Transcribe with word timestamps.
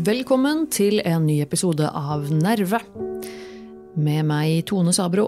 Velkommen 0.00 0.64
til 0.72 1.02
en 1.04 1.26
ny 1.28 1.36
episode 1.44 1.84
av 1.86 2.30
Nerve. 2.32 2.80
Med 4.00 4.24
meg, 4.26 4.62
Tone 4.66 4.94
Sabro. 4.96 5.26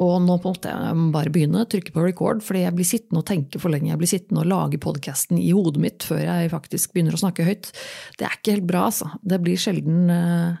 Og 0.00 0.16
nå 0.24 0.38
måtte 0.40 0.70
jeg 0.72 1.08
bare 1.12 1.32
begynne, 1.32 1.66
trykke 1.68 1.92
på 1.92 2.04
record, 2.06 2.40
fordi 2.44 2.62
jeg 2.62 2.76
blir 2.76 2.88
sittende 2.88 3.20
og 3.20 3.28
tenke 3.28 3.60
for 3.60 3.72
lenge. 3.72 3.90
Jeg 3.90 4.00
blir 4.00 4.08
sittende 4.08 4.44
og 4.44 4.48
lage 4.48 4.80
podkasten 4.80 5.36
i 5.36 5.50
hodet 5.52 5.82
mitt 5.82 6.06
før 6.08 6.22
jeg 6.24 6.52
faktisk 6.54 6.94
begynner 6.94 7.16
å 7.16 7.20
snakke 7.20 7.44
høyt. 7.44 7.68
Det 8.16 8.24
er 8.24 8.38
ikke 8.38 8.56
helt 8.56 8.68
bra, 8.70 8.86
altså. 8.88 9.10
Det 9.20 9.40
blir 9.44 9.60
sjelden 9.60 10.12
eh, 10.14 10.58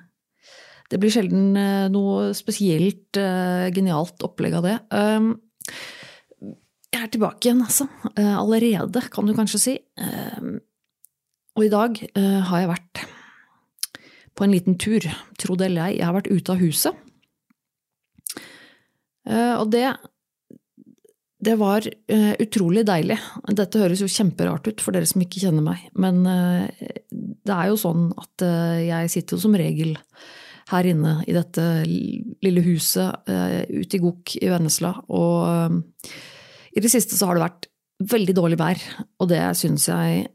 Det 0.92 1.00
blir 1.00 1.14
sjelden 1.14 1.56
eh, 1.56 1.88
noe 1.94 2.34
spesielt 2.36 3.16
eh, 3.16 3.70
genialt 3.72 4.20
opplegg 4.26 4.58
av 4.60 4.66
det. 4.66 4.76
Um, 4.92 5.32
jeg 6.90 7.06
er 7.06 7.12
tilbake 7.14 7.46
igjen, 7.46 7.62
altså. 7.64 7.86
Allerede, 8.18 9.06
kan 9.14 9.24
du 9.24 9.32
kanskje 9.32 9.62
si. 9.62 9.78
Um, 9.96 10.58
og 11.56 11.64
i 11.64 11.72
dag 11.72 11.96
har 12.18 12.60
jeg 12.60 12.70
vært 12.70 13.00
på 14.36 14.44
en 14.44 14.52
liten 14.52 14.76
tur, 14.80 15.04
tro 15.40 15.56
det 15.58 15.70
eller 15.70 15.88
ei. 15.88 16.00
Jeg 16.00 16.08
har 16.08 16.16
vært 16.16 16.30
ute 16.32 16.52
av 16.52 16.60
huset. 16.60 17.06
Uh, 19.30 19.60
og 19.62 19.70
det 19.74 19.88
det 21.40 21.54
var 21.56 21.86
uh, 21.86 22.34
utrolig 22.42 22.82
deilig. 22.84 23.16
Dette 23.56 23.80
høres 23.80 24.02
jo 24.02 24.10
kjemperart 24.12 24.66
ut 24.68 24.82
for 24.84 24.92
dere 24.92 25.08
som 25.08 25.22
ikke 25.24 25.40
kjenner 25.40 25.64
meg, 25.64 25.86
men 25.96 26.20
det 26.20 27.54
er 27.54 27.70
jo 27.70 27.78
sånn 27.80 28.10
at 28.20 28.44
jeg 28.84 29.08
sitter 29.08 29.38
jo 29.38 29.44
som 29.46 29.56
regel 29.56 29.94
her 30.68 30.88
inne 30.90 31.14
i 31.24 31.32
dette 31.32 31.64
lille 31.88 32.64
huset 32.66 33.24
ute 33.24 33.96
i 33.96 34.02
Gok 34.02 34.34
i 34.36 34.50
Vennesla, 34.52 34.92
og 35.08 35.80
i 36.76 36.84
det 36.84 36.92
siste 36.92 37.16
så 37.16 37.30
har 37.30 37.40
det 37.40 37.46
vært 37.46 37.70
veldig 38.12 38.36
dårlig 38.36 38.60
vær, 38.60 38.84
og 39.16 39.32
det 39.32 39.40
syns 39.62 39.88
jeg 39.88 40.28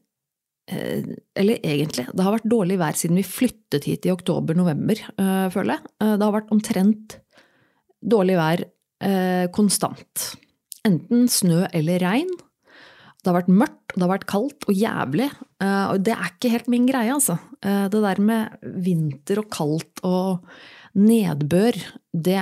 Eh, 0.65 1.03
eller 1.37 1.59
egentlig, 1.61 2.07
det 2.09 2.23
har 2.25 2.33
vært 2.33 2.47
dårlig 2.49 2.79
vær 2.81 2.97
siden 2.97 3.19
vi 3.19 3.27
flyttet 3.27 3.85
hit 3.85 4.07
i 4.07 4.13
oktober-november, 4.13 4.97
eh, 4.97 5.47
føler 5.53 5.75
jeg. 5.75 5.91
Eh, 6.01 6.15
det 6.17 6.25
har 6.25 6.33
vært 6.33 6.53
omtrent 6.55 7.17
dårlig 8.01 8.37
vær 8.39 8.63
konstant. 9.55 10.25
Enten 10.87 11.25
snø 11.29 11.65
eller 11.75 11.99
regn. 11.99 12.29
Det 13.19 13.31
har 13.31 13.35
vært 13.39 13.51
mørkt, 13.51 13.95
det 13.95 14.03
har 14.03 14.11
vært 14.13 14.27
kaldt 14.29 14.67
og 14.69 14.77
jævlig. 14.77 15.27
Og 15.65 15.99
det 16.05 16.13
er 16.13 16.29
ikke 16.29 16.51
helt 16.53 16.69
min 16.71 16.85
greie, 16.87 17.11
altså. 17.11 17.35
Det 17.59 18.01
der 18.05 18.21
med 18.21 18.71
vinter 18.85 19.41
og 19.41 19.49
kaldt 19.53 20.03
og 20.05 20.45
nedbør, 20.95 21.75
det, 22.13 22.39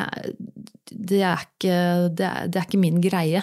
det, 0.91 1.21
er, 1.23 1.45
ikke, 1.47 1.77
det, 2.13 2.27
er, 2.27 2.51
det 2.51 2.59
er 2.59 2.67
ikke 2.67 2.83
min 2.83 3.01
greie. 3.01 3.41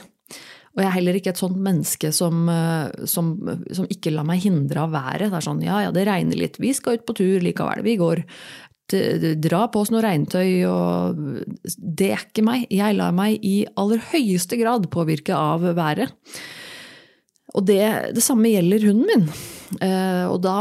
Og 0.70 0.84
jeg 0.84 0.86
er 0.86 0.94
heller 0.94 1.16
ikke 1.18 1.32
et 1.32 1.40
sånt 1.40 1.58
menneske 1.58 2.12
som, 2.14 2.44
eh, 2.48 3.06
som, 3.10 3.32
som, 3.74 3.88
ikke 3.90 4.12
lar 4.14 4.26
meg 4.28 4.44
hindre 4.44 4.84
av 4.84 4.94
været. 4.94 5.26
Det 5.26 5.38
er 5.40 5.46
sånn 5.46 5.64
ja 5.66 5.80
ja, 5.86 5.94
det 5.94 6.06
regner 6.06 6.38
litt, 6.38 6.60
vi 6.62 6.70
skal 6.76 6.98
ut 6.98 7.06
på 7.08 7.16
tur 7.18 7.42
likevel, 7.42 7.82
vi 7.86 7.96
går. 8.00 8.22
Dra 9.40 9.66
på 9.70 9.82
oss 9.82 9.92
noe 9.92 10.02
regntøy 10.04 10.64
og 10.68 11.20
Det 11.76 12.10
er 12.14 12.24
ikke 12.26 12.44
meg. 12.46 12.66
Jeg 12.72 12.98
lar 12.98 13.14
meg 13.16 13.38
i 13.46 13.62
aller 13.80 14.02
høyeste 14.12 14.58
grad 14.60 14.88
påvirke 14.92 15.36
av 15.36 15.64
været. 15.76 16.12
Og 17.56 17.66
det, 17.66 17.80
det 18.14 18.22
samme 18.22 18.50
gjelder 18.52 18.84
hunden 18.86 19.08
min. 19.10 19.30
Eh, 19.82 20.34
da, 20.42 20.56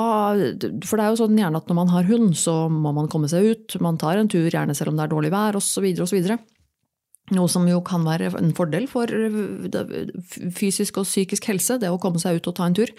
for 0.85 0.97
det 0.97 1.03
er 1.03 1.11
jo 1.11 1.19
sånn 1.21 1.37
gjerne 1.37 1.61
at 1.61 1.69
når 1.69 1.77
man 1.77 1.91
har 1.93 2.07
hund, 2.09 2.31
så 2.37 2.63
må 2.69 2.93
man 2.95 3.09
komme 3.11 3.29
seg 3.29 3.45
ut. 3.45 3.77
Man 3.81 3.99
tar 4.01 4.17
en 4.17 4.29
tur, 4.31 4.47
gjerne 4.49 4.75
selv 4.77 4.93
om 4.93 4.97
det 4.97 5.05
er 5.05 5.13
dårlig 5.13 5.33
vær, 5.33 5.57
osv. 5.59 5.85
osv. 6.05 6.31
Noe 7.35 7.51
som 7.51 7.67
jo 7.69 7.81
kan 7.85 8.05
være 8.07 8.31
en 8.39 8.53
fordel 8.57 8.87
for 8.89 9.09
eh, 9.13 10.09
fysisk 10.55 11.01
og 11.01 11.09
psykisk 11.09 11.51
helse, 11.51 11.77
det 11.81 11.93
å 11.93 12.01
komme 12.01 12.21
seg 12.21 12.39
ut 12.39 12.49
og 12.49 12.57
ta 12.57 12.69
en 12.69 12.77
tur. 12.81 12.93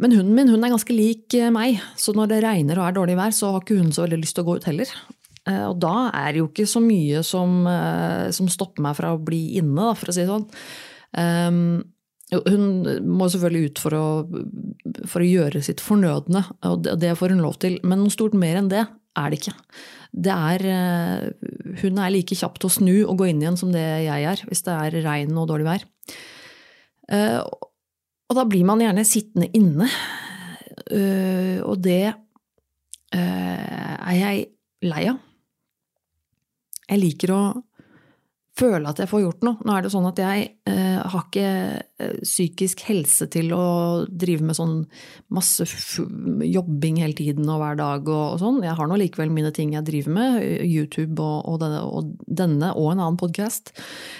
Men 0.00 0.14
hunden 0.16 0.36
min 0.36 0.50
hun 0.52 0.62
er 0.64 0.72
ganske 0.72 0.94
lik 0.96 1.34
eh, 1.36 1.50
meg, 1.52 1.80
så 2.00 2.14
når 2.16 2.30
det 2.30 2.42
regner 2.46 2.80
og 2.80 2.86
er 2.86 2.96
dårlig 2.96 3.18
vær, 3.18 3.34
så 3.36 3.52
har 3.52 3.64
ikke 3.64 3.80
hun 3.80 3.92
så 3.94 4.06
veldig 4.06 4.22
lyst 4.22 4.38
til 4.38 4.44
å 4.44 4.48
gå 4.48 4.56
ut 4.60 4.68
heller. 4.70 4.92
Eh, 5.48 5.64
og 5.68 5.76
da 5.82 5.96
er 6.22 6.32
det 6.32 6.42
jo 6.42 6.48
ikke 6.48 6.68
så 6.70 6.82
mye 6.84 7.24
som, 7.26 7.62
som 8.32 8.50
stopper 8.52 8.84
meg 8.86 8.96
fra 8.98 9.12
å 9.14 9.22
bli 9.22 9.58
inne, 9.60 9.92
for 9.98 10.12
å 10.12 10.16
si 10.16 10.24
det 10.24 10.30
sånn. 10.32 10.48
Um, 11.12 11.82
hun 12.32 12.62
må 13.04 13.26
selvfølgelig 13.28 13.68
ut 13.68 13.80
for 13.82 13.96
å, 13.98 14.04
for 15.04 15.20
å 15.20 15.28
gjøre 15.28 15.60
sitt 15.64 15.82
fornødne, 15.84 16.40
og 16.64 16.86
det 16.96 17.10
får 17.20 17.34
hun 17.34 17.42
lov 17.44 17.58
til. 17.60 17.76
Men 17.84 18.00
noe 18.00 18.14
stort 18.14 18.32
mer 18.38 18.56
enn 18.62 18.70
det 18.72 18.86
er 18.86 19.28
det 19.28 19.42
ikke 19.42 19.52
det 20.12 20.32
er 20.32 20.64
eh, 20.68 21.26
Hun 21.80 22.00
er 22.00 22.12
like 22.12 22.36
kjapp 22.36 22.58
til 22.60 22.68
å 22.68 22.74
snu 22.74 22.96
og 23.06 23.16
gå 23.20 23.30
inn 23.30 23.40
igjen 23.42 23.58
som 23.60 23.72
det 23.72 23.84
jeg 24.04 24.28
er, 24.28 24.44
hvis 24.48 24.64
det 24.66 24.74
er 24.76 24.98
regn 25.06 25.38
og 25.40 25.48
dårlig 25.48 25.68
vær. 25.70 25.86
Og 28.32 28.38
da 28.38 28.46
blir 28.48 28.64
man 28.64 28.80
gjerne 28.80 29.04
sittende 29.04 29.50
inne, 29.52 29.84
eh, 30.88 31.58
og 31.60 31.82
det 31.84 32.14
er 33.12 34.14
jeg 34.16 34.46
lei 34.88 35.02
av. 35.10 35.18
Jeg 36.88 37.00
liker 37.02 37.32
å 37.36 37.42
føle 38.58 38.90
at 38.90 39.00
jeg 39.00 39.08
får 39.08 39.22
gjort 39.22 39.44
noe. 39.46 39.64
Nå 39.64 39.74
er 39.74 39.84
det 39.84 39.90
sånn 39.94 40.06
at 40.10 40.18
jeg 40.20 40.44
eh, 40.68 40.98
har 41.00 41.24
ikke 41.24 41.46
eh, 42.04 42.16
psykisk 42.20 42.82
helse 42.84 43.26
til 43.32 43.52
å 43.56 43.64
drive 44.08 44.44
med 44.44 44.58
sånn 44.58 44.74
masse 45.32 45.64
jobbing 45.64 47.00
hele 47.00 47.16
tiden 47.16 47.48
og 47.48 47.62
hver 47.62 47.78
dag 47.80 48.10
og, 48.12 48.24
og 48.34 48.42
sånn. 48.42 48.60
Jeg 48.66 48.76
har 48.76 48.90
nå 48.90 48.98
likevel 49.00 49.32
mine 49.32 49.54
ting 49.56 49.72
jeg 49.76 49.86
driver 49.88 50.16
med, 50.18 50.36
YouTube 50.68 51.16
og, 51.24 51.48
og, 51.48 51.58
denne, 51.62 51.80
og 51.80 52.12
denne, 52.28 52.74
og 52.76 52.92
en 52.92 53.02
annen 53.06 53.20
podkast. 53.20 53.72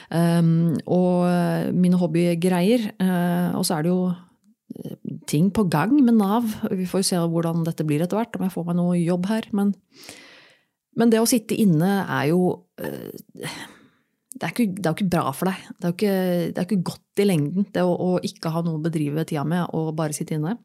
Um, 0.09 0.17
ehm, 0.23 0.55
og 0.89 1.77
mine 1.77 2.01
hobbygreier. 2.01 2.89
Uh, 3.03 3.53
og 3.59 3.67
så 3.69 3.77
er 3.77 3.85
det 3.85 3.93
jo 3.93 4.09
eh, 4.09 4.97
ting 5.29 5.53
på 5.55 5.67
gang 5.73 5.93
med 6.01 6.17
Nav. 6.17 6.49
Vi 6.73 6.89
får 6.89 7.05
jo 7.05 7.11
se 7.11 7.21
hvordan 7.35 7.67
dette 7.69 7.85
blir 7.89 8.05
etter 8.05 8.21
hvert, 8.21 8.41
om 8.41 8.47
jeg 8.47 8.55
får 8.57 8.69
meg 8.71 8.81
noe 8.81 8.97
jobb 8.97 9.29
her. 9.29 9.51
Men, 9.57 9.75
men 10.97 11.13
det 11.13 11.21
å 11.21 11.29
sitte 11.29 11.59
inne 11.59 12.01
er 12.07 12.33
jo 12.33 12.57
uh, 12.81 13.79
det 14.33 14.47
er, 14.47 14.53
ikke, 14.55 14.69
det 14.73 14.87
er 14.87 14.91
jo 14.91 14.97
ikke 14.97 15.13
bra 15.13 15.33
for 15.37 15.51
deg. 15.51 15.65
Det 15.77 15.85
er 15.85 15.91
jo 15.91 15.97
ikke, 15.99 16.15
er 16.49 16.67
ikke 16.67 16.85
godt 16.89 17.21
i 17.23 17.27
lengden, 17.27 17.67
det 17.75 17.85
å, 17.85 17.93
å, 17.93 18.13
ikke 18.25 18.53
ha 18.55 18.63
noe 18.65 18.79
å 18.79 18.85
bedrive 18.85 19.27
tida 19.29 19.45
med 19.49 19.75
og 19.77 19.93
bare 19.99 20.17
sitte 20.17 20.39
inne. 20.39 20.57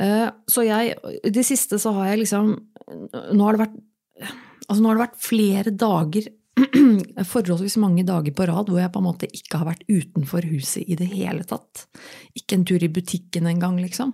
Eh, 0.00 0.26
så 0.48 0.64
jeg 0.64 0.94
I 0.96 1.32
det 1.32 1.44
siste 1.44 1.76
så 1.80 1.92
har 1.98 2.10
jeg 2.10 2.22
liksom 2.22 2.52
Nå 3.36 3.44
har 3.44 3.56
det 3.56 3.60
vært, 3.66 3.74
altså 4.66 4.84
har 4.86 4.96
det 4.96 5.02
vært 5.04 5.18
flere 5.20 5.72
dager, 5.76 6.28
forholdsvis 7.32 7.76
mange 7.80 8.04
dager 8.08 8.34
på 8.36 8.46
rad, 8.48 8.68
hvor 8.68 8.80
jeg 8.82 8.92
på 8.92 9.02
en 9.02 9.06
måte 9.06 9.28
ikke 9.30 9.60
har 9.60 9.68
vært 9.70 9.84
utenfor 9.88 10.48
huset 10.50 10.88
i 10.88 10.96
det 10.98 11.08
hele 11.12 11.44
tatt. 11.48 11.86
Ikke 12.36 12.58
en 12.58 12.66
tur 12.68 12.82
i 12.82 12.90
butikken 12.92 13.48
engang, 13.48 13.78
liksom. 13.80 14.12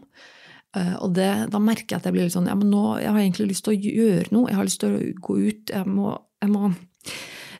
Eh, 0.76 0.94
og 1.00 1.16
det, 1.16 1.30
da 1.50 1.62
merker 1.62 1.96
jeg 1.96 2.02
at 2.02 2.06
jeg 2.06 2.16
blir 2.16 2.28
litt 2.28 2.36
sånn 2.36 2.50
Ja, 2.50 2.58
men 2.58 2.68
nå 2.70 2.98
jeg 3.00 3.08
har 3.08 3.22
egentlig 3.22 3.54
lyst 3.54 3.66
til 3.66 3.74
å 3.74 3.94
gjøre 3.96 4.30
noe. 4.34 4.50
Jeg 4.52 4.60
har 4.60 4.68
lyst 4.68 4.82
til 4.82 4.94
å 4.94 5.02
gå 5.28 5.38
ut. 5.48 5.74
Jeg 5.74 5.90
må, 5.90 6.12
jeg 6.44 6.52
må 6.52 6.70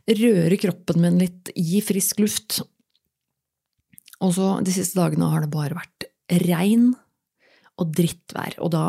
røre 0.07 0.59
kroppen 0.61 1.03
min 1.03 1.19
litt 1.21 1.51
i 1.59 1.81
frisk 1.85 2.21
luft. 2.23 2.61
Og 4.23 4.33
så 4.37 4.53
de 4.65 4.75
siste 4.75 4.99
dagene 4.99 5.29
har 5.33 5.45
det 5.45 5.53
bare 5.53 5.77
vært 5.77 6.07
regn 6.47 6.93
og 7.77 7.93
drittvær. 7.97 8.57
Og 8.65 8.73
da 8.75 8.87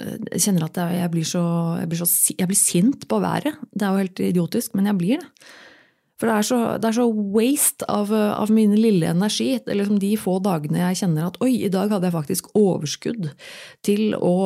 jeg 0.00 0.32
eh, 0.32 0.40
kjenner 0.40 0.66
at 0.66 0.80
jeg 0.96 1.10
blir, 1.12 1.26
så, 1.28 1.42
jeg, 1.80 1.90
blir 1.90 2.00
så, 2.00 2.08
jeg 2.38 2.48
blir 2.50 2.58
sint 2.58 3.06
på 3.08 3.20
været. 3.22 3.60
Det 3.70 3.86
er 3.86 3.92
jo 3.92 4.02
helt 4.02 4.24
idiotisk, 4.32 4.74
men 4.78 4.88
jeg 4.88 4.98
blir 4.98 5.22
det. 5.22 5.28
For 6.22 6.30
det 6.30 6.34
er 6.38 6.46
så, 6.46 6.56
det 6.78 6.86
er 6.86 6.94
så 6.94 7.04
waste 7.34 7.86
av, 7.90 8.12
av, 8.14 8.50
min 8.54 8.76
lille 8.78 9.08
energi. 9.10 9.56
Liksom 9.66 9.96
de 9.98 10.12
få 10.20 10.36
dagene 10.44 10.78
jeg 10.78 11.00
kjenner 11.00 11.24
at 11.26 11.38
oi, 11.42 11.56
i 11.66 11.70
dag 11.72 11.90
hadde 11.90 12.06
jeg 12.06 12.14
faktisk 12.14 12.52
overskudd 12.54 13.26
til 13.82 14.14
å 14.14 14.36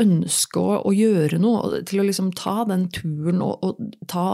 ønske 0.00 0.62
å, 0.62 0.78
å 0.88 0.94
gjøre 0.96 1.36
noe. 1.42 1.82
Til 1.84 2.00
å 2.00 2.06
liksom 2.08 2.30
ta 2.38 2.62
den 2.70 2.86
turen 2.96 3.42
og, 3.44 3.60
og 3.60 4.08
ta, 4.08 4.24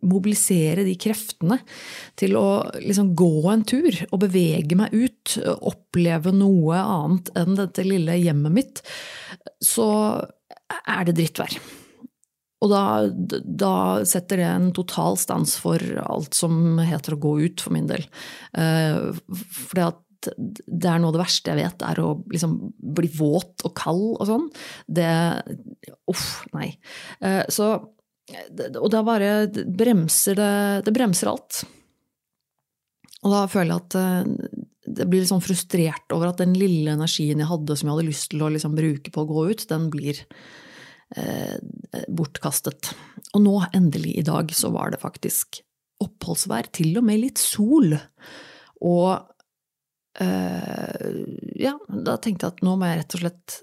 mobilisere 0.00 0.86
de 0.88 0.96
kreftene. 0.96 1.60
Til 2.16 2.40
å 2.40 2.46
liksom 2.78 3.12
gå 3.12 3.44
en 3.52 3.66
tur 3.68 4.00
og 4.08 4.22
bevege 4.24 4.80
meg 4.80 4.96
ut. 4.96 5.36
Oppleve 5.60 6.32
noe 6.32 6.80
annet 6.80 7.28
enn 7.36 7.60
dette 7.60 7.84
lille 7.84 8.16
hjemmet 8.22 8.56
mitt. 8.56 8.82
Så 9.60 9.92
er 10.88 11.04
det 11.04 11.18
drittvær. 11.20 11.60
Og 12.62 12.70
da, 12.70 12.84
da, 13.42 13.74
setter 14.06 14.38
det 14.42 14.48
en 14.48 14.70
total 14.76 15.18
stans 15.20 15.56
for 15.60 15.82
alt 16.04 16.36
som 16.38 16.78
heter 16.78 17.16
å 17.16 17.22
gå 17.22 17.34
ut, 17.42 17.64
for 17.64 17.74
min 17.74 17.88
del. 17.90 18.06
Uh, 18.54 19.10
fordi 19.66 19.86
at 19.88 20.00
det 20.22 20.86
er 20.86 21.00
noe 21.02 21.10
av 21.10 21.16
det 21.16 21.24
verste 21.24 21.50
jeg 21.50 21.58
vet, 21.58 21.82
er 21.82 21.98
å 21.98 22.12
liksom 22.30 22.54
bli 22.94 23.10
våt 23.16 23.64
og 23.66 23.74
kald 23.78 24.04
og 24.12 24.28
sånn. 24.28 24.46
Det 24.86 25.10
Uff, 26.12 26.44
nei. 26.54 26.70
Uh, 27.24 27.42
så 27.50 27.74
Og 28.78 28.88
da 28.92 29.00
bare 29.02 29.48
bremser 29.50 30.36
det 30.38 30.52
Det 30.86 30.94
bremser 30.94 31.32
alt. 31.32 31.64
Og 33.22 33.34
da 33.34 33.46
føler 33.50 33.74
jeg 33.74 33.82
at 33.82 33.96
jeg 34.82 35.06
blir 35.08 35.22
litt 35.22 35.30
sånn 35.30 35.44
frustrert 35.44 36.14
over 36.14 36.30
at 36.32 36.40
den 36.42 36.54
lille 36.58 36.94
energien 36.96 37.40
jeg 37.40 37.50
hadde 37.50 37.76
som 37.78 37.88
jeg 37.88 37.96
hadde 37.96 38.08
lyst 38.08 38.30
til 38.32 38.42
å 38.42 38.50
liksom 38.52 38.74
bruke 38.76 39.12
på 39.14 39.22
å 39.22 39.28
gå 39.28 39.44
ut, 39.52 39.64
den 39.70 39.88
blir 39.92 40.18
eh, 40.18 40.26
bortkastet. 42.08 42.94
Og 43.36 43.42
nå, 43.44 43.58
endelig 43.76 44.14
i 44.20 44.24
dag, 44.26 44.52
så 44.56 44.70
var 44.72 44.94
det 44.94 45.02
faktisk 45.02 45.60
oppholdsvær, 46.02 46.70
til 46.74 46.96
og 47.00 47.06
med 47.06 47.22
litt 47.22 47.40
sol. 47.40 47.94
Og 48.82 49.10
eh, 50.22 51.12
ja, 51.62 51.76
da 51.88 52.16
tenkte 52.18 52.48
jeg 52.48 52.56
at 52.56 52.66
nå 52.66 52.74
må 52.78 52.90
jeg 52.90 53.02
rett 53.02 53.16
og 53.16 53.24
slett 53.24 53.60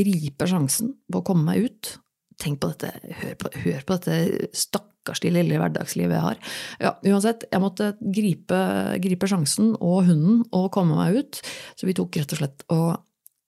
gripe 0.00 0.50
sjansen 0.50 0.96
på 1.10 1.22
å 1.22 1.26
komme 1.26 1.46
meg 1.50 1.70
ut. 1.70 1.96
Tenk 2.42 2.60
på 2.60 2.72
dette, 2.74 2.92
hør 3.22 3.36
på, 3.40 3.50
hør 3.64 3.84
på 3.86 3.96
dette 3.96 4.50
stakkarslige 4.56 5.38
lille 5.38 5.60
hverdagslivet 5.60 6.18
jeg 6.18 6.24
har. 6.26 6.40
Ja, 6.82 6.92
uansett, 7.06 7.46
jeg 7.48 7.62
måtte 7.62 7.94
gripe, 8.00 8.58
gripe 9.02 9.30
sjansen 9.30 9.72
og 9.78 10.02
hunden 10.10 10.42
og 10.50 10.68
komme 10.74 10.98
meg 10.98 11.22
ut. 11.22 11.40
Så 11.78 11.88
vi 11.88 11.96
tok 11.96 12.18
rett 12.20 12.36
og 12.36 12.42
slett 12.42 12.66
og 12.74 12.98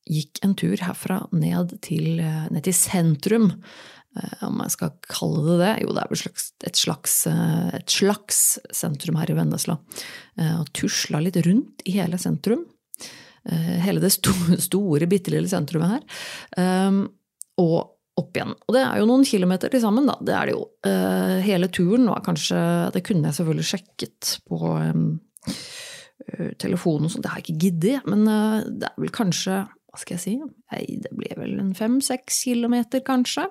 gikk 0.08 0.43
en 0.44 0.56
tur 0.58 0.81
herfra 0.82 1.22
ned 1.37 1.76
til, 1.84 2.19
ned 2.19 2.64
til 2.66 2.76
sentrum. 2.76 3.52
Eh, 4.16 4.46
om 4.46 4.62
jeg 4.64 4.75
skal 4.75 4.94
kalle 5.10 5.44
det 5.46 5.58
det? 5.62 5.75
Jo, 5.84 5.93
det 5.96 6.05
er 6.05 6.14
et 6.70 6.81
slags, 6.81 7.19
et 7.76 7.93
slags 7.93 8.40
sentrum 8.75 9.19
her 9.20 9.31
i 9.31 9.37
Vennesla. 9.37 9.78
Eh, 10.38 10.55
og 10.60 10.72
tusla 10.76 11.20
litt 11.22 11.38
rundt 11.44 11.84
i 11.88 11.99
hele 11.99 12.20
sentrum. 12.20 12.64
Eh, 13.49 13.76
hele 13.84 14.02
det 14.02 14.12
store, 14.16 14.58
store 14.69 15.10
bitte 15.10 15.34
lille 15.34 15.50
sentrumet 15.50 15.99
her. 15.99 16.99
Og 17.58 17.78
opp 18.19 18.34
igjen. 18.34 18.55
Og 18.66 18.75
det 18.75 18.82
er 18.82 18.99
jo 18.99 19.06
noen 19.06 19.26
kilometer 19.26 19.70
til 19.70 19.82
sammen, 19.82 20.08
da. 20.08 20.16
Det 20.19 20.34
er 20.34 20.49
det 20.49 20.55
jo. 20.56 20.62
Hele 21.44 21.69
turen 21.70 22.08
var 22.10 22.25
kanskje 22.26 22.58
Det 22.90 23.05
kunne 23.06 23.31
jeg 23.31 23.37
selvfølgelig 23.37 23.69
sjekket 23.69 24.31
på 24.50 24.72
telefonen 26.58 27.06
og 27.06 27.12
sånn, 27.12 27.22
det 27.22 27.31
har 27.31 27.38
jeg 27.38 27.46
ikke 27.46 27.62
giddet, 27.62 28.08
men 28.10 28.26
det 28.26 28.88
er 28.88 28.96
vel 28.99 29.12
kanskje 29.14 29.60
Hva 29.88 30.00
skal 30.02 30.17
jeg 30.17 30.25
si? 30.25 30.35
Nei, 30.38 30.82
det 31.02 31.12
blir 31.17 31.38
vel 31.40 31.56
en 31.62 31.75
fem-seks 31.76 32.43
kilometer, 32.49 33.02
kanskje. 33.06 33.46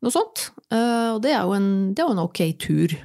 Noe 0.00 0.14
sånt. 0.14 0.50
Uh, 0.72 1.16
og 1.16 1.22
det 1.24 1.34
er 1.34 1.42
jo 1.44 1.56
en, 1.56 1.70
er 1.92 2.04
jo 2.04 2.14
en 2.14 2.22
ok 2.26 2.44
tur. 2.60 2.98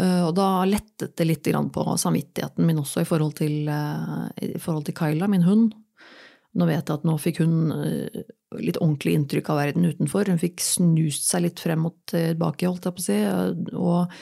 Og 0.00 0.30
da 0.32 0.62
lettet 0.64 1.12
det 1.20 1.26
litt 1.26 1.48
på 1.74 1.82
samvittigheten 2.00 2.64
min 2.64 2.78
også 2.80 3.02
i 3.02 3.08
forhold 3.08 3.34
til, 3.36 3.68
i 3.68 4.56
forhold 4.56 4.86
til 4.86 4.94
Kyla, 4.96 5.26
min 5.28 5.44
hund. 5.44 5.74
Nå 6.56 6.68
vet 6.70 6.88
jeg 6.88 6.94
at 6.94 7.04
nå 7.04 7.18
fikk 7.20 7.42
hun 7.42 7.68
litt 8.58 8.80
ordentlig 8.80 9.14
inntrykk 9.14 9.50
av 9.52 9.60
verden 9.60 9.86
utenfor. 9.86 10.30
Hun 10.30 10.40
fikk 10.40 10.62
snust 10.64 11.28
seg 11.30 11.44
litt 11.46 11.62
frem 11.62 11.84
og 11.86 11.98
tilbake, 12.10 12.66
holdt 12.66 12.88
jeg 12.88 12.96
på 12.96 13.02
å 13.02 13.06
si, 13.06 13.18
og 13.78 14.14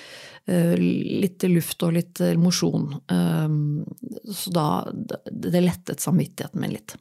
eh, 0.53 0.75
litt 0.79 1.47
luft 1.49 1.85
og 1.87 1.95
litt 1.97 2.23
mosjon. 2.41 2.91
Um, 3.09 3.87
så 4.29 4.53
da 4.53 4.67
Det 4.93 5.65
lettet 5.65 6.05
samvittigheten 6.05 6.61
min 6.61 6.77
litt. 6.77 6.99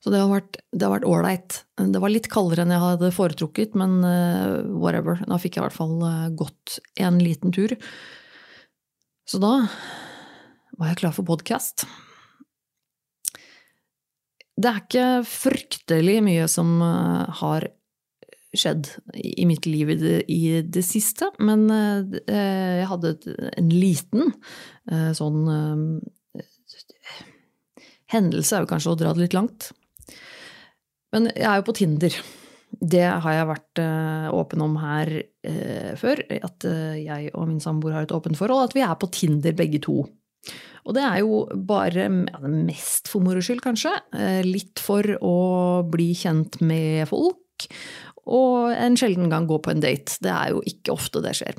Så 0.00 0.08
det 0.12 0.20
har 0.22 0.30
vært 0.32 1.04
ålreit. 1.04 1.62
Det 1.76 2.00
var 2.00 2.12
litt 2.12 2.30
kaldere 2.32 2.64
enn 2.64 2.72
jeg 2.72 2.82
hadde 2.82 3.12
foretrukket, 3.12 3.76
men 3.76 3.98
eh, 4.08 4.60
whatever. 4.72 5.20
Da 5.28 5.36
fikk 5.40 5.58
jeg 5.58 5.62
i 5.62 5.66
hvert 5.66 5.76
fall 5.76 5.98
eh, 6.08 6.28
gått 6.40 6.78
en 7.04 7.20
liten 7.20 7.52
tur. 7.52 7.76
Så 9.28 9.40
da 9.42 9.52
var 10.80 10.90
jeg 10.90 11.02
klar 11.02 11.12
for 11.12 11.28
podkast. 11.28 11.84
Det 14.60 14.68
er 14.68 14.80
ikke 14.82 15.04
fryktelig 15.28 16.16
mye 16.26 16.46
som 16.50 16.80
eh, 16.84 17.36
har 17.40 17.68
skjedd 18.50 18.88
i 19.14 19.46
mitt 19.46 19.66
liv 19.68 19.92
i 19.94 19.96
det, 20.00 20.16
i 20.28 20.40
det 20.66 20.82
siste, 20.84 21.30
men 21.38 21.68
eh, 21.70 22.80
jeg 22.82 22.88
hadde 22.90 23.14
en 23.54 23.70
liten 23.70 24.32
eh, 24.90 25.12
sånn 25.16 25.44
Hendelse 28.10 28.56
er 28.56 28.64
jo 28.64 28.68
kanskje 28.72 28.90
å 28.90 28.98
dra 28.98 29.12
det 29.14 29.22
litt 29.22 29.34
langt. 29.36 29.68
Men 31.14 31.28
jeg 31.30 31.46
er 31.46 31.60
jo 31.60 31.66
på 31.68 31.74
Tinder. 31.78 32.16
Det 32.74 33.04
har 33.06 33.36
jeg 33.36 33.46
vært 33.46 33.80
åpen 34.34 34.64
om 34.64 34.74
her 34.82 35.12
før. 36.00 36.24
At 36.42 36.66
jeg 36.98 37.30
og 37.30 37.46
min 37.52 37.62
samboer 37.62 37.94
har 37.94 38.08
et 38.08 38.14
åpent 38.16 38.34
forhold. 38.34 38.64
At 38.66 38.74
vi 38.74 38.82
er 38.82 38.98
på 38.98 39.12
Tinder 39.14 39.54
begge 39.54 39.78
to. 39.86 40.00
Og 40.88 40.96
det 40.96 41.06
er 41.06 41.22
jo 41.22 41.44
bare 41.68 42.08
mest 42.10 43.10
for 43.10 43.24
moro 43.24 43.42
skyld, 43.44 43.62
kanskje. 43.64 43.92
Eh, 44.16 44.42
litt 44.46 44.80
for 44.82 45.06
å 45.20 45.36
bli 45.90 46.12
kjent 46.16 46.60
med 46.64 47.08
folk. 47.10 47.68
Og 48.30 48.70
en 48.70 48.96
sjelden 49.00 49.30
gang 49.32 49.46
gå 49.48 49.56
på 49.62 49.72
en 49.72 49.82
date. 49.82 50.18
Det 50.22 50.30
er 50.30 50.52
jo 50.54 50.60
ikke 50.68 50.94
ofte 50.94 51.22
det 51.24 51.34
skjer. 51.38 51.56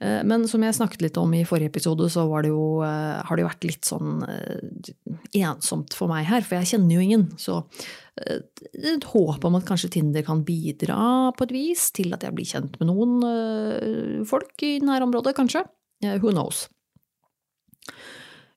Eh, 0.00 0.22
men 0.26 0.46
som 0.50 0.62
jeg 0.64 0.76
snakket 0.76 1.04
litt 1.04 1.20
om 1.20 1.32
i 1.36 1.44
forrige 1.46 1.72
episode, 1.72 2.08
så 2.10 2.26
det 2.42 2.50
jo, 2.52 2.82
eh, 2.86 3.20
har 3.24 3.36
det 3.36 3.44
jo 3.44 3.50
vært 3.50 3.68
litt 3.68 3.88
sånn 3.88 4.24
ensomt 5.34 5.94
for 5.94 6.10
meg 6.10 6.26
her, 6.26 6.42
for 6.46 6.58
jeg 6.58 6.74
kjenner 6.74 6.96
jo 6.96 7.04
ingen. 7.04 7.28
Så 7.38 7.62
et 8.14 9.08
håp 9.10 9.44
om 9.44 9.56
at 9.58 9.66
kanskje 9.66 9.90
Tinder 9.96 10.22
kan 10.22 10.44
bidra 10.46 11.32
på 11.34 11.48
et 11.48 11.54
vis 11.54 11.88
til 11.90 12.14
at 12.14 12.22
jeg 12.22 12.34
blir 12.36 12.46
kjent 12.46 12.78
med 12.78 12.92
noen 12.92 14.22
folk 14.28 14.62
i 14.62 14.78
nærområdet, 14.78 15.34
kanskje. 15.34 15.64
Who 16.22 16.30
knows. 16.30 16.68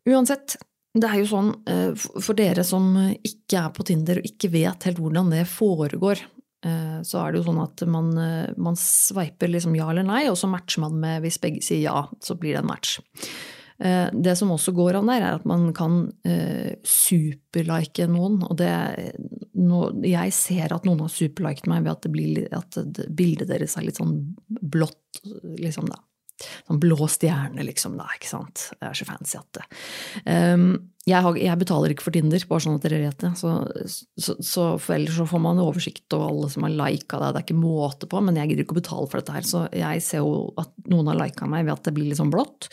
Uansett, 0.07 0.55
det 0.97 1.09
er 1.09 1.19
jo 1.21 1.27
sånn 1.29 1.51
eh, 1.67 1.91
for 1.97 2.37
dere 2.37 2.63
som 2.65 2.95
ikke 3.15 3.59
er 3.59 3.75
på 3.75 3.85
Tinder 3.87 4.21
og 4.21 4.29
ikke 4.29 4.51
vet 4.53 4.87
helt 4.87 5.01
hvordan 5.01 5.33
det 5.33 5.43
foregår, 5.51 6.23
eh, 6.65 6.97
så 7.05 7.21
er 7.21 7.33
det 7.33 7.41
jo 7.41 7.47
sånn 7.49 7.61
at 7.65 7.83
man, 7.91 8.09
eh, 8.21 8.55
man 8.55 8.79
sveiper 8.79 9.51
liksom 9.51 9.75
ja 9.77 9.89
eller 9.91 10.07
nei, 10.07 10.23
og 10.31 10.39
så 10.39 10.49
matcher 10.51 10.85
man 10.85 10.97
med 11.03 11.21
Hvis 11.25 11.41
begge 11.43 11.61
sier 11.65 11.83
ja, 11.83 12.01
så 12.23 12.37
blir 12.39 12.55
det 12.55 12.63
en 12.63 12.71
match. 12.71 12.97
Det 13.77 14.33
som 14.33 14.49
også 14.49 14.71
går 14.73 14.95
an 14.97 15.05
der, 15.05 15.21
er 15.21 15.35
at 15.37 15.43
man 15.45 15.67
kan 15.77 16.07
superlike 16.81 18.07
noen. 18.09 18.39
Og 18.47 18.55
det 18.57 18.71
Jeg 20.01 20.33
ser 20.33 20.73
at 20.73 20.87
noen 20.87 21.03
har 21.03 21.11
superliket 21.13 21.69
meg 21.69 21.83
ved 21.85 21.91
at, 21.91 22.07
blir, 22.09 22.47
at 22.57 22.79
bildet 23.13 23.51
deres 23.51 23.77
er 23.77 23.85
litt 23.85 24.01
sånn 24.01 24.33
blått, 24.49 25.21
liksom, 25.61 25.91
da 25.93 26.01
sånn 26.67 26.81
blå 26.81 27.07
stjerne, 27.11 27.65
liksom, 27.65 27.97
da, 27.99 28.07
ikke 28.15 28.29
sant. 28.29 28.69
Det 28.77 28.89
er 28.89 28.99
så 28.99 29.07
fancy 29.07 29.39
at 29.39 29.59
det 29.59 29.65
um, 30.27 30.69
jeg, 31.07 31.23
har, 31.23 31.37
jeg, 31.39 31.59
betaler 31.61 31.93
ikke 31.93 32.03
for 32.03 32.15
Tinder, 32.15 32.43
bare 32.49 32.63
sånn 32.65 32.75
at 32.75 32.83
dere 32.83 32.99
vet 33.05 33.21
det. 33.23 33.29
Så, 33.39 33.51
så, 34.19 34.33
så 34.43 34.65
for 34.75 34.97
ellers 34.97 35.15
så 35.15 35.27
får 35.29 35.39
man 35.39 35.61
oversikt 35.63 36.15
over 36.17 36.33
alle 36.33 36.49
som 36.51 36.65
har 36.67 36.73
lika 36.73 37.21
deg. 37.21 37.29
Det 37.31 37.39
er 37.39 37.45
ikke 37.45 37.61
måte 37.61 38.09
på, 38.11 38.19
men 38.25 38.35
jeg 38.35 38.51
gidder 38.51 38.65
ikke 38.65 38.75
å 38.75 38.79
betale 38.81 39.07
for 39.07 39.21
dette 39.21 39.37
her. 39.37 39.47
Så 39.47 39.61
jeg 39.71 40.03
ser 40.03 40.25
jo 40.25 40.49
at 40.59 40.73
noen 40.91 41.07
har 41.13 41.19
lika 41.21 41.47
meg 41.47 41.63
ved 41.63 41.77
at 41.77 41.87
det 41.87 41.93
blir 41.95 42.09
litt 42.09 42.19
sånn 42.19 42.33
blått. 42.33 42.67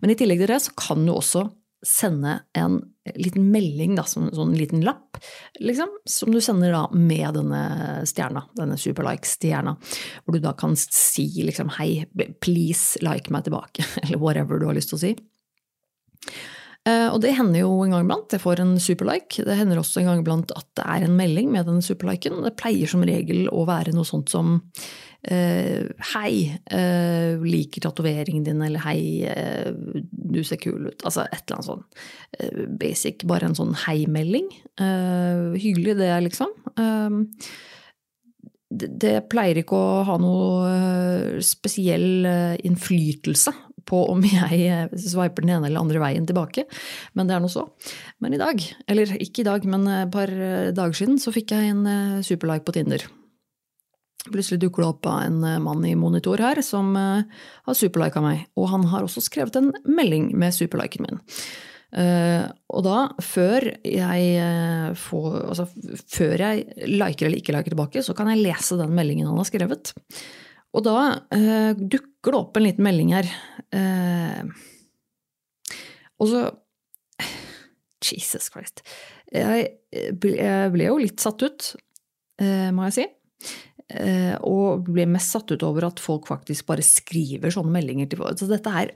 Men 0.00 0.14
i 0.14 0.16
tillegg 0.16 0.40
til 0.40 0.54
det 0.54 0.62
så 0.64 0.72
kan 0.80 1.04
du 1.04 1.12
også 1.12 1.44
sende 1.86 2.38
en 2.56 2.80
liten 3.14 3.50
melding, 3.52 3.94
da, 3.98 4.06
som 4.08 4.30
sånn 4.32 4.54
liten 4.56 4.82
lapp, 4.84 5.18
liksom, 5.60 5.92
som 6.08 6.32
du 6.32 6.40
sender 6.42 6.72
da 6.72 6.86
med 6.96 7.36
denne 7.36 7.62
stjerna, 8.08 8.46
denne 8.56 8.78
superlike-stjerna, 8.80 9.76
hvor 10.24 10.36
du 10.36 10.42
da 10.44 10.54
kan 10.56 10.76
si 10.80 11.28
liksom 11.44 11.74
hei, 11.78 12.06
please 12.44 13.00
like 13.04 13.32
meg 13.34 13.46
tilbake, 13.48 13.84
eller 14.06 14.20
whatever 14.22 14.60
du 14.60 14.68
har 14.70 14.78
lyst 14.78 14.94
til 14.94 15.00
å 15.00 15.04
si. 15.04 15.14
Eh, 16.84 17.08
og 17.08 17.22
det 17.24 17.32
hender 17.38 17.62
jo 17.62 17.78
en 17.80 17.94
gang 17.94 18.04
iblant. 18.04 18.32
Jeg 18.34 18.42
får 18.42 18.60
en 18.60 18.74
superlike. 18.82 19.46
Det 19.46 19.56
hender 19.56 19.80
også 19.80 20.02
en 20.02 20.10
gang 20.10 20.20
iblant 20.20 20.52
at 20.52 20.66
det 20.76 20.84
er 20.84 21.06
en 21.06 21.16
melding 21.16 21.48
med 21.54 21.64
den 21.68 21.80
superliken. 21.84 22.42
Det 22.44 22.56
pleier 22.60 22.90
som 22.90 23.04
regel 23.08 23.48
å 23.48 23.64
være 23.68 23.96
noe 23.96 24.08
sånt 24.08 24.32
som 24.32 24.58
Uh, 25.24 25.88
hei, 26.10 26.50
uh, 26.68 27.40
liker 27.40 27.80
tatoveringen 27.80 28.42
din, 28.44 28.58
eller 28.60 28.82
hei, 28.84 29.24
du 30.34 30.42
ser 30.46 30.60
kul 30.62 30.88
ut. 30.90 31.04
Altså 31.06 31.26
et 31.26 31.44
eller 31.44 31.58
annet 31.58 31.68
sånn 31.68 32.78
basic, 32.80 33.26
bare 33.28 33.50
en 33.50 33.58
sånn 33.58 33.74
hei-melding. 33.86 34.50
hyggelig, 35.60 35.96
det, 36.00 36.10
liksom. 36.28 36.52
Det, 38.74 38.88
det, 38.98 39.14
pleier 39.30 39.60
ikke 39.60 39.78
å 39.78 40.02
ha 40.08 40.16
noe 40.18 41.42
spesiell 41.44 42.26
innflytelse 42.66 43.54
på 43.86 44.00
om 44.10 44.24
jeg 44.26 44.88
sveiper 44.98 45.44
den 45.44 45.58
ene 45.58 45.68
eller 45.68 45.84
andre 45.84 46.00
veien 46.02 46.26
tilbake, 46.26 46.64
men 47.14 47.28
det 47.28 47.36
er 47.36 47.44
nå 47.44 47.50
så. 47.52 47.68
Men 48.24 48.34
i 48.34 48.40
dag, 48.40 48.62
eller 48.90 49.12
ikke 49.20 49.44
i 49.44 49.50
dag, 49.50 49.68
men 49.68 49.86
et 49.92 50.14
par 50.14 50.32
dager 50.74 50.96
siden, 50.98 51.20
så 51.22 51.34
fikk 51.34 51.54
jeg 51.54 51.74
en 51.74 52.24
superlike 52.24 52.66
på 52.66 52.74
Tinder. 52.80 53.04
Plutselig 54.24 54.62
dukker 54.62 54.80
det 54.80 54.88
opp 54.88 55.06
en 55.10 55.42
eh, 55.44 55.60
mann 55.60 55.84
i 55.84 55.92
monitor 55.98 56.40
her 56.40 56.60
som 56.64 56.94
eh, 56.96 57.42
har 57.66 57.76
superlika 57.76 58.22
meg, 58.24 58.46
og 58.56 58.70
han 58.72 58.86
har 58.88 59.04
også 59.04 59.20
skrevet 59.26 59.58
en 59.60 59.68
melding 59.84 60.30
med 60.38 60.56
superliken 60.56 61.04
min. 61.04 61.20
Uh, 61.94 62.48
og 62.74 62.80
da, 62.82 63.00
før 63.22 63.68
jeg 63.86 64.94
får 64.98 65.34
Altså, 65.44 65.68
før 66.10 66.42
jeg 66.42 66.64
liker 66.90 67.28
eller 67.28 67.38
ikke 67.38 67.54
liker 67.54 67.70
tilbake, 67.70 68.02
så 68.02 68.16
kan 68.18 68.32
jeg 68.32 68.40
lese 68.42 68.74
den 68.80 68.96
meldingen 68.96 69.28
han 69.30 69.38
har 69.38 69.46
skrevet. 69.46 69.92
Og 70.74 70.82
da 70.82 70.96
dukker 71.78 72.34
det 72.34 72.40
opp 72.40 72.58
en 72.58 72.66
liten 72.66 72.82
melding 72.82 73.12
her. 73.14 73.30
Og 76.18 76.32
så 76.32 76.42
Jesus 78.02 78.50
Christ. 78.50 78.82
Jeg 79.30 79.70
ble, 80.18 80.34
jeg 80.34 80.74
ble 80.74 80.90
jo 80.90 80.98
litt 80.98 81.22
satt 81.22 81.46
ut, 81.46 81.70
må 82.74 82.90
jeg 82.90 82.96
si. 82.98 83.06
Eh, 83.92 84.36
og 84.40 84.86
blir 84.88 85.08
mest 85.12 85.34
satt 85.34 85.50
ut 85.52 85.64
over 85.66 85.90
at 85.90 86.00
folk 86.00 86.28
faktisk 86.30 86.70
bare 86.70 86.84
skriver 86.84 87.52
sånne 87.52 87.74
meldinger 87.74 88.08
til 88.08 88.22
folk. 88.22 88.38
Så 88.40 88.48
dette 88.50 88.72
er 88.72 88.94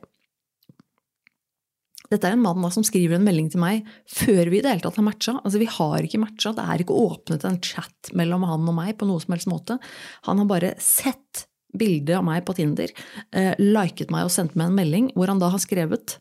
Dette 2.09 2.25
er 2.25 2.39
en 2.39 2.41
mann 2.41 2.63
da, 2.65 2.71
som 2.73 2.81
skriver 2.87 3.19
en 3.19 3.25
melding 3.27 3.51
til 3.53 3.61
meg 3.61 3.89
før 4.09 4.49
vi 4.49 4.57
i 4.57 4.63
det 4.65 4.71
hele 4.71 4.81
tatt 4.81 4.97
har 4.97 5.05
matcha. 5.05 5.35
Altså, 5.43 5.59
vi 5.61 5.67
har 5.69 6.07
ikke 6.07 6.21
matcha, 6.23 6.55
det 6.57 6.65
er 6.65 6.81
ikke 6.81 6.97
åpnet 6.97 7.45
en 7.45 7.59
chat 7.61 8.09
mellom 8.17 8.47
han 8.49 8.65
og 8.65 8.77
meg 8.79 8.95
på 8.97 9.05
noe 9.11 9.21
som 9.21 9.35
helst 9.35 9.51
måte. 9.51 9.77
Han 10.25 10.41
har 10.41 10.49
bare 10.49 10.71
sett 10.81 11.45
bildet 11.77 12.15
av 12.17 12.25
meg 12.25 12.47
på 12.49 12.55
Tinder, 12.57 12.95
eh, 13.37 13.53
liket 13.61 14.09
meg 14.15 14.25
og 14.25 14.33
sendt 14.33 14.57
meg 14.57 14.71
en 14.71 14.79
melding 14.79 15.11
hvor 15.13 15.29
han 15.29 15.43
da 15.43 15.53
har 15.53 15.61
skrevet 15.61 16.17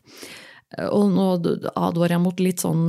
eh, 0.76 0.90
Og 0.92 1.08
nå 1.08 1.30
advarer 1.72 2.18
jeg 2.18 2.24
mot 2.26 2.44
litt 2.44 2.60
sånn 2.66 2.84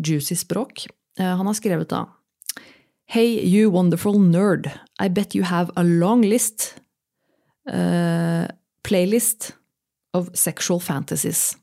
juicy 0.00 0.38
språk. 0.40 0.86
Han 1.20 1.44
har 1.44 1.58
skrevet 1.58 1.92
da 1.92 2.06
Hey, 3.12 3.44
you 3.44 3.68
wonderful 3.68 4.14
nerd. 4.14 4.72
I 4.98 5.08
bet 5.08 5.34
you 5.34 5.42
have 5.42 5.70
a 5.76 5.84
long 5.84 6.22
list 6.22 6.80
uh, 7.68 8.48
playlist 8.82 9.52
of 10.14 10.30
sexual 10.32 10.80
fantasies. 10.80 11.54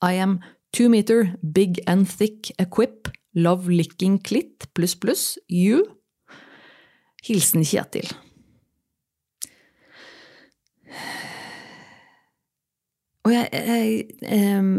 I 0.00 0.12
am 0.12 0.38
two 0.72 0.88
meter, 0.88 1.34
big 1.42 1.80
and 1.88 2.08
thick 2.08 2.52
equip, 2.60 3.08
love 3.34 3.66
licking 3.66 4.20
clit, 4.20 4.68
pluss, 4.72 4.94
pluss, 4.94 5.36
you. 5.48 5.82
Hilsen 7.24 7.66
Kjetil. 7.66 8.06
Og 13.26 13.34
jeg, 13.34 13.50
jeg 14.22 14.62
um, 14.62 14.70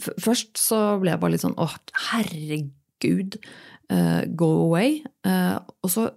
Først 0.00 0.56
så 0.56 0.96
ble 1.04 1.12
jeg 1.12 1.20
bare 1.20 1.36
litt 1.36 1.44
sånn 1.44 1.60
åh, 1.60 1.76
herregud, 2.08 2.72
uh, 3.04 4.22
go 4.38 4.48
away. 4.66 5.02
Uh, 5.26 5.60
og 5.82 5.92
så 5.92 6.08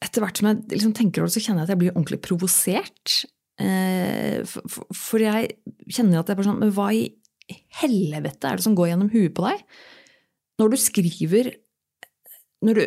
etter 0.00 0.24
hvert 0.24 0.40
som 0.40 0.48
jeg 0.48 0.62
liksom 0.72 0.94
tenker 0.96 1.20
over 1.20 1.28
det, 1.28 1.36
så 1.36 1.44
kjenner 1.44 1.62
jeg 1.62 1.68
at 1.68 1.72
jeg 1.74 1.80
blir 1.82 1.94
ordentlig 1.94 2.20
provosert. 2.24 3.16
Eh, 3.60 4.40
for 4.48 5.20
jeg 5.22 5.50
kjenner 5.92 6.22
at 6.22 6.30
jeg 6.30 6.38
bare 6.38 6.46
sånn 6.46 6.62
Men 6.62 6.70
hva 6.72 6.86
i 6.96 7.02
helvete 7.82 8.48
er 8.48 8.56
det 8.56 8.64
som 8.64 8.76
går 8.78 8.92
gjennom 8.92 9.10
huet 9.12 9.34
på 9.36 9.44
deg? 9.44 9.60
Når 10.60 10.72
du 10.72 10.76
skriver 10.80 11.50
når 12.60 12.76
du, 12.76 12.82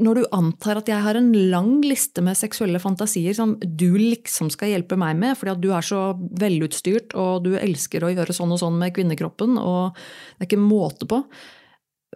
når 0.00 0.18
du, 0.18 0.22
antar 0.32 0.78
at 0.80 0.88
jeg 0.88 1.04
har 1.04 1.18
en 1.18 1.32
lang 1.52 1.74
liste 1.84 2.22
med 2.24 2.38
seksuelle 2.38 2.80
fantasier 2.80 3.36
som 3.36 3.58
du 3.60 3.90
liksom 3.98 4.48
skal 4.54 4.72
hjelpe 4.72 4.96
meg 5.00 5.18
med, 5.20 5.36
fordi 5.36 5.52
at 5.52 5.60
du 5.60 5.68
er 5.76 5.84
så 5.84 6.00
velutstyrt 6.40 7.12
og 7.18 7.44
du 7.44 7.50
elsker 7.58 8.06
å 8.06 8.12
gjøre 8.14 8.36
sånn 8.36 8.54
og 8.54 8.62
sånn 8.62 8.78
med 8.80 8.94
kvinnekroppen, 8.96 9.58
og 9.60 9.98
det 9.98 10.46
er 10.46 10.48
ikke 10.48 10.62
måte 10.62 11.08
på 11.10 11.20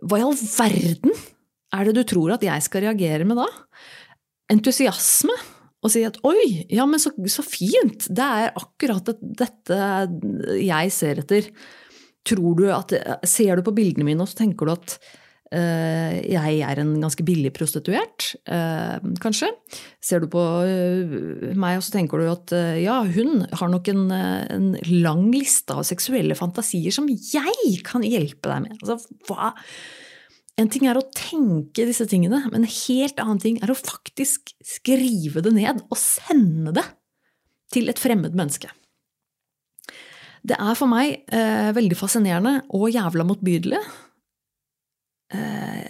Hva 0.09 0.21
i 0.21 0.25
all 0.25 0.37
verden 0.37 1.13
er 1.77 1.85
det 1.85 1.99
du 1.99 2.03
tror 2.09 2.37
at 2.37 2.47
jeg 2.47 2.65
skal 2.65 2.87
reagere 2.87 3.29
med 3.29 3.43
da? 3.43 3.51
Entusiasme? 4.53 5.37
og 5.87 5.93
si 5.93 6.03
at 6.07 6.17
oi, 6.27 6.67
ja, 6.73 6.87
men 6.89 6.99
så, 6.99 7.13
så 7.31 7.45
fint! 7.47 8.09
Det 8.11 8.25
er 8.25 8.57
akkurat 8.59 9.13
dette 9.21 9.79
jeg 10.59 10.95
ser 10.95 11.23
etter. 11.23 11.51
Tror 12.27 12.57
du 12.59 12.65
at, 12.75 12.91
Ser 13.29 13.59
du 13.59 13.63
på 13.67 13.75
bildene 13.77 14.09
mine 14.09 14.25
og 14.25 14.31
så 14.31 14.41
tenker 14.41 14.67
du 14.67 14.75
at 14.75 14.97
jeg 15.47 16.55
er 16.67 16.81
en 16.83 16.89
ganske 16.99 17.23
billig 17.23 17.53
prostituert? 17.55 18.33
Uh, 18.51 18.99
kanskje? 19.23 19.53
Ser 20.03 20.25
du 20.25 20.27
på 20.33 20.43
uh, 20.43 21.53
meg 21.55 21.79
og 21.79 21.85
så 21.87 21.95
tenker 21.95 22.19
du 22.19 22.27
at 22.33 22.55
ja, 22.83 22.97
hun 23.15 23.45
har 23.47 23.71
nok 23.71 23.93
en, 23.93 24.09
en, 24.11 24.73
lang 24.91 25.29
liste 25.31 25.77
av 25.77 25.87
seksuelle 25.87 26.35
fantasier 26.39 26.95
som 26.95 27.07
jeg 27.07 27.79
kan 27.87 28.03
hjelpe 28.03 28.51
deg 28.51 28.67
med? 28.67 28.83
Altså, 28.83 28.99
hva 29.31 29.53
en 30.57 30.71
ting 30.73 30.87
er 30.89 30.97
å 30.97 31.05
tenke 31.13 31.85
disse 31.85 32.07
tingene, 32.09 32.41
men 32.49 32.65
en 32.65 32.71
helt 32.71 33.19
annen 33.21 33.41
ting 33.43 33.59
er 33.61 33.73
å 33.73 33.77
faktisk 33.77 34.55
skrive 34.65 35.43
det 35.45 35.53
ned 35.53 35.83
og 35.85 36.01
sende 36.01 36.73
det 36.79 36.85
til 37.75 37.91
et 37.93 38.01
fremmed 38.01 38.37
menneske. 38.39 38.71
Det 40.47 40.57
er 40.57 40.79
for 40.79 40.89
meg 40.89 41.27
eh, 41.35 41.73
veldig 41.77 41.99
fascinerende 41.99 42.61
og 42.77 42.89
jævla 42.95 43.27
motbydelig 43.27 43.83
eh, 45.35 45.87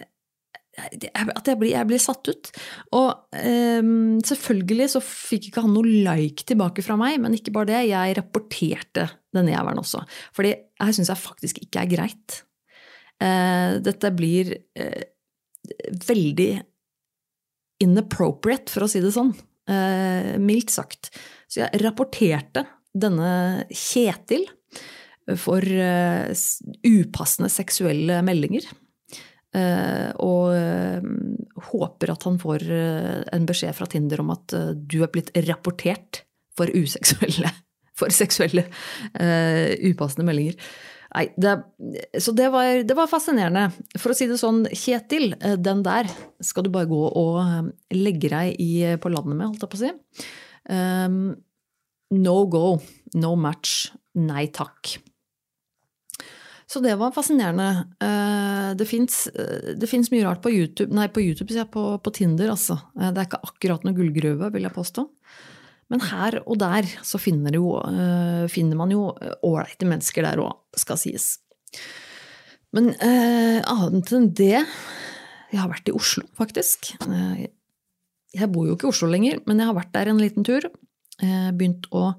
at 0.76 1.48
jeg 1.48 1.56
blir, 1.56 1.70
jeg 1.72 1.88
blir, 1.88 2.00
satt 2.02 2.28
ut. 2.28 2.50
Og 2.96 3.36
eh, 3.38 3.80
selvfølgelig 4.28 4.90
så 4.92 5.02
fikk 5.04 5.48
ikke 5.50 5.64
han 5.64 5.72
noe 5.76 5.88
like 6.06 6.44
tilbake 6.48 6.84
fra 6.84 6.98
meg, 7.00 7.18
men 7.22 7.36
ikke 7.36 7.54
bare 7.54 7.70
det, 7.72 7.82
jeg 7.90 8.16
rapporterte 8.18 9.08
denne 9.36 9.54
jævelen 9.54 9.80
også. 9.80 10.04
Fordi 10.36 10.52
jeg 10.52 10.98
syns 10.98 11.12
jeg 11.12 11.22
faktisk 11.22 11.62
ikke 11.64 11.84
er 11.84 11.92
greit. 11.92 12.40
Eh, 13.22 13.78
dette 13.84 14.12
blir 14.16 14.52
eh, 14.76 15.04
veldig 16.06 16.50
inappropriate, 17.86 18.72
for 18.72 18.86
å 18.86 18.90
si 18.90 19.02
det 19.04 19.14
sånn. 19.16 19.32
Eh, 19.68 20.36
mildt 20.40 20.72
sagt. 20.74 21.10
Så 21.48 21.64
jeg 21.64 21.84
rapporterte 21.84 22.66
denne 22.96 23.66
Kjetil 23.72 24.46
for 25.40 25.64
upassende 26.86 27.48
seksuelle 27.50 28.20
meldinger. 28.22 28.68
Og 29.56 31.62
håper 31.70 32.12
at 32.12 32.26
han 32.28 32.36
får 32.42 32.64
en 33.32 33.46
beskjed 33.48 33.72
fra 33.78 33.88
Tinder 33.88 34.20
om 34.20 34.34
at 34.34 34.52
du 34.76 34.98
er 35.00 35.08
blitt 35.14 35.30
rapportert 35.48 36.20
for 36.56 36.68
useksuelle 36.74 37.54
For 37.96 38.12
seksuelle 38.12 38.66
upassende 39.16 40.28
meldinger. 40.28 40.60
Nei, 41.16 41.30
det, 41.40 41.54
så 42.20 42.32
det 42.36 42.50
var, 42.52 42.82
det 42.84 42.96
var, 42.96 43.08
fascinerende. 43.08 43.70
For 43.96 44.12
å 44.12 44.16
si 44.16 44.28
det 44.28 44.36
sånn, 44.40 44.66
Kjetil, 44.68 45.32
eh, 45.38 45.56
den 45.56 45.80
der 45.86 46.10
skal 46.44 46.66
du 46.66 46.70
bare 46.74 46.90
gå 46.90 47.00
og 47.08 47.38
eh, 47.40 47.70
legge 47.96 48.30
deg 48.32 48.60
i, 48.60 48.72
på 49.00 49.12
landet 49.12 49.38
med, 49.38 49.46
holdt 49.48 49.64
jeg 49.64 49.72
på 49.72 49.78
å 49.78 49.84
si. 49.84 49.92
Um, 50.66 51.20
no 52.16 52.36
go, 52.50 52.76
no 53.16 53.34
match, 53.38 53.88
nei 54.18 54.48
takk. 54.54 54.96
Så 56.66 56.80
det 56.82 56.96
var 56.98 57.14
fascinerende. 57.14 57.86
Uh, 58.02 58.72
det 58.74 58.88
fins 58.90 60.10
mye 60.10 60.24
rart 60.24 60.42
på 60.42 60.50
YouTube, 60.50 60.90
nei, 60.94 61.06
på 61.06 61.22
YouTube, 61.22 61.52
sier 61.52 61.62
jeg, 61.62 61.72
på, 61.74 61.84
på 62.02 62.12
Tinder, 62.16 62.50
altså. 62.50 62.80
Det 62.98 63.12
er 63.12 63.28
ikke 63.28 63.44
akkurat 63.46 63.86
noe 63.86 63.94
gullgruve, 63.94 64.50
vil 64.54 64.66
jeg 64.66 64.74
påstå. 64.74 65.06
Men 65.94 66.02
her 66.02 66.40
og 66.42 66.58
der 66.58 66.88
så 67.06 67.20
finner, 67.22 67.54
jo, 67.54 67.76
finner 68.50 68.78
man 68.78 68.90
jo 68.90 69.04
ålreite 69.46 69.86
mennesker 69.86 70.26
der 70.26 70.42
òg, 70.42 70.56
skal 70.74 70.98
sies. 70.98 71.36
Men 72.74 72.90
annet 72.98 74.10
enn 74.16 74.26
det 74.34 74.56
Jeg 74.56 75.60
har 75.60 75.70
vært 75.70 75.86
i 75.86 75.94
Oslo, 75.94 76.26
faktisk. 76.34 76.90
Jeg 77.06 78.50
bor 78.50 78.66
jo 78.66 78.74
ikke 78.74 78.88
i 78.88 78.90
Oslo 78.90 79.12
lenger, 79.12 79.38
men 79.46 79.62
jeg 79.62 79.70
har 79.70 79.78
vært 79.78 79.94
der 79.94 80.10
en 80.10 80.18
liten 80.18 80.48
tur. 80.48 80.66
begynt 81.22 81.86
å 81.94 82.16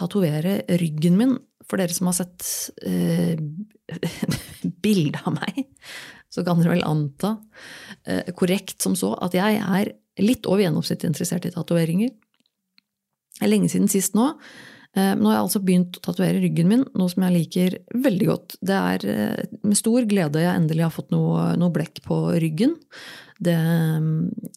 tatovere 0.00 0.62
ryggen 0.80 1.20
min. 1.20 1.36
For 1.70 1.78
dere 1.78 1.94
som 1.94 2.08
har 2.10 2.16
sett 2.18 2.42
bilde 4.84 5.20
av 5.22 5.36
meg, 5.36 5.62
så 6.30 6.42
kan 6.46 6.58
dere 6.58 6.74
vel 6.74 6.86
anta, 6.86 7.36
korrekt 8.34 8.82
som 8.82 8.96
så, 8.98 9.12
at 9.22 9.36
jeg 9.38 9.60
er 9.62 9.92
litt 10.18 10.48
over 10.50 10.64
gjennomsnittet 10.64 11.06
interessert 11.08 11.46
i 11.46 11.54
tatoveringer. 11.54 12.10
Det 13.38 13.46
er 13.46 13.54
lenge 13.54 13.70
siden 13.72 13.88
sist 13.90 14.18
nå. 14.18 14.32
Eh, 14.98 15.12
nå 15.14 15.28
har 15.30 15.36
jeg 15.36 15.46
altså 15.46 15.60
begynt 15.62 15.98
å 16.00 16.02
tatovere 16.02 16.40
ryggen 16.42 16.66
min, 16.66 16.80
noe 16.98 17.10
som 17.12 17.22
jeg 17.22 17.34
liker 17.36 17.76
veldig 17.94 18.26
godt. 18.26 18.56
Det 18.66 18.76
er 18.76 19.04
eh, 19.06 19.42
med 19.62 19.78
stor 19.78 20.06
glede 20.10 20.42
jeg 20.42 20.50
endelig 20.50 20.82
har 20.82 20.94
fått 20.94 21.12
noe, 21.14 21.52
noe 21.60 21.74
blekk 21.74 22.02
på 22.06 22.18
ryggen. 22.42 22.74
Det, 23.40 23.56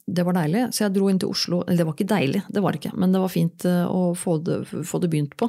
det, 0.03 0.24
var 0.27 0.36
deilig. 0.36 0.65
Så 0.74 0.84
jeg 0.84 0.96
dro 0.98 1.05
inn 1.08 1.22
til 1.22 1.32
Oslo. 1.32 1.62
Eller 1.63 1.84
det 1.84 1.88
var 1.88 1.96
ikke 1.96 2.10
deilig, 2.10 2.41
det 2.50 2.63
var 2.65 2.74
det 2.74 2.82
ikke, 2.82 2.96
men 3.00 3.13
det 3.13 3.22
var 3.24 3.32
fint 3.32 3.67
eh, 3.70 3.86
å 3.86 4.10
få 4.17 4.39
det, 4.43 4.58
få 4.74 5.03
det 5.03 5.12
begynt 5.13 5.38
på. 5.39 5.48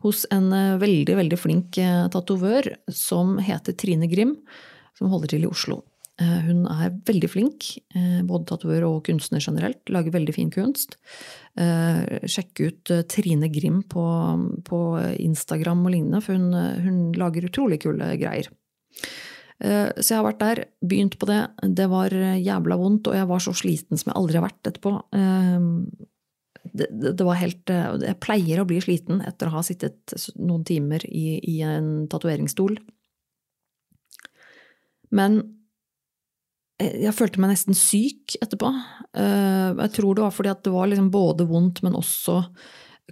Hos 0.00 0.24
en 0.32 0.48
veldig, 0.80 1.14
veldig 1.18 1.38
flink 1.38 1.76
tatovør 2.14 2.70
som 2.88 3.34
heter 3.44 3.76
Trine 3.76 4.08
Grim, 4.08 4.36
som 4.96 5.12
holder 5.12 5.34
til 5.34 5.44
i 5.44 5.50
Oslo. 5.50 5.82
Eh, 6.20 6.40
hun 6.44 6.66
er 6.68 6.92
veldig 7.08 7.30
flink, 7.32 7.66
eh, 7.96 8.20
både 8.26 8.48
tatovør 8.50 8.86
og 8.88 9.04
kunstner 9.08 9.40
generelt. 9.40 9.80
Lager 9.88 10.12
veldig 10.12 10.34
fin 10.36 10.50
kunst. 10.52 10.96
Eh, 11.56 12.20
sjekk 12.28 12.60
ut 12.60 12.92
Trine 13.08 13.48
Grim 13.48 13.82
på, 13.82 14.04
på 14.64 14.80
Instagram 15.16 15.86
og 15.86 15.94
lignende, 15.94 16.20
for 16.20 16.36
hun, 16.36 16.52
hun, 16.52 17.00
lager 17.16 17.48
utrolig 17.48 17.80
kule 17.80 18.12
greier. 18.20 18.50
Så 19.60 20.14
jeg 20.14 20.16
har 20.16 20.24
vært 20.24 20.40
der, 20.40 20.58
begynt 20.80 21.18
på 21.20 21.26
det. 21.28 21.42
Det 21.76 21.84
var 21.92 22.08
jævla 22.08 22.78
vondt, 22.80 23.10
og 23.10 23.16
jeg 23.18 23.28
var 23.28 23.42
så 23.44 23.52
sliten 23.52 24.00
som 24.00 24.08
jeg 24.08 24.16
aldri 24.16 24.38
har 24.38 24.46
vært 24.46 24.70
etterpå. 24.70 24.92
Det, 26.72 26.86
det, 26.90 27.24
var 27.26 27.38
helt 27.40 27.70
Jeg 27.70 28.18
pleier 28.22 28.60
å 28.62 28.66
bli 28.68 28.78
sliten 28.84 29.22
etter 29.26 29.48
å 29.48 29.56
ha 29.56 29.62
sittet 29.66 30.14
noen 30.38 30.64
timer 30.68 31.04
i, 31.06 31.40
i 31.42 31.60
en 31.66 32.06
tatoveringsstol. 32.10 32.76
Men 35.10 35.40
jeg 36.80 37.12
følte 37.16 37.40
meg 37.42 37.52
nesten 37.52 37.76
syk 37.76 38.36
etterpå. 38.40 38.70
Eh, 39.18 39.70
jeg 39.82 39.92
tror 39.96 40.16
det 40.16 40.24
var 40.24 40.34
fordi 40.34 40.52
at 40.52 40.62
det 40.64 40.72
var 40.72 40.88
liksom 40.88 41.10
både 41.12 41.46
vondt, 41.48 41.82
men 41.84 41.98
også 41.98 42.40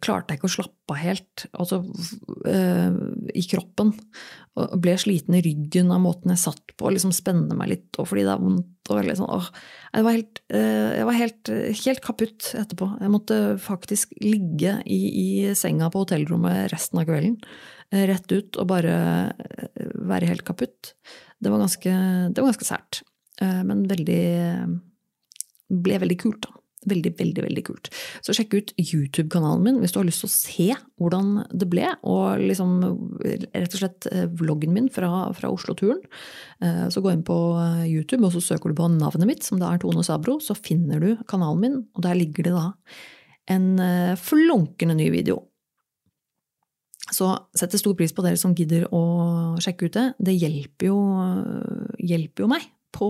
klarte 0.04 0.32
jeg 0.32 0.40
ikke 0.40 0.48
å 0.48 0.54
slappe 0.56 0.94
av 0.94 1.00
helt 1.00 1.44
altså, 1.52 1.80
øh, 2.48 2.98
i 3.34 3.44
kroppen. 3.50 3.92
Og 4.58 4.74
ble 4.82 4.96
sliten 4.98 5.36
i 5.38 5.42
ryggen 5.44 5.92
av 5.94 6.02
måten 6.02 6.32
jeg 6.34 6.42
satt 6.42 6.74
på, 6.78 6.90
liksom 6.90 7.12
spenne 7.14 7.54
meg 7.58 7.70
litt, 7.72 7.88
og 8.00 8.08
fordi 8.10 8.24
det 8.26 8.32
er 8.34 8.42
vondt. 8.42 8.90
og 8.90 9.04
liksom, 9.04 9.28
åh, 9.30 9.48
Jeg 9.94 10.04
var, 10.06 10.16
helt, 10.16 10.42
øh, 10.50 10.90
jeg 10.96 11.06
var 11.06 11.18
helt, 11.20 11.52
helt, 11.84 12.02
kaputt 12.04 12.50
etterpå. 12.58 12.90
Jeg 13.00 13.14
måtte 13.14 13.40
faktisk 13.62 14.14
ligge 14.22 14.78
i, 14.84 15.00
i, 15.08 15.54
senga 15.54 15.90
på 15.90 16.04
hotellrommet 16.04 16.72
resten 16.72 17.00
av 17.00 17.08
kvelden. 17.08 17.38
Rett 17.88 18.28
ut 18.32 18.58
og 18.60 18.68
bare 18.68 19.32
være 19.96 20.28
helt 20.28 20.44
kaputt. 20.44 20.92
Det 21.40 21.48
var 21.48 21.62
ganske, 21.62 21.94
det 22.34 22.42
var 22.42 22.50
ganske 22.50 22.68
sært. 22.68 23.02
Men 23.40 23.86
veldig 23.88 24.24
Ble 25.68 25.98
veldig 26.00 26.16
kult, 26.16 26.46
da. 26.46 26.57
Veldig, 26.86 27.10
veldig 27.18 27.42
veldig 27.42 27.62
kult. 27.66 27.88
Så 28.22 28.34
sjekk 28.36 28.54
ut 28.54 28.68
YouTube-kanalen 28.78 29.64
min 29.64 29.80
hvis 29.82 29.94
du 29.94 29.98
har 29.98 30.06
lyst 30.06 30.22
til 30.22 30.28
å 30.28 30.34
se 30.34 30.66
hvordan 31.00 31.32
det 31.50 31.66
ble. 31.70 31.88
Og 32.06 32.38
liksom 32.38 32.76
rett 33.18 33.74
og 33.74 33.80
slett 33.80 34.06
eh, 34.12 34.28
vloggen 34.38 34.74
min 34.76 34.86
fra, 34.92 35.10
fra 35.34 35.50
Oslo-turen. 35.50 35.98
Eh, 36.62 36.84
så 36.94 37.02
gå 37.02 37.10
inn 37.10 37.26
på 37.26 37.36
eh, 37.58 37.84
YouTube, 37.90 38.22
og 38.28 38.36
så 38.36 38.44
søker 38.52 38.70
du 38.70 38.78
på 38.78 38.90
navnet 38.94 39.26
mitt, 39.26 39.42
som 39.46 39.58
da 39.58 39.72
er 39.72 39.82
Tone 39.82 40.04
Sabro. 40.06 40.38
Så 40.44 40.54
finner 40.58 41.02
du 41.02 41.10
kanalen 41.30 41.64
min, 41.64 41.78
og 41.98 42.06
der 42.06 42.18
ligger 42.18 42.46
det 42.46 42.54
da 42.54 42.68
en 43.48 43.70
flunkende 44.20 44.92
ny 44.98 45.06
video. 45.08 45.38
Så 47.16 47.30
setter 47.56 47.80
stor 47.80 47.94
pris 47.96 48.12
på 48.12 48.20
dere 48.20 48.36
som 48.36 48.52
gidder 48.52 48.84
å 48.92 49.56
sjekke 49.64 49.88
ut 49.88 49.96
det. 49.96 50.04
Det 50.28 50.34
hjelper 50.36 50.90
jo, 50.90 50.98
hjelper 51.96 52.44
jo 52.44 52.50
meg 52.52 52.66
på, 52.92 53.08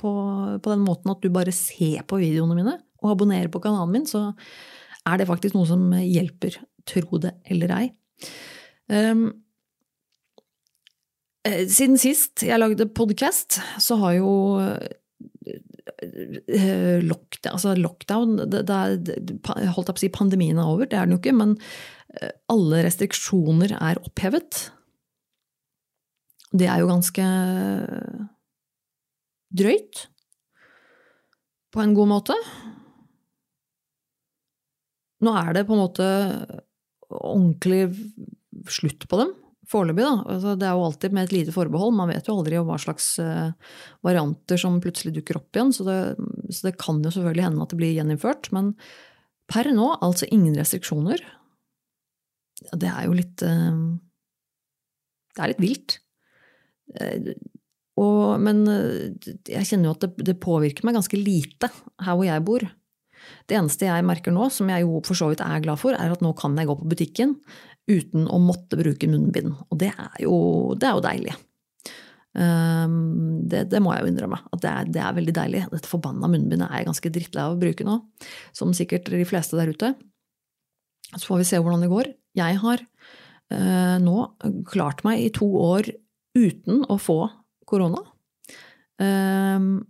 på, 0.00 0.12
på, 0.56 0.72
den 0.72 0.84
måten 0.86 1.12
at 1.12 1.20
du 1.20 1.28
bare 1.32 1.52
ser 1.52 2.04
på 2.08 2.20
videoene 2.22 2.56
mine 2.56 2.78
og 3.04 3.14
abonnerer 3.14 3.50
på 3.52 3.62
kanalen 3.62 3.92
min, 3.94 4.08
så 4.08 4.32
er 5.04 5.20
det 5.20 5.28
faktisk 5.28 5.56
noe 5.56 5.68
som 5.68 5.92
hjelper, 6.00 6.56
tro 6.88 7.20
det 7.20 7.34
eller 7.52 7.72
ei. 7.76 7.86
Um, 8.88 9.26
siden 11.44 11.98
sist 12.00 12.44
jeg 12.46 12.60
lagde 12.60 12.88
podkast, 12.96 13.60
så 13.84 13.98
har 14.00 14.16
jo 14.16 14.30
uh, 14.56 14.86
lockdown, 17.04 17.52
altså 17.52 17.74
lockdown 17.76 18.38
det, 18.48 18.64
det 18.64 18.78
Holdt 19.44 19.90
jeg 19.90 19.96
på 19.96 19.98
å 19.98 20.04
si 20.06 20.12
pandemien 20.12 20.58
er 20.60 20.70
over, 20.70 20.88
det 20.88 20.96
er 20.96 21.04
den 21.04 21.16
jo 21.16 21.20
ikke, 21.20 21.36
men 21.36 21.58
alle 22.52 22.84
restriksjoner 22.86 23.74
er 23.74 23.98
opphevet. 24.02 24.68
Det 26.54 26.68
er 26.70 26.82
jo 26.82 26.90
ganske 26.90 27.24
drøyt. 29.58 30.06
På 31.74 31.82
en 31.82 31.94
god 31.96 32.10
måte. 32.12 32.36
Nå 35.24 35.32
er 35.40 35.56
det 35.56 35.64
på 35.68 35.76
en 35.76 35.82
måte 35.84 36.06
ordentlig 37.14 37.88
slutt 38.70 39.06
på 39.08 39.20
dem. 39.20 39.32
Foreløpig, 39.70 40.04
da. 40.04 40.16
Altså, 40.34 40.54
det 40.60 40.66
er 40.68 40.76
jo 40.76 40.84
alltid 40.84 41.14
med 41.16 41.26
et 41.26 41.34
lite 41.34 41.54
forbehold. 41.54 41.94
Man 41.96 42.10
vet 42.12 42.28
jo 42.28 42.36
aldri 42.36 42.60
hva 42.60 42.76
slags 42.80 43.14
uh, 43.22 43.54
varianter 44.04 44.60
som 44.60 44.80
plutselig 44.82 45.14
dukker 45.16 45.38
opp 45.40 45.56
igjen. 45.56 45.72
Så 45.72 45.86
det, 45.88 45.98
så 46.50 46.68
det, 46.68 46.76
kan 46.80 47.00
jo 47.04 47.12
selvfølgelig 47.14 47.46
hende 47.46 47.64
at 47.64 47.72
det 47.72 47.80
blir 47.80 47.94
gjeninnført. 47.94 48.50
Men 48.56 48.74
per 49.50 49.70
nå 49.72 49.94
altså 50.04 50.28
ingen 50.28 50.56
restriksjoner. 50.58 51.24
Ja, 52.68 52.78
det 52.80 52.92
er 52.92 53.08
jo 53.08 53.16
litt 53.16 53.44
uh, 53.44 53.80
Det 55.34 55.44
er 55.44 55.54
litt 55.54 55.64
vilt. 55.64 55.98
Uh, 57.00 57.32
og, 58.02 58.40
men 58.42 58.64
jeg 58.66 59.68
kjenner 59.68 59.86
jo 59.86 59.94
at 59.94 60.04
det, 60.04 60.26
det 60.26 60.40
påvirker 60.42 60.84
meg 60.84 60.96
ganske 60.98 61.18
lite 61.18 61.70
her 62.02 62.16
hvor 62.18 62.26
jeg 62.26 62.44
bor. 62.44 62.66
Det 63.48 63.56
eneste 63.58 63.88
jeg 63.88 64.06
merker 64.06 64.34
nå, 64.34 64.48
som 64.52 64.70
jeg 64.72 64.84
jo 64.84 65.00
for 65.06 65.18
så 65.18 65.30
vidt 65.30 65.42
er 65.44 65.64
glad 65.64 65.80
for, 65.80 65.96
er 65.96 66.14
at 66.14 66.22
nå 66.24 66.32
kan 66.38 66.56
jeg 66.58 66.70
gå 66.70 66.76
på 66.80 66.90
butikken 66.92 67.34
uten 67.90 68.28
å 68.32 68.38
måtte 68.40 68.78
bruke 68.80 69.08
munnbind. 69.10 69.52
Og 69.68 69.80
det 69.80 69.90
er 69.92 70.22
jo, 70.24 70.36
det 70.80 70.88
er 70.88 70.96
jo 70.96 71.04
deilig. 71.04 71.34
Um, 72.34 73.44
det, 73.46 73.68
det, 73.70 73.78
må 73.82 73.92
jeg 73.94 74.04
jo 74.04 74.10
innrømme. 74.10 74.40
At 74.54 74.62
det 74.64 74.70
er, 74.70 74.88
det 74.96 75.02
er 75.04 75.18
veldig 75.18 75.36
deilig. 75.36 75.62
Dette 75.74 75.90
forbanna 75.90 76.30
munnbindet 76.30 76.66
er 76.66 76.82
jeg 76.82 76.88
ganske 76.90 77.12
drittlei 77.14 77.44
av 77.44 77.54
å 77.54 77.60
bruke 77.60 77.86
nå. 77.86 78.00
Som 78.56 78.74
sikkert 78.76 79.10
de 79.12 79.22
fleste 79.28 79.58
der 79.60 79.70
ute. 79.74 79.94
Så 81.14 81.28
får 81.28 81.42
vi 81.42 81.48
se 81.52 81.60
hvordan 81.62 81.84
det 81.84 81.92
går. 81.92 82.10
Jeg 82.40 82.58
har 82.64 82.82
uh, 82.82 83.96
nå 84.02 84.16
klart 84.70 85.04
meg 85.06 85.22
i 85.22 85.32
to 85.34 85.46
år 85.60 85.92
uten 86.34 86.82
å 86.90 86.98
få 86.98 87.20
korona. 87.68 88.02
Um, 88.98 89.84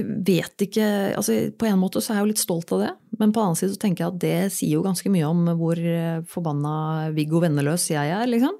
vet 0.00 0.64
ikke 0.64 0.86
altså 1.18 1.36
På 1.58 1.68
en 1.68 1.80
måte 1.80 2.00
så 2.00 2.12
er 2.12 2.20
jeg 2.20 2.24
jo 2.24 2.32
litt 2.32 2.42
stolt 2.42 2.72
av 2.72 2.82
det, 2.82 2.90
men 3.18 3.32
på 3.32 3.40
den 3.40 3.50
annen 3.50 3.58
side 3.60 3.74
så 3.74 3.80
tenker 3.82 4.04
jeg 4.04 4.12
at 4.14 4.20
det 4.22 4.36
sier 4.54 4.78
jo 4.78 4.84
ganske 4.86 5.12
mye 5.12 5.28
om 5.28 5.42
hvor 5.60 5.76
eh, 5.76 6.22
forbanna 6.32 7.12
Viggo 7.16 7.42
Venneløs 7.42 7.90
jeg 7.92 8.12
er, 8.14 8.24
liksom. 8.30 8.56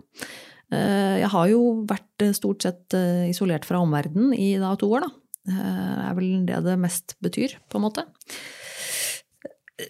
Eh, 0.73 1.23
jeg 1.23 1.31
har 1.33 1.47
jo 1.49 1.63
vært 1.89 2.27
eh, 2.27 2.35
stort 2.37 2.67
sett 2.67 2.99
isolert 3.31 3.65
fra 3.69 3.81
omverdenen 3.81 4.37
i 4.37 4.55
da 4.61 4.75
to 4.77 4.91
år, 4.93 5.07
da. 5.07 5.13
Det 5.43 5.63
er 6.05 6.13
vel 6.15 6.29
det 6.47 6.59
det 6.69 6.77
mest 6.79 7.17
betyr, 7.25 7.57
på 7.73 7.81
en 7.81 7.87
måte. 7.89 8.05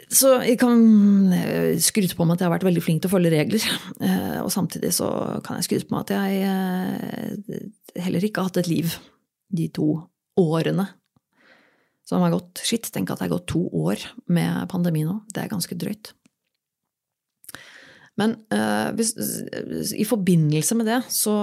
Så 0.08 0.38
jeg 0.46 0.56
kan 0.62 0.78
skryte 1.82 2.16
på 2.16 2.24
meg 2.24 2.38
at 2.38 2.44
jeg 2.44 2.48
har 2.48 2.54
vært 2.54 2.70
veldig 2.70 2.84
flink 2.86 3.02
til 3.02 3.10
å 3.10 3.12
følge 3.18 3.34
regler. 3.34 3.66
Og 4.40 4.48
samtidig 4.54 4.94
så 4.96 5.10
kan 5.44 5.58
jeg 5.58 5.66
skryte 5.66 5.90
på 5.90 5.98
meg 5.98 6.06
at 6.06 6.14
jeg 6.14 8.00
heller 8.06 8.24
ikke 8.24 8.40
har 8.40 8.48
hatt 8.48 8.62
et 8.62 8.70
liv 8.72 8.94
de 9.52 9.68
to 9.76 9.90
årene 10.40 10.86
som 12.12 12.24
har 12.24 12.34
gått 12.34 12.60
Shit, 12.66 12.90
tenk 12.92 13.10
at 13.10 13.20
det 13.20 13.28
har 13.28 13.36
gått 13.38 13.50
to 13.54 13.64
år 13.72 14.02
med 14.32 14.68
pandemi 14.72 15.06
nå. 15.06 15.22
Det 15.32 15.44
er 15.44 15.52
ganske 15.52 15.76
drøyt. 15.78 16.12
Men 18.20 18.36
uh, 18.52 18.92
hvis, 18.96 19.14
i 19.96 20.04
forbindelse 20.04 20.76
med 20.76 20.90
det 20.90 21.00
så, 21.12 21.36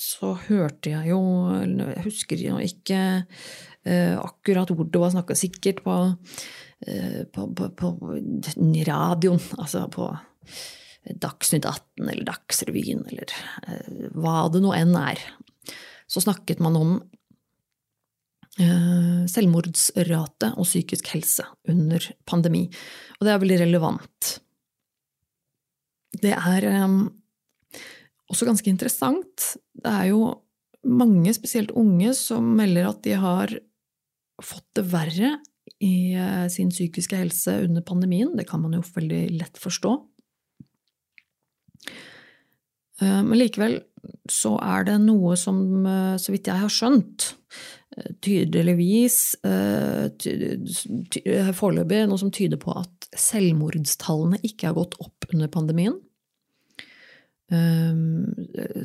så, 0.00 0.32
hørte 0.46 0.94
jeg 0.94 1.10
jo 1.10 1.20
Jeg 1.52 2.04
husker 2.06 2.40
jo 2.40 2.60
ikke 2.64 3.00
uh, 3.22 4.16
akkurat 4.22 4.72
hvor 4.72 4.88
det 4.88 5.02
var 5.02 5.12
snakka, 5.12 5.36
sikkert 5.36 5.82
på, 5.84 5.98
uh, 6.14 7.20
på, 7.34 7.48
på, 7.58 7.68
på, 7.76 7.92
radioen, 8.88 9.42
altså 9.58 9.84
på 9.92 10.08
Dagsnytt 11.02 11.66
18 11.66 12.08
eller 12.08 12.24
Dagsrevyen 12.24 13.00
eller 13.10 13.32
hva 14.14 14.46
det 14.54 14.60
nå 14.62 14.70
enn 14.76 14.94
er. 14.96 15.18
Så 16.06 16.22
snakket 16.22 16.60
man 16.62 16.76
om 16.78 16.92
selvmordsrate 18.52 20.50
og 20.60 20.66
psykisk 20.66 21.06
helse 21.14 21.44
under 21.72 22.04
pandemi. 22.28 22.66
Og 23.16 23.24
det 23.24 23.32
er 23.32 23.40
veldig 23.40 23.60
relevant. 23.62 24.32
Det 26.20 26.34
er 26.36 26.66
også 28.32 28.48
ganske 28.48 28.68
interessant. 28.68 29.46
Det 29.72 29.92
er 29.92 30.10
jo 30.10 30.26
mange, 30.84 31.32
spesielt 31.34 31.72
unge, 31.78 32.14
som 32.16 32.54
melder 32.58 32.90
at 32.90 33.02
de 33.06 33.16
har 33.18 33.52
fått 34.42 34.66
det 34.76 34.86
verre 34.90 35.36
i 35.82 36.14
uh, 36.18 36.48
sin 36.50 36.72
psykiske 36.72 37.18
helse 37.18 37.54
under 37.66 37.84
pandemien. 37.86 38.32
Det 38.38 38.48
kan 38.48 38.62
man 38.62 38.74
jo 38.76 38.82
veldig 38.94 39.22
lett 39.36 39.60
forstå. 39.60 39.94
Uh, 43.02 43.20
men 43.22 43.36
likevel 43.38 43.80
så 44.30 44.56
er 44.62 44.88
det 44.88 44.96
noe 45.04 45.36
som, 45.38 45.56
så 46.18 46.32
vidt 46.34 46.48
jeg 46.50 46.58
har 46.58 46.70
skjønt, 46.72 47.28
tydeligvis 48.24 49.18
uh, 49.44 50.08
foreløpig 51.56 52.00
noe 52.08 52.20
som 52.20 52.32
tyder 52.32 52.60
på 52.60 52.74
at 52.78 53.08
selvmordstallene 53.18 54.40
ikke 54.46 54.70
har 54.70 54.78
gått 54.78 54.96
opp 55.02 55.28
under 55.32 55.50
pandemien. 55.52 55.98
Um, 57.52 58.32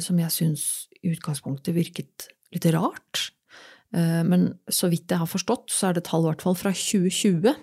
som 0.03 0.19
jeg 0.19 0.33
syns 0.33 0.63
i 0.99 1.13
utgangspunktet 1.13 1.75
virket 1.77 2.27
litt 2.51 2.67
rart. 2.75 3.29
Uh, 3.95 4.23
men 4.27 4.49
så 4.67 4.91
vidt 4.91 5.13
jeg 5.13 5.21
har 5.21 5.31
forstått, 5.31 5.71
så 5.71 5.89
er 5.89 5.97
det 5.97 6.07
tall 6.09 6.25
i 6.25 6.31
hvert 6.33 6.43
fall 6.43 6.57
fra 6.59 6.73
2020 6.75 7.55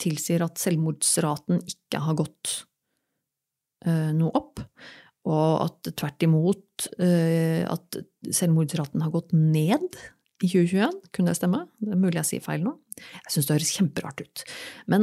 tilsier 0.00 0.40
at 0.40 0.56
selvmordsraten 0.56 1.60
ikke 1.68 2.00
har 2.00 2.16
gått 2.16 2.62
noe 3.84 4.32
opp. 4.34 4.62
Og 5.28 5.50
at 5.66 5.90
tvert 6.00 6.24
imot 6.24 6.86
at 6.96 7.98
selvmordsraten 8.24 9.04
har 9.04 9.12
gått 9.12 9.34
ned 9.36 9.98
i 10.42 10.48
2021. 10.48 10.90
Kunne 11.16 11.30
det 11.32 11.38
stemme? 11.38 11.60
Det 11.80 11.92
er 11.94 12.00
mulig 12.00 12.18
jeg 12.20 12.28
sier 12.30 12.42
feil 12.44 12.62
nå. 12.64 12.72
Jeg 12.96 13.30
syns 13.32 13.46
det 13.46 13.56
høres 13.56 13.76
kjemperart 13.76 14.18
ut. 14.24 14.36
Men 14.92 15.02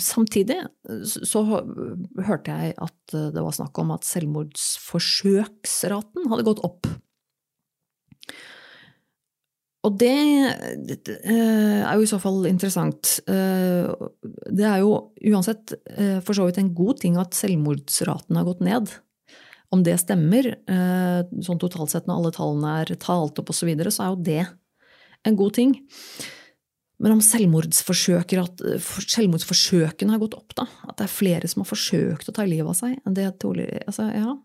samtidig 0.00 0.58
så 1.04 1.40
hørte 1.44 2.50
jeg 2.50 2.74
at 2.84 3.00
det 3.12 3.42
var 3.44 3.54
snakk 3.56 3.74
om 3.80 3.90
at 3.96 4.08
selvmordsforsøksraten 4.08 6.22
hadde 6.32 6.48
gått 6.48 6.64
opp. 6.66 6.82
Og 9.84 9.98
det, 10.00 10.08
eh, 10.08 11.84
er 11.84 11.94
jo 11.94 12.02
i 12.04 12.08
så 12.08 12.18
fall 12.20 12.46
interessant. 12.48 13.20
Eh, 13.28 13.84
det 14.48 14.64
er 14.64 14.78
jo 14.80 15.12
uansett 15.28 15.74
eh, 15.92 16.20
for 16.24 16.32
så 16.32 16.44
vidt 16.48 16.58
en 16.62 16.74
god 16.74 17.00
ting 17.02 17.16
at 17.20 17.34
selvmordsraten 17.36 18.36
har 18.36 18.44
gått 18.48 18.60
ned. 18.64 18.88
Om 19.74 19.82
det 19.82 19.96
stemmer, 19.98 20.44
sånn 21.42 21.58
totalt 21.58 21.90
sett 21.90 22.06
når 22.06 22.18
alle 22.20 22.32
tallene 22.36 22.74
er 22.84 22.92
talt 23.00 23.38
opp 23.40 23.48
osv., 23.50 23.64
så, 23.64 23.66
videre, 23.66 23.90
så 23.90 24.04
er 24.04 24.08
jo 24.12 24.24
det 24.28 24.44
en 25.24 25.36
god 25.36 25.54
ting. 25.56 25.74
men 27.02 27.12
om 27.12 27.20
selvmordsforsøkene 27.20 30.12
har 30.14 30.22
gått 30.22 30.38
opp, 30.38 30.54
da? 30.56 30.64
At 30.88 30.98
det 30.98 31.04
er 31.08 31.12
flere 31.12 31.48
som 31.50 31.62
har 31.64 31.68
forsøkt 31.68 32.28
å 32.30 32.36
ta 32.36 32.44
livet 32.48 32.70
av 32.70 32.76
seg? 32.78 32.92
Det, 33.04 33.26
altså, 33.86 34.02
ja. 34.14 34.36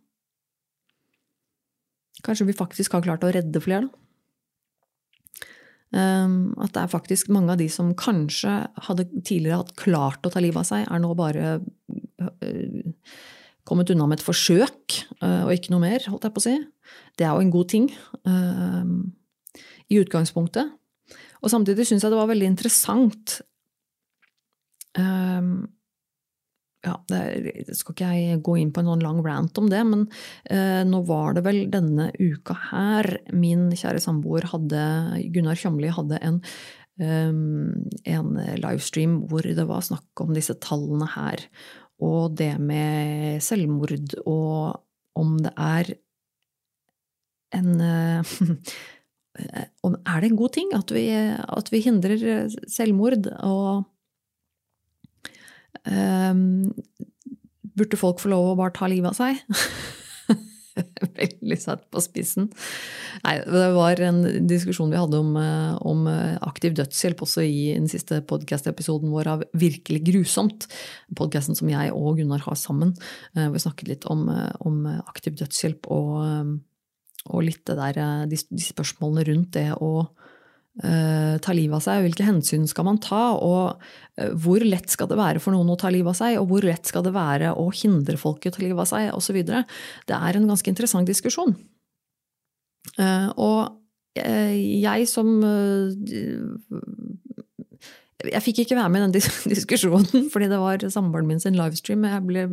Kanskje 2.25 2.47
vi 2.49 2.57
faktisk 2.57 2.93
har 2.97 3.05
klart 3.05 3.23
å 3.23 3.31
redde 3.31 3.61
flere, 3.63 3.87
da? 3.87 3.91
Um, 5.89 6.51
at 6.61 6.75
det 6.75 6.83
er 6.83 6.91
faktisk 6.91 7.31
mange 7.33 7.55
av 7.55 7.57
de 7.57 7.65
som 7.73 7.95
kanskje 7.97 8.51
hadde 8.85 9.07
tidligere 9.25 9.63
hatt 9.63 9.71
klart 9.79 10.27
å 10.27 10.29
ta 10.29 10.41
livet 10.43 10.61
av 10.61 10.67
seg, 10.69 10.83
er 10.85 10.99
nå 11.01 11.15
bare 11.17 11.55
uh, 12.21 13.15
kommet 13.65 13.89
unna 13.89 14.05
med 14.05 14.19
et 14.19 14.25
forsøk, 14.25 14.99
uh, 15.23 15.47
og 15.47 15.55
ikke 15.55 15.73
noe 15.73 15.87
mer, 15.87 16.05
holdt 16.05 16.27
jeg 16.27 16.35
på 16.35 16.43
å 16.43 16.45
si. 16.45 16.53
Det 17.17 17.25
er 17.25 17.33
jo 17.33 17.41
en 17.41 17.53
god 17.55 17.71
ting 17.73 17.89
uh, 18.29 18.85
i 19.89 19.99
utgangspunktet. 20.01 20.71
Og 21.41 21.51
samtidig 21.51 21.87
syns 21.87 22.05
jeg 22.05 22.13
det 22.13 22.19
var 22.19 22.29
veldig 22.29 22.49
interessant 22.51 23.39
um, 24.97 25.67
ja, 26.85 26.95
det 27.11 27.75
skal 27.75 27.95
ikke 27.95 28.09
jeg 28.15 28.41
gå 28.45 28.55
inn 28.61 28.69
på 28.71 28.81
en 28.81 28.91
sånn 28.93 29.03
lang 29.03 29.19
rant 29.25 29.57
om 29.59 29.67
det, 29.71 29.81
men 29.87 30.05
eh, 30.47 30.81
nå 30.87 31.01
var 31.09 31.35
det 31.35 31.43
vel 31.43 31.65
denne 31.71 32.07
uka 32.15 32.55
her 32.69 33.09
min 33.35 33.67
kjære 33.75 33.99
samboer 34.03 34.47
hadde 34.47 34.83
Gunnar 35.35 35.59
Kjomli 35.59 35.91
hadde 35.91 36.21
en, 36.23 36.37
um, 37.03 37.73
en 38.07 38.31
livestream 38.63 39.17
hvor 39.27 39.43
det 39.43 39.67
var 39.67 39.83
snakk 39.83 40.23
om 40.23 40.31
disse 40.37 40.55
tallene 40.63 41.09
her, 41.17 41.43
og 41.99 42.37
det 42.39 42.53
med 42.63 43.43
selvmord, 43.43 44.15
og 44.23 44.79
om 45.19 45.35
det 45.43 45.51
er 45.59 45.91
en 47.59 47.75
eh, 47.83 48.37
Er 49.39 50.19
det 50.21 50.29
en 50.29 50.39
god 50.39 50.53
ting 50.57 50.73
at 50.75 50.91
vi, 50.91 51.07
at 51.11 51.71
vi 51.71 51.85
hindrer 51.85 52.49
selvmord? 52.67 53.31
og 53.39 53.87
Um, 55.87 56.73
burde 57.77 57.99
folk 57.99 58.19
få 58.21 58.33
lov 58.33 58.51
å 58.51 58.57
bare 58.59 58.75
ta 58.75 58.89
livet 58.89 59.13
av 59.13 59.17
seg? 59.17 59.39
Veldig 61.19 61.57
satt 61.59 61.85
på 61.91 62.01
spissen. 62.03 62.49
Nei, 63.25 63.35
det 63.43 63.65
var 63.75 63.99
en 64.03 64.21
diskusjon 64.47 64.91
vi 64.93 64.99
hadde 64.99 65.19
om, 65.19 65.33
eh, 65.39 65.73
om 65.87 66.05
eh, 66.07 66.37
aktiv 66.45 66.75
dødshjelp 66.77 67.23
også 67.25 67.43
i 67.43 67.73
den 67.73 67.89
siste 67.91 68.21
podkast-episoden 68.29 69.11
vår 69.11 69.31
av 69.33 69.43
Virkelig 69.59 70.05
grusomt. 70.07 70.69
Podkasten 71.19 71.57
som 71.59 71.71
jeg 71.71 71.91
og 71.95 72.21
Gunnar 72.21 72.45
har 72.45 72.55
sammen. 72.59 72.93
Eh, 73.35 73.49
vi 73.51 73.63
snakket 73.63 73.91
litt 73.91 74.07
om, 74.11 74.27
om 74.63 74.85
aktiv 75.01 75.35
dødshjelp 75.41 75.89
og, 75.91 76.59
og 77.27 77.43
litt 77.45 77.65
det 77.67 77.75
der, 77.79 77.99
de, 78.29 78.39
de 78.49 78.63
spørsmålene 78.63 79.25
rundt 79.27 79.51
det 79.57 79.67
å 79.75 79.91
uh, 80.05 81.35
ta 81.43 81.55
livet 81.55 81.77
av 81.77 81.83
seg, 81.83 82.03
hvilke 82.05 82.27
hensyn 82.27 82.67
skal 82.69 82.87
man 82.87 83.01
ta, 83.03 83.23
og 83.35 83.81
uh, 83.81 84.29
hvor 84.39 84.63
lett 84.65 84.89
skal 84.91 85.09
det 85.11 85.19
være 85.19 85.43
for 85.43 85.55
noen 85.55 85.73
å 85.73 85.79
ta 85.79 85.91
livet 85.93 86.13
av 86.13 86.19
seg, 86.21 86.37
og 86.39 86.49
hvor 86.51 86.67
lett 86.67 86.89
skal 86.89 87.05
det 87.05 87.15
være 87.15 87.53
å 87.59 87.67
hindre 87.75 88.19
folk 88.19 88.45
i 88.45 88.51
å 88.51 88.55
ta 88.55 88.63
livet 88.63 88.85
av 88.85 88.89
seg, 88.93 89.09
Og 89.15 89.25
så 89.25 89.35
videre. 89.35 89.65
Det 90.07 90.15
er 90.17 90.39
en 90.39 90.47
ganske 90.49 90.71
interessant 90.71 91.09
diskusjon. 91.09 91.57
Uh, 92.95 93.29
og 93.35 93.75
jeg 94.19 95.05
som 95.07 95.27
jeg 98.27 98.43
fikk 98.43 98.63
ikke 98.63 98.75
være 98.75 98.91
med 98.91 99.01
i 99.01 99.07
den 99.07 99.13
diskusjonen, 99.55 100.27
fordi 100.33 100.49
det 100.51 100.59
var 100.59 100.83
samboeren 100.91 101.27
min 101.29 101.39
sin 101.39 101.55
livestream. 101.55 102.03
Jeg 102.03 102.25
ble 102.27 102.45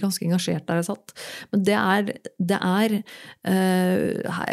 ganske 0.00 0.26
engasjert 0.26 0.66
der 0.68 0.82
jeg 0.82 0.88
satt. 0.90 1.14
Men 1.52 1.64
det 1.64 1.78
er, 1.80 2.12
det 2.52 2.60
er 2.60 2.98
uh, 3.48 4.44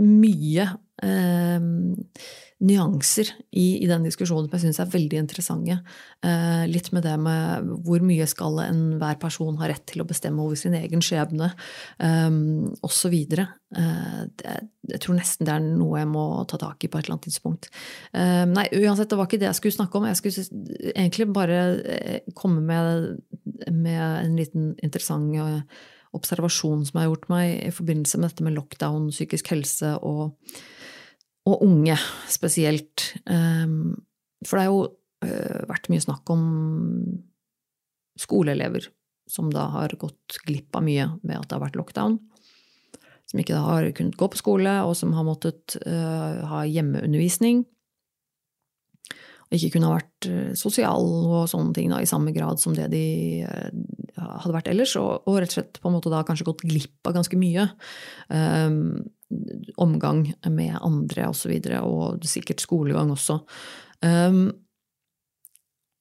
mye 0.00 0.68
uh, 1.02 1.58
nyanser 2.64 3.28
i, 3.50 3.82
i, 3.82 3.86
den 3.88 4.04
diskusjonen 4.06 4.46
som 4.46 4.56
jeg 4.56 4.64
syns 4.64 4.80
er 4.82 4.92
veldig 4.92 5.18
interessante. 5.20 5.76
Eh, 6.24 6.64
litt 6.70 6.90
med 6.94 7.04
det 7.06 7.14
med 7.20 7.70
hvor 7.86 8.04
mye 8.06 8.26
skal 8.30 8.60
enhver 8.64 9.18
person 9.20 9.58
ha 9.60 9.68
rett 9.70 9.84
til 9.90 10.04
å 10.04 10.06
bestemme 10.08 10.42
over 10.44 10.58
sin 10.58 10.76
egen 10.78 11.02
skjebne, 11.04 11.50
eh, 11.98 12.28
osv. 12.86 13.16
Eh, 13.34 14.20
jeg 14.94 15.00
tror 15.02 15.18
nesten 15.18 15.48
det 15.48 15.56
er 15.56 15.64
noe 15.66 16.00
jeg 16.00 16.10
må 16.12 16.26
ta 16.50 16.60
tak 16.60 16.86
i 16.86 16.90
på 16.90 17.00
et 17.00 17.06
eller 17.08 17.18
annet 17.18 17.28
tidspunkt. 17.28 17.70
Eh, 18.14 18.44
nei, 18.50 18.68
uansett, 18.80 19.10
det 19.10 19.18
var 19.18 19.28
ikke 19.28 19.42
det 19.42 19.50
jeg 19.50 19.60
skulle 19.60 19.78
snakke 19.78 19.98
om. 19.98 20.06
Jeg 20.08 20.20
skulle 20.20 20.94
egentlig 20.94 21.28
bare 21.34 21.64
eh, 21.82 22.30
komme 22.38 22.62
med, 22.64 23.18
med 23.72 24.04
en 24.04 24.38
liten 24.38 24.72
interessant 24.84 25.34
eh, 25.42 25.82
observasjon 26.14 26.86
som 26.86 27.00
har 27.00 27.10
gjort 27.10 27.26
meg 27.32 27.58
i 27.66 27.74
forbindelse 27.74 28.20
med 28.20 28.30
dette 28.30 28.46
med 28.46 28.54
lockdown, 28.56 29.10
psykisk 29.10 29.50
helse 29.50 29.96
og 29.98 30.38
og 31.44 31.64
unge 31.64 31.96
spesielt. 32.30 33.10
Ehm, 33.28 33.94
for 34.44 34.56
det 34.56 34.64
har 34.64 34.70
jo 34.72 34.84
eh, 35.26 35.64
vært 35.68 35.90
mye 35.92 36.04
snakk 36.04 36.30
om 36.32 36.44
skoleelever 38.20 38.88
som 39.30 39.50
da 39.52 39.66
har 39.72 39.94
gått 40.00 40.38
glipp 40.46 40.76
av 40.76 40.84
mye 40.86 41.08
ved 41.22 41.38
at 41.38 41.48
det 41.48 41.56
har 41.56 41.64
vært 41.64 41.78
lockdown. 41.80 42.18
Som 43.30 43.40
ikke 43.40 43.60
har 43.60 43.86
kunnet 43.96 44.18
gå 44.20 44.28
på 44.30 44.38
skole, 44.38 44.72
og 44.84 44.92
som 44.98 45.14
har 45.16 45.24
måttet 45.26 45.78
uh, 45.88 46.44
ha 46.50 46.60
hjemmeundervisning. 46.68 47.62
Og 49.48 49.56
ikke 49.56 49.72
kunne 49.74 49.88
ha 49.88 49.96
vært 49.96 50.28
uh, 50.28 50.52
sosial 50.60 51.08
og 51.24 51.48
sånne 51.50 51.72
ting 51.74 51.88
da, 51.90 52.02
i 52.04 52.10
samme 52.10 52.34
grad 52.36 52.60
som 52.60 52.76
det 52.76 52.90
de 52.92 53.06
hadde 54.20 54.54
vært 54.54 54.68
ellers. 54.70 54.92
Og, 55.00 55.24
og, 55.24 55.40
rett 55.40 55.54
og 55.54 55.58
slett 55.58 55.80
på 55.80 55.90
en 55.90 55.96
måte 55.96 56.12
da 56.12 56.20
kanskje 56.28 56.46
gått 56.50 56.66
glipp 56.68 57.08
av 57.08 57.16
ganske 57.16 57.40
mye. 57.40 57.66
Um, 58.28 59.08
omgang 59.80 60.26
med 60.50 60.76
andre 60.80 61.28
osv., 61.28 61.32
og, 61.32 61.38
så 61.38 61.50
videre, 61.50 61.80
og 61.82 62.28
sikkert 62.28 62.62
skolegang 62.62 63.12
også. 63.14 63.40
Um, 64.04 64.52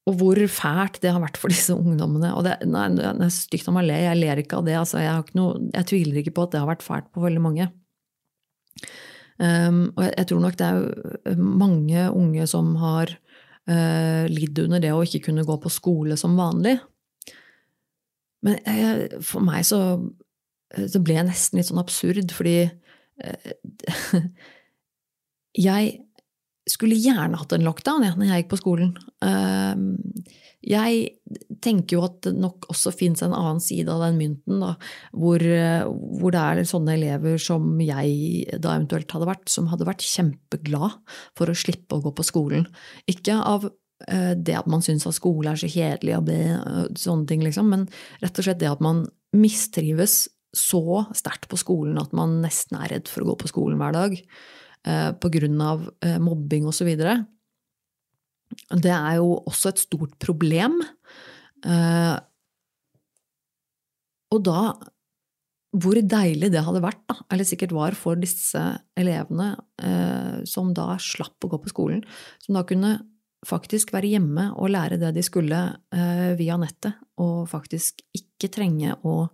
og 0.03 0.17
hvor 0.19 0.39
fælt 0.51 0.99
det 1.03 1.13
har 1.15 1.21
vært 1.23 1.39
for 1.39 1.53
disse 1.53 1.75
ungdommene. 1.75 2.33
Og 2.35 2.43
det, 2.43 2.57
nei, 2.67 2.89
det 2.97 3.07
er 3.07 3.31
stygt 3.31 3.69
av 3.71 3.79
å 3.79 3.85
le, 3.85 3.95
jeg 4.03 4.19
ler 4.19 4.41
ikke 4.41 4.59
av 4.59 4.67
det. 4.67 4.75
Altså, 4.75 4.99
jeg, 4.99 5.35
noe, 5.39 5.61
jeg, 5.71 5.87
tviler 5.93 6.19
ikke 6.19 6.35
på 6.35 6.47
at 6.47 6.55
det 6.55 6.63
har 6.63 6.71
vært 6.73 6.83
fælt 6.85 7.07
på 7.15 7.23
veldig 7.23 7.43
mange. 7.43 7.69
Um, 9.39 9.85
og 9.95 10.03
jeg, 10.03 10.11
jeg, 10.17 10.27
tror 10.29 10.41
nok 10.43 10.57
det 10.59 10.67
er 10.67 11.39
mange 11.39 12.03
unge 12.11 12.49
som 12.51 12.75
har 12.83 13.15
uh, 13.15 14.25
lidd 14.29 14.59
under 14.65 14.83
det 14.83 14.91
å 14.93 15.01
ikke 15.07 15.23
kunne 15.29 15.47
gå 15.47 15.57
på 15.63 15.71
skole 15.71 16.19
som 16.19 16.35
vanlig. 16.37 16.75
Men 18.43 18.59
jeg, 18.67 19.23
for 19.23 19.45
meg 19.45 19.63
så, 19.63 19.79
så 20.67 20.99
ble 20.99 21.15
jeg 21.15 21.29
nesten 21.29 21.61
litt 21.61 21.71
sånn 21.71 21.79
absurd, 21.79 22.35
fordi 22.35 22.57
Eh, 22.67 22.82
jeg 25.67 25.93
skulle 26.69 26.95
gjerne 26.95 27.39
hatt 27.39 27.53
en 27.55 27.65
lockdown 27.65 28.05
ja, 28.07 28.13
når 28.15 28.29
jeg 28.29 28.43
gikk 28.43 28.53
på 28.53 28.61
skolen. 28.61 28.93
Eh, 29.25 29.83
jeg 30.63 31.49
tenker 31.63 31.97
jo 31.97 32.03
at 32.05 32.21
det 32.23 32.33
nok 32.39 32.69
også 32.71 32.93
fins 32.95 33.23
en 33.25 33.35
annen 33.35 33.59
side 33.63 33.91
av 33.91 34.05
den 34.05 34.19
mynten, 34.21 34.61
da, 34.63 34.73
hvor, 35.11 35.43
hvor, 35.43 36.31
det 36.31 36.43
er 36.43 36.69
sånne 36.69 36.95
elever 36.95 37.41
som 37.41 37.81
jeg 37.83 38.59
da 38.63 38.77
eventuelt 38.77 39.11
hadde 39.11 39.27
vært, 39.27 39.49
som 39.51 39.67
hadde 39.71 39.87
vært 39.89 40.05
kjempeglad 40.07 41.01
for 41.37 41.51
å 41.51 41.57
slippe 41.57 41.97
å 41.97 42.03
gå 42.05 42.13
på 42.15 42.27
skolen. 42.27 42.69
Ikke 43.11 43.35
av 43.41 43.67
eh, 44.07 44.31
det 44.39 44.55
at 44.61 44.71
man 44.71 44.85
syns 44.85 45.07
at 45.09 45.19
skole 45.19 45.51
er 45.51 45.59
så 45.59 45.67
kjedelig 45.67 46.21
og 46.21 46.31
sånne 47.01 47.27
ting, 47.27 47.43
liksom, 47.43 47.67
men 47.73 47.89
rett 48.23 48.39
og 48.39 48.47
slett 48.47 48.63
det 48.63 48.71
at 48.71 48.83
man 48.83 49.03
mistrives 49.35 50.29
så 50.53 51.03
sterkt 51.17 51.49
på 51.51 51.57
skolen 51.59 51.97
at 52.01 52.13
man 52.15 52.39
nesten 52.43 52.77
er 52.79 52.93
redd 52.95 53.09
for 53.11 53.23
å 53.23 53.31
gå 53.31 53.39
på 53.41 53.49
skolen 53.51 53.79
hver 53.81 53.95
dag 53.95 54.19
pga. 54.83 55.29
grunn 55.31 55.61
av 55.63 55.85
eh, 56.03 56.19
mobbing 56.19 56.67
osv. 56.67 56.89
Det 58.83 58.91
er 58.93 59.15
jo 59.17 59.29
også 59.47 59.71
et 59.71 59.81
stort 59.81 60.17
problem. 60.21 60.81
Eh, 61.65 62.17
og 64.33 64.43
da 64.43 64.73
hvor 65.73 65.97
deilig 65.97 66.51
det 66.53 66.61
hadde 66.61 66.83
vært, 66.83 67.01
da, 67.09 67.15
eller 67.33 67.47
sikkert 67.49 67.71
var 67.73 67.95
for 67.97 68.19
disse 68.21 68.61
elevene 68.99 69.55
eh, 69.81 70.43
som 70.45 70.69
da 70.75 70.99
slapp 71.01 71.41
å 71.41 71.49
gå 71.49 71.57
på 71.63 71.71
skolen, 71.71 72.03
som 72.43 72.59
da 72.59 72.61
kunne 72.67 72.99
faktisk 73.43 73.89
være 73.95 74.11
hjemme 74.13 74.51
og 74.53 74.69
lære 74.71 74.99
det 75.01 75.15
de 75.17 75.23
skulle 75.25 75.63
eh, 75.95 76.35
via 76.37 76.59
nettet, 76.61 76.99
og 77.17 77.49
faktisk 77.49 78.03
ikke 78.13 78.51
trenge 78.53 78.93
å 79.01 79.25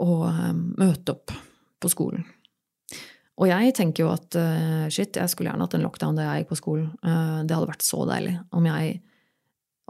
å 0.00 0.22
eh, 0.28 0.52
møte 0.54 1.14
opp 1.14 1.34
på 1.82 1.90
skolen. 1.90 2.24
Og 3.40 3.48
jeg 3.48 3.72
tenker 3.74 4.04
jo 4.04 4.10
at 4.12 4.36
uh, 4.38 4.84
shit, 4.92 5.16
jeg 5.16 5.30
skulle 5.32 5.48
gjerne 5.48 5.64
hatt 5.64 5.74
en 5.74 5.82
lockdown 5.82 6.18
da 6.18 6.26
jeg 6.26 6.42
gikk 6.42 6.50
på 6.52 6.58
skolen. 6.60 6.90
Uh, 7.00 7.40
det 7.48 7.56
hadde 7.56 7.70
vært 7.70 7.86
så 7.86 8.04
deilig 8.06 8.34
om 8.54 8.68
jeg, 8.68 8.98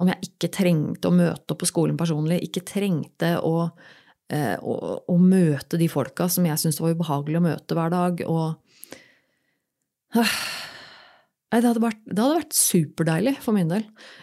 om 0.00 0.08
jeg, 0.08 0.28
ikke 0.30 0.52
trengte 0.56 1.10
å 1.10 1.16
møte 1.16 1.52
opp 1.52 1.60
på 1.60 1.68
skolen 1.68 1.98
personlig. 2.00 2.38
Ikke 2.46 2.62
trengte 2.64 3.34
å, 3.42 3.66
å, 3.66 4.76
å 5.10 5.16
møte 5.20 5.80
de 5.80 5.90
folka 5.92 6.30
som 6.32 6.46
jeg 6.48 6.62
syntes 6.62 6.80
var 6.80 6.94
ubehagelig 6.94 7.42
å 7.42 7.44
møte 7.50 7.76
hver 7.76 7.92
dag. 7.92 8.22
Og 8.30 8.54
Nei, 10.16 10.28
det 11.60 11.68
hadde, 11.68 11.82
vært, 11.84 12.00
vært 12.16 12.54
superdeilig 12.56 13.34
for 13.44 13.52
min 13.52 13.68
del. 13.68 13.82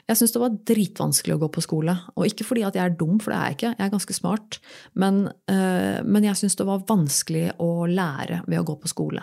Jeg 0.09 0.17
syns 0.17 0.31
det 0.33 0.41
var 0.41 0.55
dritvanskelig 0.71 1.35
å 1.35 1.41
gå 1.43 1.49
på 1.53 1.61
skole. 1.61 1.93
Og 2.15 2.25
ikke 2.25 2.47
fordi 2.47 2.63
at 2.65 2.79
jeg 2.79 2.89
er 2.89 2.95
dum, 2.97 3.19
for 3.21 3.29
det 3.29 3.37
er 3.37 3.51
jeg 3.51 3.57
ikke, 3.59 3.73
jeg 3.75 3.85
er 3.85 3.91
ganske 3.93 4.15
smart. 4.17 4.57
Men, 4.97 5.19
øh, 5.51 5.99
men 6.09 6.25
jeg 6.25 6.39
syns 6.41 6.57
det 6.57 6.65
var 6.65 6.87
vanskelig 6.89 7.45
å 7.61 7.69
lære 7.85 8.41
ved 8.47 8.63
å 8.63 8.65
gå 8.71 8.79
på 8.81 8.89
skole. 8.89 9.21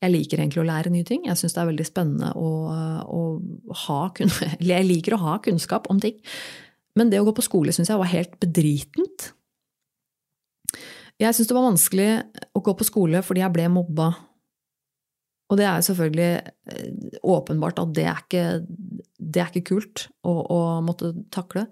Jeg 0.00 0.12
liker 0.14 0.40
egentlig 0.40 0.62
å 0.62 0.66
lære 0.68 0.92
nye 0.94 1.06
ting. 1.06 1.28
Jeg 1.28 1.36
syns 1.40 1.54
det 1.56 1.62
er 1.62 1.70
veldig 1.70 1.88
spennende 1.88 2.32
å, 2.40 2.50
å 3.04 3.22
ha 3.84 4.00
jeg 4.72 4.88
liker 4.88 5.16
å 5.16 5.22
ha 5.26 5.38
kunnskap 5.44 5.90
om 5.92 6.00
ting. 6.02 6.16
Men 6.96 7.10
det 7.10 7.20
å 7.20 7.26
gå 7.28 7.34
på 7.36 7.44
skole 7.44 7.74
syns 7.74 7.90
jeg 7.90 8.00
var 8.00 8.12
helt 8.12 8.38
bedritent. 8.42 9.32
Jeg 11.20 11.36
syns 11.36 11.50
det 11.50 11.56
var 11.56 11.68
vanskelig 11.68 12.08
å 12.56 12.62
gå 12.64 12.74
på 12.78 12.86
skole 12.88 13.20
fordi 13.26 13.44
jeg 13.44 13.54
ble 13.54 13.68
mobba. 13.72 14.12
Og 15.54 15.60
det 15.60 15.68
er 15.70 15.84
selvfølgelig 15.86 16.30
eh, 16.74 17.18
åpenbart 17.22 17.78
at 17.78 17.92
det 17.94 18.08
er 18.10 18.22
ikke, 18.24 18.46
det 19.22 19.42
er 19.42 19.52
ikke 19.52 19.68
kult 19.68 20.08
å, 20.26 20.32
å, 20.34 20.58
måtte 20.82 21.12
takle. 21.34 21.68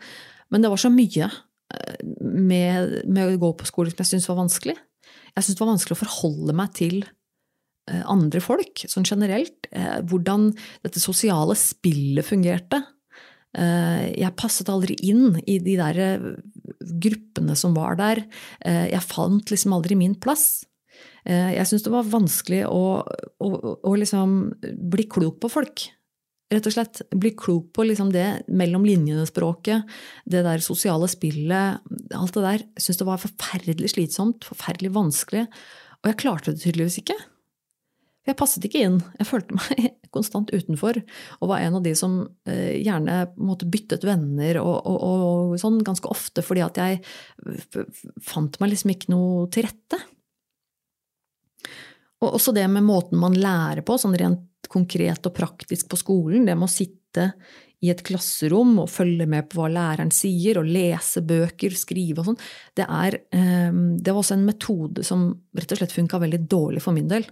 Men 0.55 0.63
det 0.63 0.71
var 0.71 0.79
så 0.79 0.93
mye 0.93 1.27
eh, 1.27 1.97
med, 2.23 3.01
med 3.11 3.27
å 3.27 3.41
gå 3.43 3.51
på 3.59 3.67
skole 3.67 3.91
som 3.91 4.05
jeg 4.05 4.13
syntes 4.13 4.31
var 4.31 4.39
vanskelig. 4.39 4.77
Jeg 5.33 5.43
syntes 5.43 5.57
det 5.57 5.65
var 5.65 5.73
vanskelig 5.73 5.99
å 5.99 6.03
forholde 6.05 6.57
meg 6.63 6.79
til 6.79 6.97
eh, 7.03 8.05
andre 8.07 8.45
folk, 8.45 8.87
sånn 8.87 9.09
generelt. 9.09 9.67
Hvordan 10.07 10.53
dette 10.85 11.03
sosiale 11.03 11.59
spillet 11.59 12.27
fungerte. 12.29 12.85
Jeg 13.53 14.33
passet 14.39 14.71
aldri 14.73 14.95
inn 15.05 15.35
i 15.45 15.59
de 15.61 15.75
der 15.77 15.99
gruppene 17.03 17.57
som 17.59 17.75
var 17.77 17.99
der. 17.99 18.23
Jeg 18.65 19.05
fant 19.05 19.53
liksom 19.53 19.75
aldri 19.77 19.99
min 19.99 20.15
plass. 20.17 20.63
Eh, 21.29 21.53
jeg 21.57 21.69
syns 21.71 21.85
det 21.87 21.93
var 21.95 22.09
vanskelig 22.11 22.63
å, 22.69 22.85
å, 23.03 23.51
å 23.83 23.97
liksom 23.99 24.39
bli 24.93 25.07
klok 25.11 25.41
på 25.43 25.51
folk. 25.53 25.87
Rett 26.53 26.69
og 26.69 26.75
slett. 26.75 27.03
Bli 27.17 27.33
klok 27.39 27.71
på 27.77 27.87
liksom 27.89 28.11
det 28.13 28.45
mellom 28.53 28.85
linjene-språket, 28.85 29.89
det 30.29 30.43
der 30.45 30.65
sosiale 30.65 31.09
spillet, 31.09 31.93
alt 32.17 32.37
det 32.37 32.47
der. 32.47 32.65
Jeg 32.77 32.87
syns 32.87 33.01
det 33.01 33.09
var 33.09 33.23
forferdelig 33.23 33.95
slitsomt, 33.95 34.49
forferdelig 34.49 34.93
vanskelig. 34.97 35.47
Og 36.03 36.11
jeg 36.11 36.21
klarte 36.21 36.53
det 36.53 36.65
tydeligvis 36.65 37.01
ikke. 37.01 37.17
Jeg 38.23 38.39
passet 38.39 38.63
ikke 38.67 38.83
inn. 38.87 39.01
Jeg 39.19 39.27
følte 39.27 39.57
meg 39.57 39.95
konstant 40.15 40.53
utenfor. 40.53 41.01
Og 41.41 41.51
var 41.51 41.65
en 41.65 41.79
av 41.79 41.87
de 41.87 41.95
som 41.99 42.21
eh, 42.47 42.79
gjerne 42.83 43.25
måtte 43.41 43.67
byttet 43.71 44.05
venner 44.07 44.61
og, 44.63 44.75
og, 44.87 44.99
og, 45.03 45.55
sånn 45.63 45.81
ganske 45.87 46.11
ofte 46.11 46.45
fordi 46.45 46.63
at 46.67 46.79
jeg 46.79 47.01
fant 48.23 48.61
meg 48.61 48.75
liksom 48.75 48.95
ikke 48.95 49.15
noe 49.15 49.49
til 49.55 49.67
rette. 49.67 49.99
Og 52.23 52.39
også 52.39 52.55
det 52.55 52.69
med 52.71 52.87
måten 52.87 53.21
man 53.21 53.37
lærer 53.39 53.83
på, 53.87 53.99
sånn 53.99 54.17
rent 54.19 54.71
konkret 54.73 55.27
og 55.27 55.35
praktisk 55.37 55.91
på 55.91 55.99
skolen. 55.99 56.47
Det 56.47 56.57
med 56.57 56.69
å 56.69 56.73
sitte 56.73 57.33
i 57.83 57.91
et 57.91 58.03
klasserom 58.07 58.77
og 58.85 58.91
følge 58.93 59.27
med 59.27 59.49
på 59.51 59.59
hva 59.59 59.69
læreren 59.73 60.13
sier, 60.15 60.61
og 60.61 60.71
lese 60.71 61.25
bøker, 61.27 61.75
skrive 61.75 62.23
og 62.23 62.31
sånn. 62.31 62.41
Det, 62.79 62.87
eh, 62.87 63.71
det, 63.73 64.13
var 64.13 64.21
også 64.23 64.39
en 64.39 64.47
metode 64.47 65.07
som 65.07 65.31
rett 65.59 65.75
og 65.75 65.83
slett 65.83 65.95
funka 65.97 66.23
veldig 66.23 66.45
dårlig 66.47 66.85
for 66.85 66.95
min 66.95 67.11
del. 67.11 67.27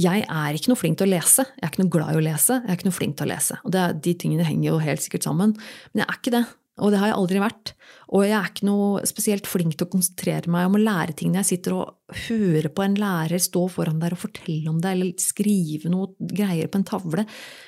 Jeg 0.00 0.24
er 0.28 0.56
ikke 0.56 0.72
noe 0.72 0.80
flink 0.80 0.98
til 1.00 1.08
å 1.08 1.12
lese. 1.14 1.44
Jeg 1.56 1.64
er 1.64 1.72
ikke 1.72 1.84
noe 1.84 1.92
glad 1.92 2.12
i 2.12 2.20
å 2.20 2.24
lese. 2.24 2.58
Jeg 2.60 2.72
er 2.72 2.78
ikke 2.78 2.88
noe 2.88 2.96
flink 2.98 3.16
til 3.16 3.28
å 3.28 3.32
lese. 3.32 3.56
Og 3.64 3.72
det, 3.72 3.84
de 4.04 4.12
tingene 4.20 4.44
henger 4.44 4.68
jo 4.70 4.80
helt 4.84 5.04
sikkert 5.04 5.28
sammen. 5.28 5.54
Men 5.92 6.02
jeg 6.02 6.08
er 6.08 6.18
ikke 6.20 6.34
det. 6.34 6.42
Og 6.84 6.92
det 6.92 6.98
har 7.00 7.08
jeg 7.08 7.16
aldri 7.16 7.40
vært. 7.40 7.72
Og 8.12 8.24
jeg 8.26 8.36
er 8.36 8.50
ikke 8.50 8.66
noe 8.68 9.04
spesielt 9.08 9.48
flink 9.48 9.76
til 9.76 9.86
å 9.86 9.92
konsentrere 9.94 10.50
meg 10.52 10.68
om 10.68 10.76
å 10.76 10.82
lære 10.82 11.14
ting 11.16 11.32
når 11.32 11.42
jeg 11.42 11.50
sitter 11.54 11.76
og 11.78 12.18
hører 12.26 12.68
på 12.74 12.84
en 12.84 12.98
lærer 13.00 13.42
stå 13.42 13.62
foran 13.72 14.02
der 14.02 14.16
og 14.16 14.20
fortelle 14.20 14.68
om 14.70 14.82
det, 14.82 14.92
eller 14.92 15.14
skrive 15.20 15.92
noe 15.92 16.12
greier 16.20 16.68
på 16.68 16.80
en 16.80 16.88
tavle. 16.88 17.24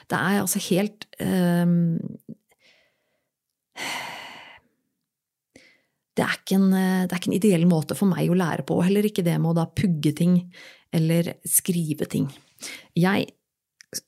Det 0.09 0.18
er 0.18 0.42
altså 0.42 0.61
helt 0.68 1.09
um, 1.23 1.97
det, 6.18 6.27
er 6.27 6.37
en, 6.59 6.68
det 6.75 7.09
er 7.09 7.16
ikke 7.16 7.33
en 7.33 7.38
ideell 7.38 7.66
måte 7.71 7.97
for 7.99 8.11
meg 8.11 8.29
å 8.29 8.37
lære 8.38 8.66
på, 8.68 8.77
og 8.77 8.87
heller 8.90 9.09
ikke 9.09 9.25
det 9.27 9.38
med 9.40 9.55
å 9.55 9.59
da 9.62 9.68
pugge 9.71 10.12
ting 10.21 10.40
eller 10.94 11.35
skrive 11.49 12.09
ting. 12.11 12.29
Jeg 12.99 13.29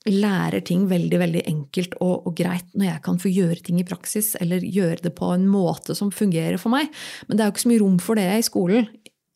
lærer 0.05 0.61
ting 0.65 0.83
veldig 0.89 1.17
veldig 1.17 1.41
enkelt 1.49 1.95
og, 2.03 2.27
og, 2.27 2.35
greit 2.37 2.67
når 2.77 2.85
jeg 2.85 3.03
kan 3.05 3.19
få 3.21 3.31
gjøre 3.33 3.63
ting 3.65 3.79
i 3.81 3.87
praksis, 3.87 4.35
eller 4.41 4.61
gjøre 4.61 5.07
det 5.07 5.13
på 5.17 5.31
en 5.33 5.47
måte 5.49 5.95
som 5.97 6.11
fungerer 6.13 6.59
for 6.61 6.73
meg. 6.73 6.91
Men 7.27 7.37
det 7.37 7.43
er 7.43 7.49
jo 7.49 7.55
ikke 7.55 7.63
så 7.65 7.71
mye 7.71 7.81
rom 7.81 7.97
for 8.01 8.21
det 8.21 8.27
i 8.37 8.45
skolen. 8.45 8.89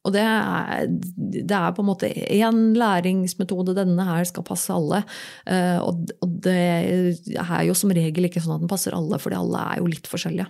Og 0.06 0.14
det 0.14 0.22
er, 0.22 0.86
det 0.86 1.56
er 1.58 1.72
på 1.74 1.82
en 1.82 1.90
måte 1.90 2.12
én 2.14 2.60
læringsmetode, 2.78 3.74
denne 3.74 4.06
her 4.06 4.28
skal 4.30 4.46
passe 4.46 4.70
alle. 4.74 5.02
Eh, 5.50 5.80
og, 5.82 6.06
det 6.46 6.54
er 6.54 7.64
jo 7.66 7.74
som 7.78 7.94
regel 7.96 8.30
ikke 8.30 8.44
sånn 8.44 8.60
at 8.60 8.62
den 8.68 8.70
passer 8.70 8.94
alle, 8.94 9.18
fordi 9.22 9.40
alle 9.40 9.64
er 9.72 9.82
jo 9.82 9.90
litt 9.90 10.10
forskjellige. 10.12 10.46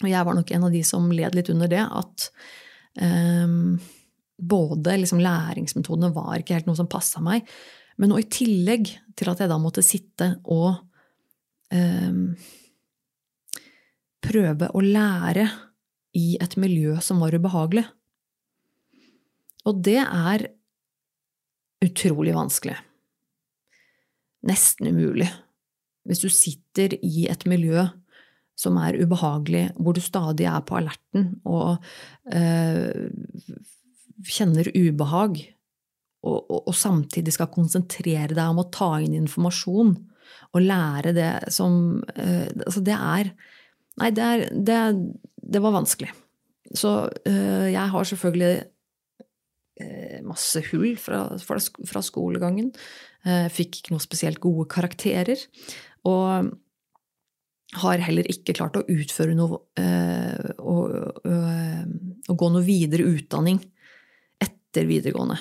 Og 0.00 0.08
jeg 0.08 0.24
var 0.24 0.38
nok 0.38 0.54
en 0.54 0.64
av 0.64 0.72
de 0.72 0.80
som 0.86 1.12
led 1.12 1.36
litt 1.36 1.50
under 1.52 1.68
det, 1.68 1.82
at 1.84 2.28
um, 3.02 3.76
både 4.38 4.94
liksom 5.02 5.20
læringsmetodene 5.20 6.12
var 6.14 6.38
ikke 6.38 6.56
helt 6.56 6.70
noe 6.70 6.78
som 6.78 6.88
passa 6.88 7.20
meg, 7.24 7.44
men 7.98 8.14
og 8.14 8.22
i 8.22 8.28
tillegg 8.30 8.92
til 9.18 9.30
at 9.30 9.42
jeg 9.42 9.50
da 9.50 9.58
måtte 9.60 9.84
sitte 9.84 10.30
og 10.46 10.76
eh, 11.74 12.20
prøve 14.24 14.70
å 14.70 14.82
lære 14.84 15.48
i 16.18 16.36
et 16.40 16.56
miljø 16.60 16.96
som 17.04 17.20
var 17.22 17.34
ubehagelig. 17.36 17.84
Og 19.68 19.82
det 19.84 20.00
er 20.00 20.46
utrolig 21.84 22.34
vanskelig. 22.34 22.78
Nesten 24.48 24.90
umulig. 24.94 25.28
Hvis 26.08 26.22
du 26.24 26.30
sitter 26.32 26.94
i 27.04 27.26
et 27.30 27.44
miljø 27.50 27.84
som 28.58 28.78
er 28.80 28.96
ubehagelig, 28.98 29.68
hvor 29.78 29.94
du 29.94 30.02
stadig 30.02 30.48
er 30.50 30.62
på 30.66 30.78
alerten 30.80 31.28
og 31.46 31.84
øh, 32.34 33.10
kjenner 34.26 34.70
ubehag, 34.74 35.42
og, 36.28 36.38
og, 36.48 36.62
og, 36.68 36.76
samtidig 36.76 37.34
skal 37.34 37.50
konsentrere 37.52 38.34
deg 38.34 38.44
om 38.44 38.62
å 38.62 38.68
ta 38.74 38.92
inn 39.02 39.16
informasjon 39.18 39.96
og 40.54 40.64
lære 40.64 41.12
det 41.16 41.32
som 41.54 42.00
uh, 42.00 42.48
Altså, 42.64 42.82
det 42.84 42.96
er 42.96 43.32
Nei, 43.98 44.12
det, 44.14 44.22
er, 44.24 44.42
det, 44.54 44.74
det 45.42 45.58
var 45.58 45.72
vanskelig. 45.74 46.12
Så 46.70 46.90
uh, 47.10 47.66
jeg 47.66 47.90
har 47.90 48.06
selvfølgelig 48.06 48.60
uh, 49.82 50.20
masse 50.28 50.62
hull 50.68 50.92
fra, 51.02 51.24
fra, 51.42 51.58
fra 51.88 52.02
skolegangen. 52.06 52.70
fikk 53.50 53.80
ikke 53.80 53.96
noe 53.96 54.04
spesielt 54.04 54.38
gode 54.38 54.68
karakterer. 54.70 55.42
Og 56.06 56.52
har 57.82 58.06
heller 58.06 58.30
ikke 58.30 58.54
klart 58.56 58.78
å 58.78 58.86
utføre 58.86 59.34
noe 59.36 59.58
Å 62.28 62.36
gå 62.38 62.48
noe 62.54 62.64
videre 62.64 63.10
utdanning 63.10 63.58
etter 64.46 64.86
videregående 64.88 65.40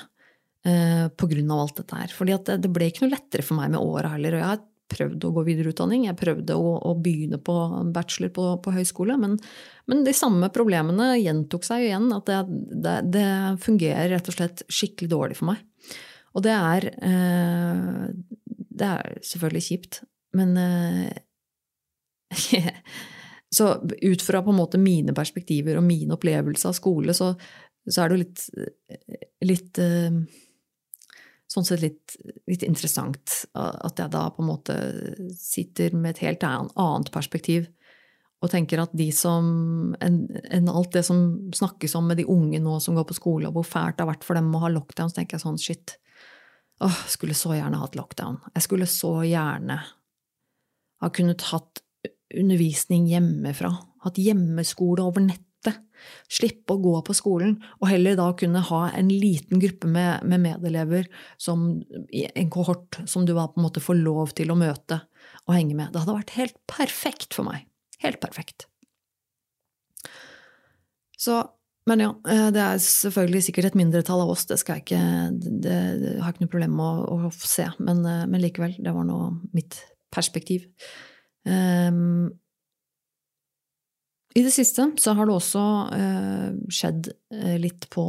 eh, 0.66 1.06
av 1.08 1.60
alt 1.60 1.78
dette 1.78 2.02
her. 2.02 2.16
Fordi 2.16 2.38
det, 2.48 2.58
det, 2.64 2.72
ble 2.74 2.90
ikke 2.90 3.06
noe 3.06 3.16
lettere 3.16 3.46
for 3.46 3.60
meg 3.60 3.72
med 3.74 3.84
åra 3.84 4.16
heller. 4.16 4.38
Og 4.38 4.44
jeg 4.44 4.52
har 4.54 4.66
prøvd 4.88 5.26
å 5.28 5.32
gå 5.36 5.44
videreutdanning, 5.48 6.06
jeg 6.08 6.20
prøvde 6.20 6.56
å, 6.56 6.76
å 6.90 6.94
begynne 7.04 7.40
på 7.44 7.56
bachelor 7.96 8.32
på, 8.36 8.46
på 8.64 8.74
høyskole. 8.76 9.18
Men, 9.20 9.36
men, 9.90 10.04
de 10.08 10.14
samme 10.16 10.50
problemene 10.54 11.14
gjentok 11.20 11.68
seg 11.68 11.90
igjen. 11.90 12.10
At 12.16 12.30
det, 12.30 12.40
det, 12.72 12.98
det, 13.18 13.28
fungerer 13.64 14.14
rett 14.16 14.32
og 14.32 14.38
slett 14.38 14.64
skikkelig 14.72 15.12
dårlig 15.12 15.40
for 15.40 15.52
meg. 15.52 15.64
Og 16.38 16.44
det 16.46 16.54
er 16.54 16.90
eh, 16.94 18.08
Det 18.78 18.88
er 18.88 19.22
selvfølgelig 19.26 19.68
kjipt, 19.72 20.02
men 20.38 20.58
eh, 20.62 21.14
Så 23.58 23.70
ut 24.04 24.22
fra 24.22 24.42
på 24.44 24.52
en 24.52 24.60
måte 24.60 24.78
mine 24.78 25.14
perspektiver 25.16 25.80
og 25.80 25.86
min 25.88 26.12
opplevelse 26.12 26.68
av 26.68 26.76
skole, 26.76 27.14
så, 27.16 27.32
så 27.88 28.04
er 28.04 28.10
det 28.10 28.18
jo 28.18 28.24
litt, 28.26 28.42
litt 29.48 29.80
eh, 29.80 30.18
sånn 31.48 31.66
sett 31.68 31.84
litt, 31.84 32.18
litt, 32.50 32.64
interessant 32.68 33.46
at 33.56 34.00
jeg 34.00 34.12
da 34.12 34.28
på 34.36 34.44
en 34.44 34.50
måte 34.50 34.76
sitter 35.40 35.96
med 35.96 36.16
et 36.16 36.24
helt 36.26 36.44
annet 36.44 37.12
perspektiv 37.14 37.70
og 38.44 38.52
tenker 38.52 38.84
at 38.84 38.92
de 38.94 39.08
som 39.16 39.96
enn 40.04 40.20
en 40.54 40.70
alt 40.70 40.92
det 40.94 41.02
som 41.08 41.50
snakkes 41.56 41.96
om 41.98 42.06
med 42.10 42.20
de 42.20 42.28
unge 42.30 42.60
nå 42.62 42.76
som 42.84 42.98
går 42.98 43.08
på 43.10 43.18
skole, 43.18 43.50
og 43.50 43.58
hvor 43.58 43.66
fælt 43.66 43.98
det 43.98 44.06
har 44.06 44.12
vært 44.12 44.28
for 44.28 44.38
dem 44.38 44.52
å 44.54 44.62
ha 44.62 44.70
lockdown, 44.70 45.10
så 45.10 45.20
tenker 45.20 45.38
jeg 45.38 45.46
sånn 45.46 45.58
shit. 45.62 45.96
Åh, 46.86 47.00
skulle 47.10 47.34
så 47.38 47.56
gjerne 47.58 47.80
hatt 47.82 47.98
lockdown. 47.98 48.38
Jeg 48.54 48.68
skulle 48.68 48.86
så 48.90 49.16
gjerne 49.26 49.80
ha 51.02 51.10
kunnet 51.14 51.48
hatt 51.50 51.82
undervisning 52.38 53.08
hjemmefra. 53.10 53.72
Hatt 54.06 54.22
hjemmeskole 54.22 55.02
over 55.02 55.26
nett 55.26 55.47
Slippe 56.32 56.76
å 56.76 56.82
gå 56.84 56.94
på 57.08 57.16
skolen, 57.18 57.58
og 57.82 57.90
heller 57.92 58.18
da 58.20 58.30
kunne 58.38 58.64
ha 58.70 58.82
en 58.98 59.12
liten 59.12 59.62
gruppe 59.64 59.90
med, 59.92 60.26
med 60.28 60.44
medelever 60.46 61.10
som 61.42 61.68
en 62.12 62.54
kohort 62.54 63.02
som 63.10 63.26
du 63.28 63.34
da 63.34 63.48
på 63.50 63.62
en 63.62 63.68
måte 63.68 63.84
får 63.84 64.00
lov 64.02 64.34
til 64.38 64.54
å 64.54 64.60
møte 64.60 65.02
og 65.48 65.56
henge 65.56 65.76
med. 65.78 65.92
Det 65.94 66.04
hadde 66.04 66.18
vært 66.20 66.38
helt 66.38 66.58
perfekt 66.70 67.38
for 67.38 67.48
meg. 67.48 67.68
Helt 68.04 68.22
perfekt. 68.24 68.68
Så 71.18 71.42
men 71.88 72.04
ja, 72.04 72.10
eh, 72.28 72.50
det 72.52 72.60
er 72.60 72.82
selvfølgelig 72.84 73.46
sikkert 73.46 73.70
et 73.70 73.78
mindretall 73.80 74.26
av 74.26 74.34
oss, 74.34 74.44
det 74.50 74.58
skal 74.60 74.76
jeg 74.78 74.84
ikke 74.84 75.04
Det, 75.40 75.76
det 76.02 76.10
har 76.20 76.34
jeg 76.34 76.36
ikke 76.36 76.44
noe 76.44 76.52
problem 76.52 76.74
med 76.76 77.06
å, 77.08 77.20
å 77.30 77.32
se, 77.32 77.68
men, 77.80 78.02
eh, 78.04 78.26
men, 78.28 78.44
likevel, 78.44 78.76
det 78.84 78.92
var 78.92 79.08
nå 79.08 79.20
mitt 79.56 79.80
perspektiv. 80.14 80.68
Um, 81.48 82.28
i 84.38 84.44
det 84.46 84.54
siste 84.54 84.86
så 85.02 85.16
har 85.18 85.28
det 85.28 85.38
også 85.38 85.64
eh, 85.98 86.50
skjedd 86.74 87.12
eh, 87.34 87.56
litt 87.62 87.90
på 87.94 88.08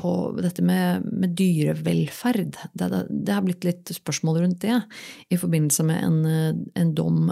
på 0.00 0.10
dette 0.40 0.62
med, 0.64 1.04
med 1.12 1.34
dyrevelferd. 1.36 2.56
Det, 2.72 2.86
det, 2.88 3.02
det, 3.10 3.34
har 3.36 3.42
blitt 3.44 3.66
litt 3.66 3.90
spørsmål 3.92 4.38
rundt 4.40 4.62
det 4.62 4.78
i 5.28 5.36
forbindelse 5.36 5.84
med 5.84 6.06
en, 6.06 6.62
en 6.72 6.94
dom 6.96 7.26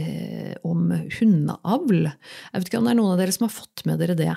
eh, 0.00 0.54
om 0.66 0.92
hundeavl. 1.18 2.04
Jeg 2.06 2.60
vet 2.60 2.70
ikke 2.70 2.80
om 2.80 2.86
det 2.86 2.92
er 2.92 2.98
noen 3.00 3.14
av 3.14 3.20
dere 3.20 3.34
som 3.34 3.46
har 3.46 3.54
fått 3.54 3.84
med 3.88 4.00
dere 4.02 4.16
det. 4.18 4.30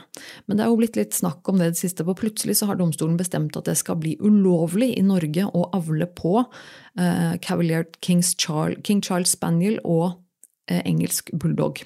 Men 0.47 0.57
det 0.57 0.65
er 0.65 0.71
jo 0.71 0.79
blitt 0.79 0.97
litt 0.97 1.15
snakk 1.17 1.47
om 1.49 1.61
det 1.61 1.73
det 1.73 1.81
siste. 1.81 2.05
For 2.07 2.17
plutselig 2.17 2.57
så 2.59 2.69
har 2.69 2.79
domstolen 2.79 3.19
bestemt 3.19 3.57
at 3.59 3.69
det 3.69 3.77
skal 3.79 3.99
bli 4.01 4.15
ulovlig 4.23 4.93
i 4.97 5.05
Norge 5.05 5.45
å 5.45 5.67
avle 5.77 6.09
på 6.09 6.39
eh, 6.41 7.35
Cavalier 7.43 7.87
Charles, 8.01 8.81
King 8.85 9.03
Charles 9.05 9.35
Spaniel 9.37 9.79
og 9.83 10.07
eh, 10.09 10.22
engelsk 10.69 11.33
bulldog. 11.39 11.81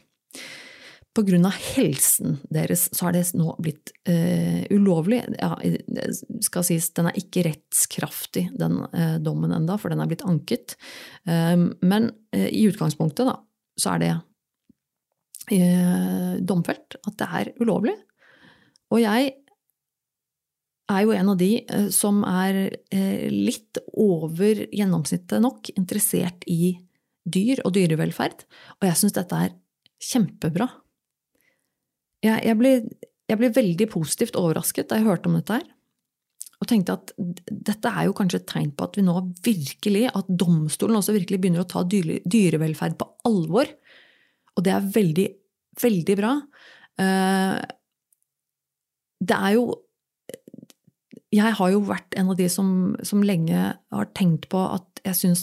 På 1.18 1.24
grunn 1.26 1.48
av 1.50 1.56
helsen 1.74 2.36
deres 2.54 2.84
så 2.94 3.08
har 3.08 3.16
det 3.16 3.24
nå 3.34 3.56
blitt 3.64 3.90
uh, 4.06 4.62
ulovlig. 4.70 5.24
Ja, 5.40 5.56
skal 6.46 6.66
sies, 6.68 6.92
den 6.94 7.10
er 7.10 7.18
ikke 7.18 7.42
rettskraftig, 7.48 8.44
den 8.54 8.84
uh, 8.92 9.16
dommen 9.18 9.56
enda, 9.56 9.80
for 9.82 9.90
den 9.90 10.04
er 10.04 10.12
blitt 10.12 10.22
anket. 10.30 10.76
Uh, 11.26 11.74
men 11.82 12.12
i 12.38 12.68
utgangspunktet, 12.70 13.26
da, 13.26 13.40
så 13.82 13.96
er 13.96 14.04
det 14.04 14.12
eh, 15.52 16.38
domfelt 16.44 16.98
at 17.04 17.20
det 17.20 17.28
er 17.42 17.52
ulovlig. 17.62 17.96
Og 18.94 19.02
jeg 19.04 19.34
er 20.88 21.04
jo 21.04 21.14
en 21.16 21.32
av 21.34 21.40
de 21.40 21.52
eh, 21.64 21.88
som 21.94 22.24
er 22.28 22.60
eh, 22.68 23.28
litt 23.32 23.80
over 23.94 24.66
gjennomsnittet 24.72 25.44
nok 25.44 25.72
interessert 25.76 26.48
i 26.48 26.76
dyr 27.28 27.62
og 27.68 27.74
dyrevelferd, 27.76 28.44
og 28.80 28.88
jeg 28.88 29.00
syns 29.00 29.16
dette 29.18 29.40
er 29.48 29.56
kjempebra. 30.04 30.68
Jeg, 32.26 32.42
jeg, 32.48 32.58
ble, 32.60 32.74
jeg, 33.30 33.40
ble, 33.40 33.50
veldig 33.56 33.88
positivt 33.92 34.38
overrasket 34.40 34.90
da 34.90 35.00
jeg 35.00 35.08
hørte 35.08 35.30
om 35.30 35.38
dette 35.38 35.60
her, 35.60 35.66
og 36.58 36.70
tenkte 36.72 36.96
at 36.98 37.12
dette 37.18 37.90
er 37.92 38.08
jo 38.08 38.16
kanskje 38.18 38.40
et 38.42 38.48
tegn 38.50 38.72
på 38.74 38.88
at 38.88 38.98
vi 38.98 39.06
nå 39.06 39.16
virkelig, 39.46 40.08
at 40.10 40.30
domstolen 40.42 40.98
også 40.98 41.14
virkelig 41.14 41.42
begynner 41.44 41.62
å 41.62 41.70
ta 41.70 41.84
dyrevelferd 41.86 42.98
på 42.98 43.10
alvor. 43.30 43.70
Og 44.58 44.66
det 44.66 44.74
er 44.74 44.88
veldig, 44.96 45.28
veldig 45.84 46.16
bra. 46.18 46.32
Eh, 46.98 47.60
det 49.28 49.38
er 49.38 49.54
jo 49.58 49.68
Jeg 51.36 51.54
har 51.60 51.70
jo 51.70 51.82
vært 51.84 52.16
en 52.16 52.30
av 52.32 52.38
de 52.40 52.46
som, 52.50 52.96
som 53.04 53.22
lenge 53.22 53.60
har 53.76 54.06
tenkt 54.16 54.48
på 54.50 54.62
at 54.64 55.02
jeg 55.04 55.18
syns 55.20 55.42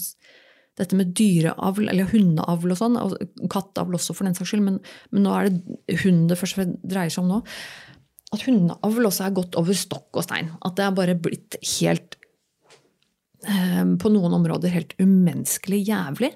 dette 0.79 0.97
med 0.99 1.13
dyreavl, 1.15 1.89
eller 1.91 2.11
hundeavl 2.11 2.75
og 2.75 2.79
sånn, 2.81 2.99
og 2.99 3.49
kattavl 3.53 3.95
også 3.95 4.17
for 4.17 4.27
den 4.27 4.35
saks 4.35 4.51
skyld, 4.53 4.65
men, 4.67 4.81
men 5.15 5.27
nå 5.27 5.35
er 5.39 5.51
det 5.51 5.99
hund 6.03 6.29
det 6.31 6.39
først 6.41 6.63
dreier 6.83 7.13
seg 7.13 7.23
om 7.23 7.37
nå 7.37 7.43
at 8.35 8.45
hundeavl 8.49 9.09
også 9.09 9.27
er 9.27 9.37
gått 9.37 9.59
over 9.59 9.77
stokk 9.79 10.19
og 10.19 10.27
stein. 10.27 10.51
At 10.65 10.77
det 10.79 10.87
er 10.87 10.97
bare 10.97 11.17
blitt 11.19 11.59
helt 11.77 12.17
eh, 13.47 13.85
På 14.01 14.13
noen 14.13 14.39
områder 14.41 14.75
helt 14.75 14.97
umenneskelig 15.01 15.85
jævlig. 15.89 16.33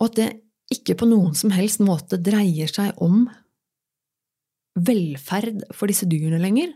Og 0.00 0.08
at 0.08 0.18
det 0.18 0.30
ikke 0.72 0.96
på 0.98 1.08
noen 1.10 1.36
som 1.36 1.52
helst 1.54 1.82
måte 1.84 2.18
dreier 2.22 2.70
seg 2.70 2.96
om 3.02 3.26
velferd 4.72 5.66
for 5.76 5.90
disse 5.90 6.08
dyrene 6.08 6.40
lenger. 6.40 6.72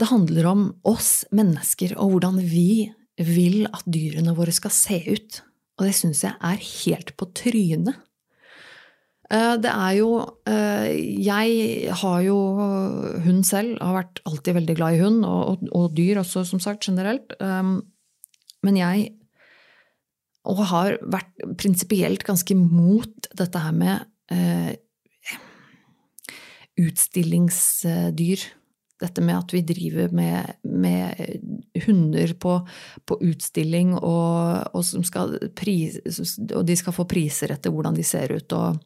Det 0.00 0.08
handler 0.08 0.48
om 0.48 0.62
oss 0.88 1.26
mennesker 1.34 1.92
og 2.00 2.14
hvordan 2.14 2.40
vi 2.40 2.88
vil 3.20 3.66
at 3.70 3.84
dyrene 3.86 4.34
våre 4.36 4.54
skal 4.54 4.72
se 4.74 4.98
ut. 5.06 5.40
Og 5.78 5.86
det 5.88 5.94
syns 5.98 6.24
jeg 6.24 6.34
er 6.38 6.60
helt 6.62 7.14
på 7.18 7.28
trynet. 7.36 7.98
Eh, 9.32 9.54
det 9.62 9.70
er 9.72 9.92
jo 9.96 10.10
eh, 10.46 10.90
Jeg 11.24 11.94
har 12.02 12.18
jo 12.26 12.36
hund 13.24 13.42
selv, 13.48 13.78
har 13.80 13.98
vært 14.02 14.20
alltid 14.28 14.58
veldig 14.60 14.76
glad 14.78 14.96
i 14.96 15.02
hund, 15.02 15.24
og, 15.24 15.64
og, 15.72 15.90
dyr 15.96 16.20
også, 16.22 16.44
som 16.48 16.60
sagt, 16.62 16.84
generelt. 16.86 17.32
Um, 17.40 17.78
men 18.64 18.78
jeg 18.80 19.12
og 20.44 20.60
har 20.68 20.98
vært 21.08 21.44
prinsipielt 21.56 22.24
ganske 22.26 22.56
mot 22.58 23.28
dette 23.32 23.60
her 23.64 23.72
med 23.72 24.04
eh, 24.32 24.74
utstillingsdyr. 26.84 28.44
Dette 29.02 29.22
med 29.26 29.36
at 29.40 29.52
vi 29.54 29.64
driver 29.66 30.12
med, 30.14 30.54
med 30.70 31.18
hunder 31.86 32.34
på, 32.38 32.56
på 33.06 33.18
utstilling, 33.26 33.96
og, 33.98 34.70
og, 34.70 35.48
pris, 35.58 35.98
og, 36.44 36.60
de 36.66 36.76
skal 36.78 36.94
få 36.94 37.06
priser 37.10 37.56
etter 37.56 37.74
hvordan 37.74 37.98
de 37.98 38.06
ser 38.06 38.36
ut. 38.36 38.54
og 38.54 38.82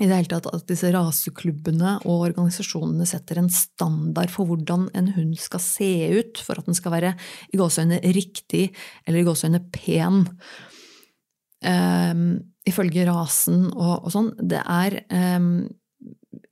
i 0.00 0.06
det 0.06 0.16
hele 0.16 0.30
tatt 0.30 0.46
at 0.48 0.68
disse 0.70 0.88
raseklubbene 0.94 1.96
og 2.08 2.28
organisasjonene 2.30 3.04
setter 3.08 3.40
en 3.40 3.50
standard 3.52 4.30
for 4.32 4.48
hvordan 4.48 4.86
en 4.96 5.10
hund 5.16 5.34
skal 5.40 5.60
se 5.60 5.90
ut 6.14 6.40
for 6.40 6.60
at 6.60 6.68
den 6.68 6.78
skal 6.78 6.94
være 6.94 7.10
i 7.50 7.60
gåseøyne 7.60 7.98
riktig 8.16 8.70
eller 9.04 9.20
i 9.20 9.26
gåseøyne 9.26 9.60
pen. 9.74 10.22
Um, 11.60 12.22
ifølge 12.64 13.04
rasen 13.10 13.66
og, 13.74 14.06
og, 14.06 14.08
sånn. 14.14 14.30
Det 14.40 14.62
er 14.62 15.02
um, 15.12 15.68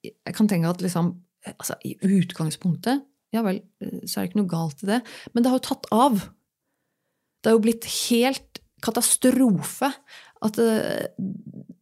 Jeg 0.05 0.35
kan 0.37 0.51
tenke 0.51 0.69
at 0.69 0.85
liksom 0.85 1.15
altså, 1.57 1.79
I 1.87 1.97
utgangspunktet, 2.05 3.05
ja 3.35 3.43
vel, 3.45 3.61
så 4.05 4.19
er 4.19 4.27
det 4.27 4.31
ikke 4.31 4.41
noe 4.41 4.51
galt 4.51 4.85
i 4.85 4.91
det. 4.91 5.03
Men 5.33 5.45
det 5.45 5.53
har 5.53 5.61
jo 5.61 5.69
tatt 5.69 5.89
av. 5.95 6.23
Det 7.39 7.51
har 7.51 7.59
jo 7.59 7.65
blitt 7.67 7.89
helt 8.09 8.63
katastrofe 8.85 9.91
at 10.45 10.59
det, 10.59 10.71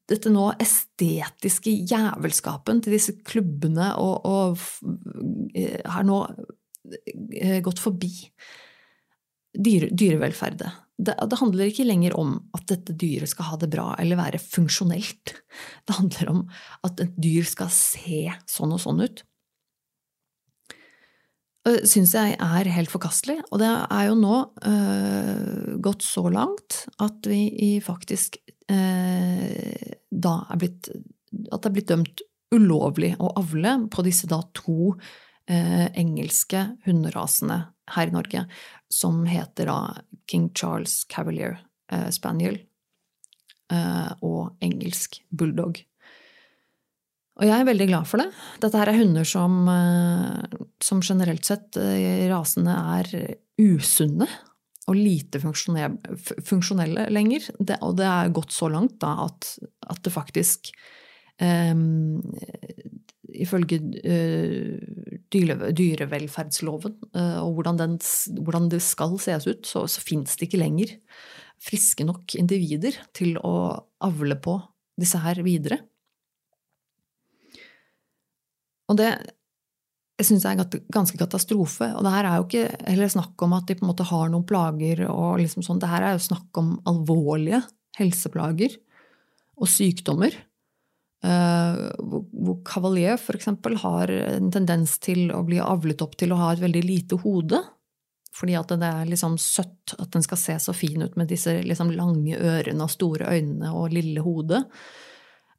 dette 0.09 0.31
nå 0.33 0.49
estetiske 0.63 1.73
jævelskapen 1.91 2.81
til 2.85 2.97
disse 2.97 3.17
klubbene 3.27 3.93
og, 4.01 4.27
og 4.27 5.57
eh, 5.59 5.83
har 5.83 6.07
nå 6.07 6.23
eh, 7.37 7.59
gått 7.65 7.83
forbi 7.83 8.13
dyre, 9.57 9.91
dyrevelferdet. 9.91 10.83
Det, 10.97 11.13
det, 11.13 11.39
handler 11.41 11.69
ikke 11.69 11.85
lenger 11.85 12.15
om 12.17 12.37
at 12.57 12.69
dette 12.71 12.95
dyret 12.97 13.29
skal 13.29 13.51
ha 13.51 13.59
det 13.61 13.69
bra 13.73 13.91
eller 14.01 14.21
være 14.21 14.41
funksjonelt. 14.41 15.35
Det 15.85 15.97
handler 15.99 16.33
om 16.33 16.45
at 16.87 17.03
et 17.05 17.19
dyr 17.21 17.45
skal 17.49 17.73
se 17.73 18.25
sånn 18.49 18.73
og 18.77 18.81
sånn 18.83 19.03
ut. 19.05 19.25
Syns 21.67 22.13
jeg 22.15 22.37
er 22.39 22.69
helt 22.71 22.93
forkastelig, 22.93 23.41
og 23.51 23.59
det 23.59 23.69
er 23.69 24.05
jo 24.07 24.15
nå 24.21 24.37
øh, 24.71 25.73
gått 25.83 26.05
så 26.07 26.23
langt 26.31 26.85
at 27.03 27.27
vi 27.27 27.81
faktisk 27.83 28.39
øh, 28.71 29.97
da 30.15 30.35
er 30.47 30.61
blitt, 30.61 30.91
at 31.51 31.59
det 31.59 31.71
er 31.71 31.75
blitt 31.75 31.91
dømt 31.91 32.23
ulovlig 32.55 33.15
å 33.19 33.33
avle 33.41 33.75
på 33.91 34.05
disse 34.07 34.29
da 34.31 34.41
to 34.55 34.95
eh, 35.51 35.89
engelske 35.99 36.63
hunderasene 36.87 37.59
her 37.97 38.11
i 38.11 38.15
Norge, 38.15 38.45
som 38.93 39.25
heter 39.27 39.71
da 39.71 39.79
King 40.31 40.51
Charles 40.55 41.05
Cavalier 41.11 41.59
eh, 41.93 42.09
Spaniel 42.15 42.61
eh, 43.73 44.11
og 44.23 44.57
engelsk 44.65 45.21
bulldog. 45.31 45.83
Og 47.37 47.45
jeg 47.45 47.53
er 47.53 47.69
veldig 47.69 47.87
glad 47.91 48.09
for 48.09 48.23
det. 48.23 48.31
Dette 48.63 48.81
her 48.81 48.91
er 48.91 48.99
hunder 49.01 49.27
som, 49.29 49.69
eh, 49.69 50.61
som 50.83 51.03
generelt 51.05 51.45
sett, 51.45 51.77
eh, 51.77 52.25
rasene 52.33 52.77
er 52.99 53.37
usunne 53.61 54.29
og 54.87 54.95
lite 54.97 55.41
funksjonelle 55.43 57.09
lenger. 57.11 57.51
Det, 57.59 57.77
og 57.83 57.97
det 57.99 58.07
er 58.07 58.33
gått 58.33 58.55
så 58.55 58.71
langt 58.71 59.01
da, 59.03 59.27
at, 59.27 59.59
at, 59.91 60.03
det 60.03 60.13
faktisk 60.15 60.71
um, 61.41 62.23
Ifølge 63.37 63.81
dyre, 65.35 65.73
dyrevelferdsloven 65.75 66.95
og 67.43 67.57
hvordan, 67.57 67.81
den, 67.81 67.97
hvordan, 68.47 68.69
det 68.71 68.79
skal 68.81 69.19
ses 69.21 69.49
ut, 69.51 69.67
så, 69.67 69.83
så 69.91 70.01
fins 70.01 70.39
det 70.39 70.47
ikke 70.47 70.63
lenger 70.63 70.95
friske 71.63 72.07
nok 72.07 72.37
individer 72.39 72.97
til 73.17 73.37
å 73.41 73.57
avle 74.07 74.39
på 74.41 74.57
disse 75.01 75.21
her 75.21 75.43
videre. 75.45 75.81
Og 78.91 78.99
det, 79.01 79.11
jeg 80.17 80.29
syns 80.31 80.47
det 80.47 80.53
er 80.53 80.83
ganske 80.95 81.21
katastrofe. 81.21 81.91
Og 81.97 82.05
det 82.07 82.13
her 82.15 82.29
er 82.29 82.41
jo 82.41 82.47
ikke 82.47 82.67
heller 82.87 83.13
snakk 83.13 83.47
om 83.47 83.57
at 83.57 83.69
de 83.69 83.77
på 83.77 83.85
en 83.85 83.93
måte 83.93 84.09
har 84.09 84.31
noen 84.33 84.47
plager 84.49 85.05
og 85.11 85.41
liksom 85.43 85.65
sånn. 85.67 85.81
Det 85.83 85.91
her 85.91 86.07
er 86.07 86.17
jo 86.17 86.27
snakk 86.29 86.61
om 86.61 86.77
alvorlige 86.89 87.63
helseplager 87.99 88.77
og 89.57 89.71
sykdommer. 89.73 90.35
Uh, 91.27 91.91
hvor 91.99 92.61
Cavalier 92.69 93.17
f.eks. 93.17 93.49
har 93.83 94.13
en 94.13 94.51
tendens 94.55 94.99
til 95.03 95.33
å 95.35 95.41
bli 95.47 95.59
avlet 95.59 96.05
opp 96.05 96.15
til 96.21 96.33
å 96.33 96.39
ha 96.39 96.53
et 96.53 96.63
veldig 96.63 96.85
lite 96.85 97.19
hode. 97.25 97.63
Fordi 98.37 98.57
at 98.59 98.73
det 98.77 98.89
er 98.89 99.09
liksom 99.09 99.39
søtt 99.41 99.97
at 99.97 100.13
den 100.13 100.25
skal 100.25 100.41
se 100.41 100.59
så 100.61 100.75
fin 100.77 101.03
ut 101.03 101.17
med 101.17 101.31
disse 101.33 101.55
liksom 101.65 101.93
lange 101.97 102.37
ørene 102.37 102.85
og 102.85 102.93
store 102.93 103.33
øynene 103.33 103.73
og 103.73 103.95
lille 103.97 104.25
hodet. 104.25 104.63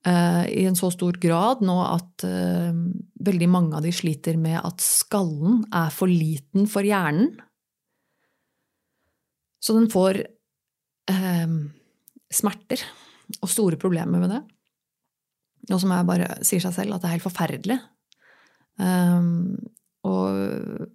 Eh, 0.08 0.45
i 0.62 0.66
en 0.66 0.76
så 0.76 0.88
stor 0.93 1.18
grad 1.20 1.64
nå 1.66 1.76
at 1.84 2.24
uh, 2.24 2.76
veldig 3.28 3.47
mange 3.51 3.76
av 3.76 3.84
de 3.84 3.91
sliter 3.91 4.38
med 4.39 4.60
at 4.62 4.84
skallen 4.84 5.66
er 5.76 5.89
for 5.91 6.08
liten 6.08 6.68
for 6.72 6.86
hjernen. 6.88 7.34
Så 9.60 9.76
den 9.76 9.89
får 9.91 10.22
uh, 11.12 11.58
smerter 12.32 12.86
og 13.41 13.51
store 13.51 13.80
problemer 13.82 14.22
med 14.22 14.32
det. 14.32 14.43
Noe 15.68 15.82
som 15.84 15.91
jeg 15.91 16.08
bare 16.08 16.30
sier 16.47 16.64
seg 16.64 16.78
selv 16.78 16.95
at 16.95 17.03
det 17.03 17.10
er 17.10 17.18
helt 17.18 17.28
forferdelig. 17.28 17.80
Um, 18.78 19.58
og 20.08 20.86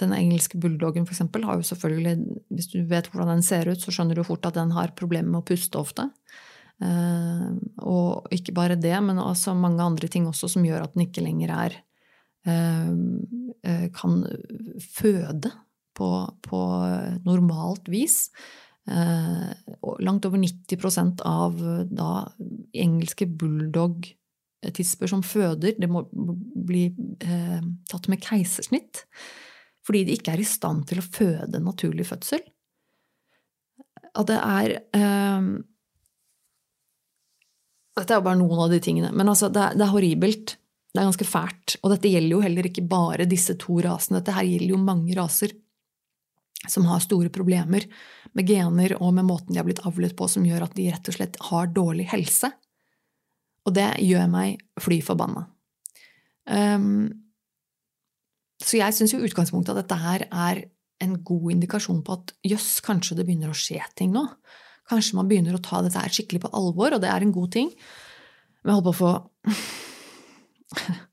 den 0.00 0.14
engelske 0.16 0.58
bulldoggen, 0.58 1.04
for 1.06 1.14
eksempel, 1.14 1.44
har 1.46 1.60
jo 1.60 1.66
selvfølgelig 1.68 2.40
Hvis 2.48 2.70
du 2.72 2.78
vet 2.88 3.06
hvordan 3.12 3.36
den 3.36 3.44
ser 3.44 3.68
ut, 3.68 3.78
så 3.78 3.92
skjønner 3.94 4.18
du 4.18 4.24
fort 4.26 4.48
at 4.48 4.56
den 4.56 4.72
har 4.74 4.96
problemer 4.98 5.30
med 5.30 5.44
å 5.44 5.48
puste 5.52 5.78
ofte. 5.78 6.08
Uh, 6.76 7.56
og 7.88 8.26
ikke 8.34 8.52
bare 8.56 8.76
det, 8.76 8.94
men 9.00 9.20
altså 9.22 9.54
mange 9.56 9.80
andre 9.80 10.10
ting 10.12 10.26
også 10.28 10.50
som 10.52 10.66
gjør 10.66 10.84
at 10.84 10.92
den 10.92 11.06
ikke 11.06 11.24
lenger 11.24 11.54
er 11.54 11.78
uh, 12.46 13.86
Kan 13.96 14.20
føde 14.78 15.50
på, 15.96 16.08
på 16.44 16.60
normalt 17.24 17.88
vis. 17.90 18.28
Langt 18.86 20.28
over 20.28 20.38
90% 20.38 21.24
av 21.26 21.56
da 21.90 22.10
engelske 22.76 23.26
bulldog 23.26 24.06
tisper 24.74 25.10
som 25.10 25.22
føder, 25.24 25.76
det 25.78 25.88
må 25.90 26.04
bli 26.12 26.88
eh, 27.24 27.62
tatt 27.90 28.08
med 28.12 28.22
keisersnitt. 28.24 29.04
Fordi 29.86 30.04
de 30.06 30.16
ikke 30.16 30.34
er 30.34 30.42
i 30.42 30.48
stand 30.48 30.86
til 30.90 31.00
å 31.00 31.06
føde 31.06 31.62
naturlig 31.62 32.08
fødsel. 32.08 32.42
At 34.16 34.30
det 34.30 34.38
er 34.40 34.76
eh, 34.96 35.50
Dette 37.96 38.12
er 38.12 38.20
jo 38.20 38.26
bare 38.26 38.40
noen 38.40 38.62
av 38.66 38.72
de 38.72 38.80
tingene. 38.82 39.10
Men 39.16 39.30
altså, 39.32 39.48
det 39.52 39.62
er, 39.62 39.76
det 39.78 39.86
er, 39.86 39.92
horribelt. 39.94 40.56
Det 40.92 41.00
er 41.00 41.08
ganske 41.08 41.28
fælt. 41.28 41.76
Og 41.82 41.92
dette 41.94 42.10
gjelder 42.12 42.34
jo 42.36 42.42
heller 42.44 42.68
ikke 42.68 42.84
bare 42.88 43.28
disse 43.28 43.56
to 43.60 43.78
rasene. 43.84 44.20
Dette 44.20 44.36
her 44.36 44.48
gjelder 44.48 44.74
jo 44.74 44.82
mange 44.82 45.16
raser 45.16 45.54
som 46.66 46.86
har 46.90 47.02
store 47.04 47.30
problemer 47.30 47.84
med 48.36 48.48
gener 48.48 48.96
og 48.98 49.12
med 49.14 49.26
måten 49.28 49.54
de 49.54 49.60
har 49.60 49.66
blitt 49.68 49.84
avlet 49.86 50.16
på, 50.18 50.26
som 50.28 50.44
gjør 50.46 50.66
at 50.66 50.74
de 50.76 50.88
rett 50.90 51.10
og 51.10 51.16
slett 51.16 51.36
har 51.48 51.68
dårlig 51.72 52.08
helse. 52.10 52.50
Og 53.66 53.74
det 53.76 53.88
gjør 54.02 54.26
meg 54.30 54.60
fly 54.82 55.00
forbanna. 55.04 55.46
Um, 56.46 57.08
så 58.62 58.80
jeg 58.80 58.96
syns 58.96 59.14
jo 59.14 59.22
utgangspunktet 59.26 59.74
at 59.74 59.84
dette 59.84 59.98
her 60.00 60.26
er 60.30 60.62
en 61.04 61.18
god 61.26 61.50
indikasjon 61.52 62.00
på 62.06 62.16
at 62.16 62.32
jøss, 62.46 62.78
kanskje 62.84 63.18
det 63.18 63.26
begynner 63.28 63.52
å 63.52 63.58
skje 63.58 63.82
ting 63.98 64.14
nå. 64.14 64.24
Kanskje 64.90 65.18
man 65.18 65.28
begynner 65.30 65.56
å 65.56 65.62
ta 65.62 65.82
dette 65.82 66.00
her 66.00 66.12
skikkelig 66.14 66.44
på 66.44 66.52
alvor, 66.56 66.94
og 66.94 67.02
det 67.02 67.10
er 67.10 67.24
en 67.24 67.34
god 67.34 67.52
ting. 67.56 67.72
Men 68.62 68.72
jeg 68.72 68.78
holder 68.78 68.88
på 68.88 68.94
å 68.94 69.00
få 69.02 69.12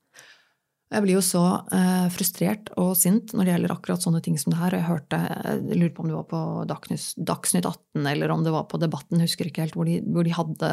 Jeg 0.94 1.02
blir 1.02 1.16
jo 1.16 1.24
så 1.26 1.42
uh, 1.74 2.08
frustrert 2.14 2.68
og 2.78 2.92
sint 2.98 3.32
når 3.34 3.48
det 3.48 3.54
gjelder 3.56 3.72
akkurat 3.74 4.04
sånne 4.04 4.20
ting 4.22 4.36
som 4.38 4.54
det 4.54 4.60
her. 4.60 4.76
Og 4.76 4.78
jeg 4.78 4.90
hørte, 4.92 5.20
jeg 5.26 5.80
lurer 5.80 5.94
på 5.96 6.04
om 6.04 6.12
det 6.12 6.18
var 6.20 6.28
på 6.30 6.42
Dagsnytt 6.70 7.66
18 7.66 8.12
eller 8.12 8.34
om 8.34 8.44
det 8.46 8.54
var 8.54 8.68
på 8.70 8.78
Debatten, 8.82 9.24
husker 9.24 9.50
ikke 9.50 9.66
helt, 9.66 9.78
hvor 9.80 9.90
de, 9.90 9.98
hvor 10.06 10.28
de 10.28 10.36
hadde 10.38 10.70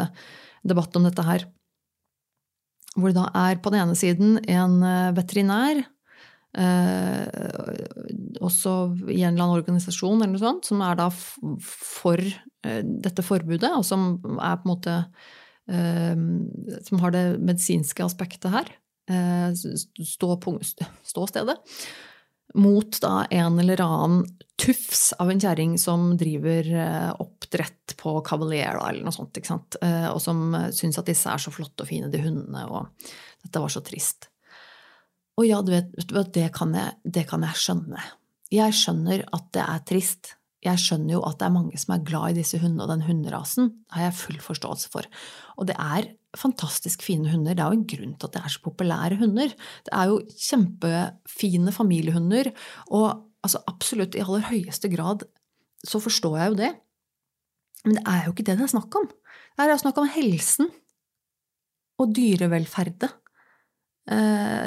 debatt 0.68 0.98
om 1.00 1.08
dette 1.08 1.24
her. 1.24 1.46
Hvor 2.98 3.08
det 3.08 3.16
da 3.16 3.30
er 3.46 3.62
på 3.62 3.72
den 3.72 3.80
ene 3.86 3.96
siden 3.96 4.36
en 4.50 4.76
eh, 4.84 5.14
veterinær, 5.16 5.80
eh, 5.80 5.88
også 8.40 8.72
i 9.06 9.20
en 9.22 9.34
eller 9.36 9.44
annen 9.44 9.60
organisasjon 9.60 10.18
eller 10.18 10.32
noe 10.34 10.42
sånt, 10.42 10.66
som 10.66 10.82
er 10.82 10.98
da 10.98 11.06
for 11.14 12.18
eh, 12.18 12.82
dette 12.82 13.22
forbudet, 13.22 13.70
og 13.70 13.84
som 13.86 14.16
er 14.40 14.58
på 14.58 14.66
en 14.66 14.72
måte 14.72 14.96
eh, 15.70 16.16
Som 16.88 17.02
har 17.04 17.14
det 17.14 17.24
medisinske 17.38 18.02
aspektet 18.04 18.50
her. 18.50 18.72
Eh, 19.10 19.54
stå, 19.54 20.36
ståstedet 21.06 21.58
mot 22.54 23.00
da 23.02 23.26
en 23.30 23.58
eller 23.62 23.80
annen 23.80 24.24
tufs 24.60 25.12
av 25.12 25.30
en 25.30 25.40
kjerring 25.40 25.76
som 25.78 26.16
driver 26.18 26.66
eh, 26.74 27.12
oppdrett 27.22 27.94
på 28.00 28.16
Cavalier 28.26 28.80
eller 28.88 29.06
noe 29.06 29.14
sånt? 29.14 29.78
Eh, 29.82 30.08
og 30.10 30.20
som 30.22 30.56
syns 30.74 30.98
at 31.00 31.08
disse 31.08 31.30
er 31.30 31.42
så 31.42 31.52
flotte 31.54 31.86
og 31.86 31.90
fine, 31.90 32.10
de 32.10 32.22
hundene, 32.24 32.66
og 32.66 32.90
dette 33.44 33.62
var 33.62 33.72
så 33.72 33.82
trist. 33.86 34.29
Og 35.40 35.46
ja, 35.48 35.62
du 35.64 35.72
vet, 35.72 35.94
det 36.34 36.50
kan, 36.52 36.74
jeg, 36.76 36.98
det 37.08 37.24
kan 37.30 37.46
jeg 37.46 37.56
skjønne. 37.56 38.02
Jeg 38.52 38.76
skjønner 38.76 39.24
at 39.32 39.46
det 39.56 39.64
er 39.64 39.82
trist. 39.88 40.34
Jeg 40.60 40.76
skjønner 40.82 41.14
jo 41.14 41.20
at 41.24 41.38
det 41.40 41.46
er 41.46 41.54
mange 41.54 41.78
som 41.80 41.94
er 41.94 42.02
glad 42.04 42.34
i 42.34 42.42
disse 42.42 42.58
hundene 42.60 42.84
og 42.84 42.90
den 42.92 43.06
hunderasen. 43.06 43.70
Det 43.88 43.96
har 43.96 44.10
jeg 44.10 44.18
full 44.18 44.40
forståelse 44.44 44.90
for. 44.92 45.08
Og 45.56 45.70
det 45.70 45.76
er 45.80 46.10
fantastisk 46.36 47.06
fine 47.06 47.30
hunder. 47.32 47.56
Det 47.56 47.64
er 47.64 47.72
jo 47.72 47.78
en 47.78 47.88
grunn 47.88 48.12
til 48.18 48.28
at 48.28 48.36
det 48.36 48.42
er 48.44 48.52
så 48.52 48.60
populære 48.66 49.18
hunder. 49.22 49.54
Det 49.86 49.94
er 49.96 50.12
jo 50.12 50.20
kjempefine 50.28 51.74
familiehunder, 51.74 52.52
og 52.92 53.08
altså 53.40 53.62
absolutt 53.70 54.18
i 54.18 54.22
aller 54.26 54.44
høyeste 54.50 54.90
grad 54.92 55.24
så 55.86 56.02
forstår 56.02 56.36
jeg 56.36 56.52
jo 56.52 56.60
det. 56.60 56.70
Men 57.86 57.96
det 57.96 58.04
er 58.12 58.26
jo 58.26 58.34
ikke 58.34 58.44
det 58.50 58.58
det 58.60 58.66
er 58.68 58.74
snakk 58.74 59.00
om. 59.00 59.08
Det 59.56 59.64
er 59.64 59.80
snakk 59.80 59.98
om 60.00 60.12
helsen 60.12 60.68
og 62.00 62.12
dyrevelferdet 62.16 63.08
eh, 63.08 63.19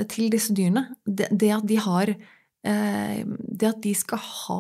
til 0.08 0.30
disse 0.32 0.54
dyrene. 0.56 0.86
Det, 1.04 1.28
det, 1.32 1.50
at 1.52 1.66
de 1.68 1.76
har 1.82 2.10
eh, 2.14 3.24
Det 3.26 3.68
at 3.68 3.82
de 3.84 3.94
skal 3.98 4.22
ha 4.22 4.60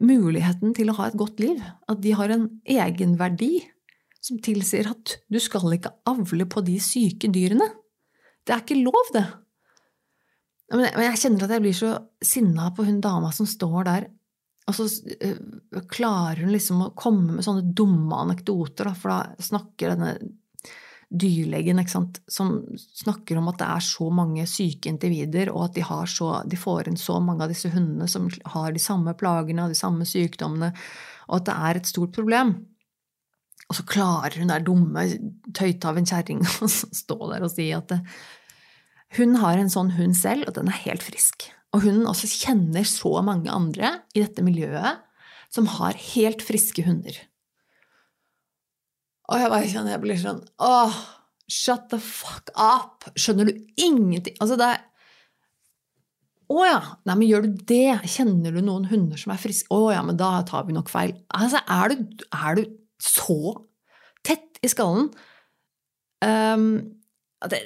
muligheten 0.00 0.74
til 0.74 0.90
å 0.90 0.96
ha 0.98 1.08
et 1.10 1.18
godt 1.18 1.40
liv, 1.42 1.60
at 1.60 2.00
de 2.02 2.14
har 2.18 2.32
en 2.34 2.48
egenverdi 2.66 3.60
som 4.24 4.40
tilsier 4.42 4.88
at 4.90 5.18
du 5.30 5.38
skal 5.42 5.76
ikke 5.76 5.92
avle 6.08 6.46
på 6.50 6.62
de 6.64 6.78
syke 6.82 7.28
dyrene. 7.30 7.68
Det 8.44 8.54
er 8.54 8.64
ikke 8.64 8.80
lov, 8.80 9.10
det. 9.14 9.24
Men 10.72 10.88
jeg 11.04 11.20
kjenner 11.20 11.44
at 11.44 11.54
jeg 11.54 11.64
blir 11.64 11.76
så 11.76 11.92
sinna 12.24 12.70
på 12.74 12.86
hun 12.88 13.02
dama 13.04 13.30
som 13.36 13.46
står 13.48 13.86
der, 13.86 14.08
og 14.64 14.76
så 14.78 14.86
eh, 15.20 15.36
klarer 15.92 16.40
hun 16.44 16.54
liksom 16.54 16.86
å 16.86 16.92
komme 16.96 17.36
med 17.36 17.44
sånne 17.44 17.74
dumme 17.76 18.22
anekdoter, 18.24 18.88
for 18.96 19.12
da 19.12 19.44
snakker 19.44 19.92
denne 19.92 20.14
dyrlegen 21.10 21.80
som 21.88 22.56
snakker 22.76 23.38
om 23.38 23.48
at 23.50 23.58
det 23.60 23.70
er 23.70 23.86
så 23.86 24.10
mange 24.14 24.46
syke 24.50 24.90
individer, 24.90 25.50
og 25.52 25.68
at 25.68 25.78
de, 25.78 25.84
så, 26.10 26.30
de, 26.48 26.58
får 26.58 26.90
inn 26.90 27.00
så 27.00 27.18
mange 27.22 27.44
av 27.44 27.52
disse 27.52 27.70
hundene 27.72 28.08
som 28.10 28.28
har 28.54 28.72
de 28.72 28.82
samme 28.82 29.14
plagene 29.18 29.66
og 29.66 29.74
de 29.74 29.78
samme 29.78 30.06
sykdommene, 30.08 30.72
og 31.28 31.40
at 31.40 31.48
det 31.48 31.58
er 31.68 31.80
et 31.80 31.90
stort 31.90 32.14
problem. 32.16 32.54
Og 33.68 33.78
så 33.78 33.86
klarer 33.88 34.36
hun 34.40 34.52
der 34.52 34.64
dumme 34.64 35.06
tøyta 35.56 35.90
av 35.90 36.00
en 36.00 36.08
kjerring 36.08 36.42
å 36.64 36.70
stå 36.70 37.18
der 37.32 37.44
og 37.44 37.52
si 37.54 37.70
at 37.76 37.92
det, 37.92 38.00
hun 39.14 39.36
har 39.38 39.60
en 39.60 39.70
sånn 39.70 39.92
hund 39.94 40.16
selv, 40.18 40.48
og 40.48 40.56
den 40.56 40.70
er 40.70 40.80
helt 40.88 41.04
frisk. 41.06 41.46
Og 41.74 41.84
hun 41.86 42.02
også 42.10 42.30
kjenner 42.30 42.86
så 42.86 43.20
mange 43.26 43.50
andre 43.50 44.00
i 44.14 44.22
dette 44.24 44.42
miljøet 44.46 45.02
som 45.54 45.68
har 45.70 45.98
helt 46.14 46.42
friske 46.42 46.82
hunder. 46.86 47.14
Og 49.30 49.40
jeg 49.40 49.52
bare 49.52 49.68
kjenner 49.70 49.94
jeg 49.94 50.02
blir 50.02 50.20
sånn 50.20 50.42
åh, 50.62 50.96
shut 51.50 51.88
the 51.92 52.00
fuck 52.02 52.52
up! 52.56 53.06
Skjønner 53.16 53.48
du 53.48 53.62
ingenting? 53.80 54.36
Altså, 54.40 54.58
det 54.60 54.72
er 54.74 54.82
å 56.52 56.64
ja, 56.66 56.80
nei, 57.08 57.14
men 57.16 57.28
gjør 57.28 57.46
du 57.46 57.62
det? 57.66 58.02
Kjenner 58.10 58.52
du 58.52 58.60
noen 58.62 58.84
hunder 58.90 59.18
som 59.20 59.32
er 59.32 59.40
friske? 59.40 59.70
Å 59.72 59.94
ja, 59.94 60.02
men 60.04 60.18
da 60.20 60.36
tar 60.46 60.66
vi 60.68 60.74
nok 60.76 60.90
feil. 60.92 61.14
Altså, 61.32 61.62
er 61.72 61.94
du, 61.94 62.26
er 62.36 62.58
du 62.58 62.66
så 63.00 63.54
tett 64.24 64.60
i 64.64 64.68
skallen 64.70 65.08
um, 66.24 66.66
at 67.44 67.52
det, 67.52 67.60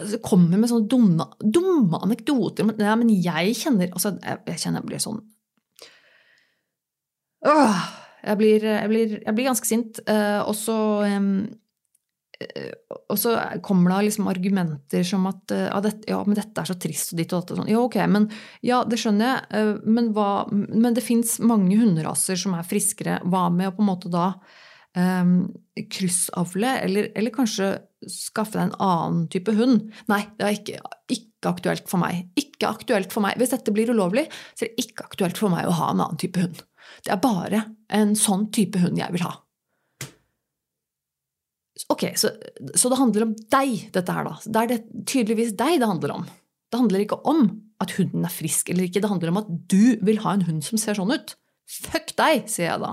altså, 0.00 0.20
kommer 0.24 0.60
med 0.60 0.72
sånne 0.72 0.88
dumme, 0.90 1.28
dumme 1.40 2.00
anekdoter. 2.04 2.66
Men, 2.68 2.80
nei, 2.80 2.96
men 3.02 3.12
jeg 3.12 3.54
kjenner 3.60 3.92
altså, 3.92 4.16
jeg, 4.18 4.40
jeg, 4.48 4.62
kjenner 4.64 4.82
jeg 4.82 4.88
blir 4.90 5.04
sånn 5.04 5.20
øh, 7.48 7.84
jeg, 8.24 8.40
blir, 8.40 8.64
jeg, 8.64 8.88
blir, 8.90 9.18
jeg, 9.20 9.34
blir, 9.36 9.50
ganske 9.50 9.68
sint. 9.68 10.00
Uh, 10.08 10.40
og 10.48 10.56
så 10.58 10.78
um, 11.04 11.36
og 13.08 13.18
så 13.18 13.34
kommer 13.62 13.92
det 13.94 14.08
liksom 14.08 14.26
argumenter 14.28 15.04
som 15.06 15.22
at 15.30 15.52
ja, 15.54 15.78
dette, 15.84 16.02
ja, 16.10 16.18
men 16.26 16.36
dette 16.36 16.60
er 16.60 16.68
så 16.68 16.76
trist 16.82 17.14
og 17.14 17.20
ditt 17.20 17.32
og 17.32 17.40
datt 17.44 17.60
sånn. 17.60 17.70
Ja, 17.70 17.80
ok, 17.84 17.98
men 18.10 18.26
ja, 18.64 18.80
det 18.88 18.98
skjønner 19.00 19.38
jeg, 19.38 19.76
men, 19.86 20.10
hva, 20.16 20.46
men 20.50 20.96
det 20.96 21.04
fins 21.06 21.36
mange 21.44 21.78
hunderaser 21.78 22.38
som 22.40 22.56
er 22.58 22.66
friskere. 22.66 23.20
Hva 23.22 23.46
med 23.54 23.70
å 23.70 23.76
på 23.76 23.84
en 23.84 23.90
måte 23.90 24.10
da 24.12 24.26
um, 24.98 25.36
kryssavle, 25.94 26.74
eller, 26.84 27.10
eller, 27.14 27.34
kanskje 27.34 27.70
skaffe 28.10 28.58
deg 28.58 28.68
en 28.68 28.76
annen 28.82 29.24
type 29.32 29.54
hund? 29.56 29.88
Nei, 30.10 30.24
det 30.38 30.48
er 30.48 30.58
ikke, 30.58 30.82
ikke 31.16 31.54
aktuelt 31.54 31.90
for 31.90 32.02
meg. 32.02 32.26
Ikke 32.40 32.70
aktuelt 32.70 33.14
for 33.14 33.24
meg. 33.24 33.38
Hvis 33.40 33.54
dette 33.54 33.74
blir 33.74 33.94
ulovlig, 33.94 34.26
så 34.54 34.66
er 34.66 34.72
det 34.72 34.88
ikke 34.88 35.08
aktuelt 35.08 35.40
for 35.40 35.54
meg 35.54 35.68
å 35.68 35.76
ha 35.78 35.92
en 35.92 36.02
annen 36.02 36.20
type 36.20 36.42
hund. 36.42 36.62
Det 37.04 37.12
er 37.12 37.20
bare 37.22 37.64
en 37.92 38.14
sånn 38.16 38.48
type 38.54 38.80
hund 38.80 38.98
jeg 39.00 39.12
vil 39.14 39.26
ha. 39.26 39.34
Ok, 41.90 42.06
så, 42.16 42.30
så, 42.78 42.88
det 42.88 42.98
handler 43.00 43.26
om 43.26 43.34
deg, 43.52 43.76
dette 43.92 44.14
her, 44.14 44.28
da. 44.28 44.38
Det 44.46 44.60
er 44.60 44.70
det 44.70 45.04
tydeligvis 45.10 45.52
deg 45.58 45.80
det 45.82 45.90
handler 45.90 46.14
om. 46.14 46.26
Det 46.70 46.80
handler 46.80 47.04
ikke 47.04 47.20
om 47.28 47.46
at 47.82 47.92
hunden 47.98 48.24
er 48.24 48.32
frisk 48.32 48.70
eller 48.72 48.86
ikke, 48.86 49.02
det 49.02 49.10
handler 49.10 49.32
om 49.32 49.40
at 49.42 49.50
du 49.70 49.96
vil 50.06 50.20
ha 50.24 50.36
en 50.36 50.46
hund 50.46 50.64
som 50.64 50.80
ser 50.80 50.96
sånn 50.96 51.12
ut. 51.12 51.34
Fuck 51.70 52.14
deg, 52.18 52.46
sier 52.50 52.70
jeg 52.70 52.82
da. 52.82 52.92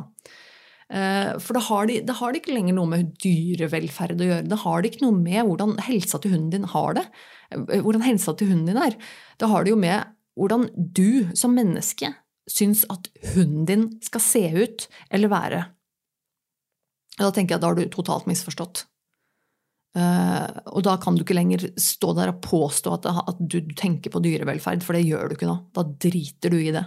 Eh, 0.91 1.29
for 1.39 1.55
da 1.55 1.61
har, 1.69 1.87
de, 1.87 1.99
da 2.03 2.15
har 2.19 2.33
de 2.33 2.41
ikke 2.41 2.55
lenger 2.55 2.75
noe 2.75 2.89
med 2.91 3.13
dyrevelferd 3.23 4.19
å 4.19 4.27
gjøre. 4.27 4.47
Det 4.51 4.59
har 4.65 4.81
de 4.81 4.91
ikke 4.91 5.05
noe 5.05 5.19
med 5.19 5.45
hvordan 5.47 5.77
helsa 5.85 6.19
til 6.19 6.35
hunden 6.35 6.51
din 6.55 6.67
har 6.73 6.97
det. 6.97 7.05
Eh, 7.53 7.77
hvordan 7.79 8.03
helsa 8.05 8.35
til 8.35 8.51
hunden 8.51 8.73
din 8.73 8.81
er. 8.81 8.97
Det 9.39 9.51
har 9.51 9.63
det 9.63 9.71
jo 9.71 9.79
med 9.79 10.11
hvordan 10.39 10.67
du 10.75 11.31
som 11.37 11.55
menneske 11.55 12.11
syns 12.51 12.85
at 12.91 13.09
hunden 13.33 13.67
din 13.69 13.87
skal 14.03 14.23
se 14.23 14.43
ut 14.55 14.87
eller 15.09 15.31
være. 15.31 15.61
Da 17.19 17.29
tenker 17.33 17.55
jeg 17.55 17.59
at 17.59 17.65
da 17.65 17.71
har 17.71 17.79
du 17.79 17.91
totalt 17.91 18.27
misforstått. 18.29 18.85
Uh, 19.91 20.47
og 20.71 20.85
da 20.87 20.95
kan 21.03 21.17
du 21.17 21.25
ikke 21.25 21.35
lenger 21.35 21.65
stå 21.79 22.13
der 22.15 22.31
og 22.31 22.39
påstå 22.45 22.93
at, 22.95 23.41
du, 23.41 23.59
tenker 23.75 24.13
på 24.13 24.21
dyrevelferd, 24.23 24.85
for 24.85 24.95
det 24.95 25.03
gjør 25.03 25.27
du 25.27 25.35
ikke 25.35 25.49
da. 25.49 25.57
Da 25.75 25.83
driter 26.07 26.53
du 26.53 26.59
i 26.61 26.71
det. 26.71 26.85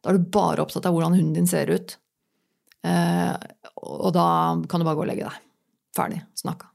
Da 0.00 0.12
er 0.12 0.18
du 0.18 0.32
bare 0.32 0.64
opptatt 0.64 0.88
av 0.88 0.96
hvordan 0.96 1.16
hunden 1.16 1.38
din 1.38 1.48
ser 1.50 1.72
ut. 1.72 1.96
Uh, 2.84 3.36
og 3.80 4.12
da 4.16 4.26
kan 4.68 4.80
du 4.80 4.88
bare 4.88 4.98
gå 5.00 5.06
og 5.06 5.10
legge 5.12 5.28
deg. 5.28 5.48
Ferdig 5.96 6.20
snakka. 6.38 6.69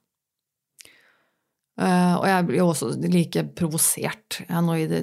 Uh, 1.75 2.15
og 2.21 2.25
jeg 2.29 2.45
blir 2.47 2.61
også 2.63 2.93
like 3.11 3.41
provosert 3.59 4.37
ja, 4.45 4.61
når, 4.63 4.85
det, 4.87 5.01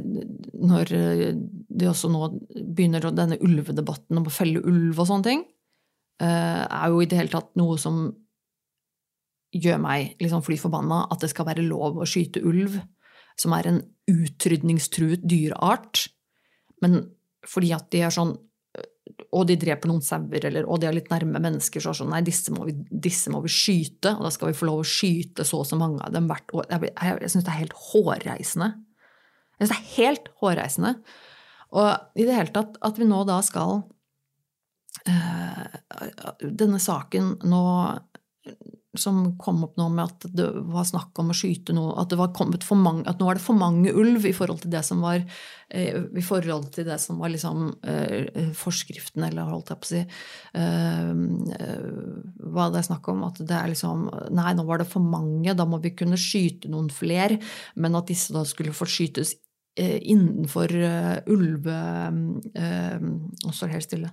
når 0.57 0.89
de 0.89 1.89
også 1.91 2.09
nå 2.09 2.31
begynner 2.73 3.11
denne 3.13 3.37
ulvedebatten 3.45 4.17
om 4.17 4.25
å 4.25 4.33
felle 4.33 4.63
ulv 4.65 4.97
og 4.97 5.11
sånne 5.11 5.27
ting. 5.27 5.43
er 6.23 6.89
jo 6.89 7.03
i 7.03 7.09
det 7.11 7.19
hele 7.19 7.33
tatt 7.33 7.51
noe 7.59 7.77
som 7.81 8.07
gjør 9.53 9.81
meg 9.83 10.17
liksom 10.23 10.45
fly 10.47 10.57
forbanna 10.61 11.03
at 11.13 11.25
det 11.25 11.31
skal 11.33 11.49
være 11.49 11.65
lov 11.67 12.01
å 12.01 12.09
skyte 12.09 12.43
ulv, 12.47 12.79
som 13.37 13.55
er 13.57 13.69
en 13.69 13.81
utrydningstruet 14.11 15.25
dyreart. 15.29 16.07
Men 16.85 17.03
fordi 17.49 17.73
at 17.77 17.89
de 17.93 18.05
er 18.07 18.15
sånn 18.15 18.37
Og 19.31 19.47
de 19.49 19.57
dreper 19.61 19.91
noen 19.91 20.03
sauer, 20.05 20.45
eller 20.49 20.67
og 20.67 20.81
de 20.83 20.89
er 20.89 20.97
litt 20.97 21.11
nærme 21.13 21.41
mennesker, 21.43 21.83
så 21.83 21.91
er 21.91 21.95
det 21.95 22.01
sånn 22.03 22.13
Nei, 22.13 22.23
disse 22.27 22.55
må, 22.55 22.67
vi, 22.69 22.75
disse 22.91 23.33
må, 23.33 23.43
vi, 23.45 23.53
skyte, 23.53 24.15
og 24.17 24.27
da 24.27 24.33
skal 24.35 24.51
vi 24.51 24.57
få 24.59 24.69
lov 24.69 24.83
å 24.83 24.89
skyte 24.89 25.47
så 25.49 25.63
og 25.63 25.69
så 25.69 25.79
mange 25.81 26.03
av 26.05 26.15
dem 26.15 26.29
hvert 26.31 26.55
år. 26.57 26.69
Jeg, 26.71 26.93
jeg, 26.93 27.19
jeg 27.25 27.35
syns 27.35 27.47
det 27.47 27.55
er 27.55 27.63
helt 27.63 27.79
hårreisende. 27.91 28.71
Jeg 29.57 29.63
syns 29.63 29.73
det 29.73 29.79
er 29.79 29.93
helt 29.97 30.31
hårreisende. 30.43 30.95
Og 31.73 32.21
i 32.21 32.29
det 32.29 32.37
hele 32.37 32.55
tatt 32.55 32.79
at 32.85 33.01
vi 33.01 33.09
nå 33.09 33.23
da 33.29 33.39
skal 33.45 33.79
øh, 35.09 35.77
Denne 36.43 36.81
saken 36.83 37.37
nå 37.49 37.63
som 38.99 39.39
kom 39.41 39.63
opp 39.65 39.79
nå 39.81 39.87
med 39.93 40.05
at 40.05 40.27
det 40.37 40.45
var 40.69 40.85
snakk 40.85 41.17
om 41.21 41.31
å 41.33 41.37
skyte 41.37 41.73
noe 41.73 41.95
At, 42.01 42.11
det 42.13 42.19
var 42.21 42.35
kommet 42.37 42.65
for 42.67 42.77
mange, 42.77 43.07
at 43.09 43.21
nå 43.21 43.31
er 43.31 43.39
det 43.39 43.45
for 43.45 43.57
mange 43.57 43.89
ulv 43.89 44.27
i 44.29 44.35
forhold 44.37 44.61
til 44.65 44.73
det 44.75 44.83
som 44.85 45.01
var, 45.05 45.23
eh, 45.73 45.97
i 45.97 46.25
forhold 46.25 46.69
til 46.75 46.85
det 46.89 46.99
som 47.01 47.21
var 47.23 47.33
liksom, 47.33 47.71
eh, 47.89 48.51
forskriften, 48.57 49.25
eller 49.25 49.49
holdt 49.49 49.73
jeg 49.73 49.81
på 49.81 49.89
å 49.89 49.93
si 49.93 50.03
eh, 50.61 51.13
Hva 52.53 52.67
det 52.73 52.83
er 52.83 52.89
snakk 52.91 53.09
om. 53.09 53.23
At 53.25 53.41
det 53.41 53.57
er 53.57 53.71
liksom 53.73 54.11
Nei, 54.37 54.53
nå 54.59 54.67
var 54.69 54.83
det 54.83 54.89
for 54.91 55.01
mange, 55.05 55.55
da 55.57 55.65
må 55.69 55.81
vi 55.81 55.95
kunne 55.97 56.21
skyte 56.21 56.69
noen 56.73 56.91
flere. 56.93 57.41
Men 57.77 57.97
at 57.97 58.11
disse 58.13 58.35
da 58.35 58.45
skulle 58.49 58.77
få 58.77 58.89
skytes 58.89 59.35
innenfor 59.79 60.69
ulve... 61.33 61.79
Nå 62.53 63.53
står 63.57 63.71
det 63.71 63.77
helt 63.79 63.89
stille. 63.89 64.11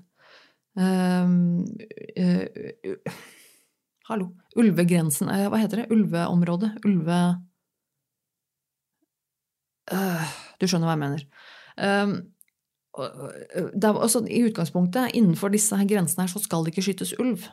Hallo. 4.10 4.32
Ulvegrensen 4.58 5.30
eh, 5.30 5.46
Hva 5.52 5.62
heter 5.62 5.84
det? 5.84 5.92
Ulveområdet? 5.94 6.74
Ulve... 6.88 7.20
Uh, 9.90 10.26
du 10.62 10.68
skjønner 10.70 10.90
hva 10.90 10.94
jeg 10.94 11.02
mener. 11.02 11.22
Um, 11.82 12.12
er, 13.00 13.88
altså, 13.90 14.22
I 14.30 14.44
utgangspunktet, 14.46 15.16
innenfor 15.18 15.50
disse 15.54 15.78
her 15.78 15.88
grensene 15.90 16.26
her, 16.26 16.30
så 16.30 16.42
skal 16.44 16.66
det 16.66 16.76
ikke 16.76 16.84
skytes 16.86 17.16
ulv. 17.22 17.48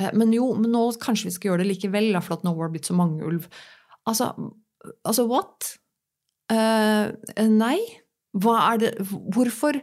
Uh, 0.00 0.10
men 0.16 0.32
jo, 0.36 0.50
men 0.58 0.72
nå 0.72 0.82
kanskje 1.00 1.30
vi 1.30 1.34
skal 1.36 1.52
gjøre 1.52 1.64
det 1.64 1.70
likevel, 1.70 2.10
for 2.20 2.36
at 2.36 2.44
nå 2.44 2.52
har 2.52 2.68
det 2.68 2.76
blitt 2.76 2.90
så 2.90 2.96
mange 2.96 3.24
ulv. 3.24 3.48
Altså, 4.08 4.32
altså 5.08 5.24
what? 5.28 5.70
Uh, 6.52 7.12
nei. 7.48 7.78
Hva 8.34 8.56
er 8.72 8.80
det 8.82 8.94
Hvorfor 9.04 9.78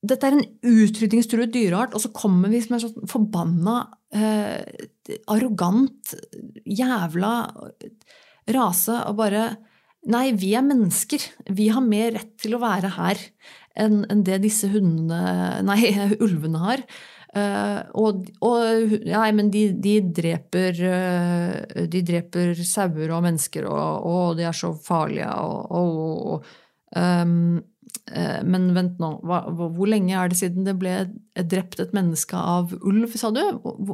dette 0.00 0.26
er 0.26 0.38
en 0.38 0.46
utrydningstruet 0.64 1.52
dyreart, 1.52 1.94
og 1.94 2.02
så 2.02 2.10
kommer 2.16 2.50
vi 2.50 2.62
som 2.64 2.78
en 2.78 2.82
sånn 2.86 3.10
forbanna, 3.10 3.82
eh, 4.14 4.86
arrogant, 5.30 6.14
jævla 6.64 7.34
rase 8.50 9.02
og 9.06 9.18
bare 9.20 9.50
Nei, 10.08 10.30
vi 10.32 10.54
er 10.56 10.62
mennesker. 10.64 11.20
Vi 11.52 11.66
har 11.68 11.82
mer 11.84 12.14
rett 12.14 12.30
til 12.40 12.54
å 12.56 12.60
være 12.62 12.88
her 12.94 13.18
enn 13.76 13.98
en 14.08 14.22
det 14.24 14.38
disse 14.46 14.70
hundene 14.72 15.60
Nei, 15.68 15.90
ulvene 16.24 16.62
har. 16.62 16.84
Uh, 17.36 17.84
og, 18.00 18.24
og 18.42 18.94
Nei, 19.04 19.28
men 19.36 19.52
de, 19.52 19.68
de 19.78 19.92
dreper 20.02 20.80
uh, 20.82 21.84
De 21.86 22.00
dreper 22.02 22.58
sauer 22.66 23.12
og 23.12 23.20
mennesker, 23.28 23.68
og, 23.68 24.08
og 24.08 24.40
de 24.40 24.48
er 24.48 24.56
så 24.56 24.72
farlige, 24.74 25.28
og, 25.28 25.68
og 25.84 26.48
um, 26.96 27.60
Eh, 27.60 27.69
men 28.44 28.70
vent 28.74 28.98
nå, 29.02 29.08
hva, 29.26 29.44
hvor 29.50 29.88
lenge 29.88 30.14
er 30.16 30.30
det 30.30 30.38
siden 30.40 30.66
det 30.66 30.74
ble 30.80 30.94
drept 31.48 31.80
et 31.80 31.92
menneske 31.94 32.36
av 32.36 32.72
ulv, 32.80 33.12
sa 33.18 33.30
du? 33.34 33.40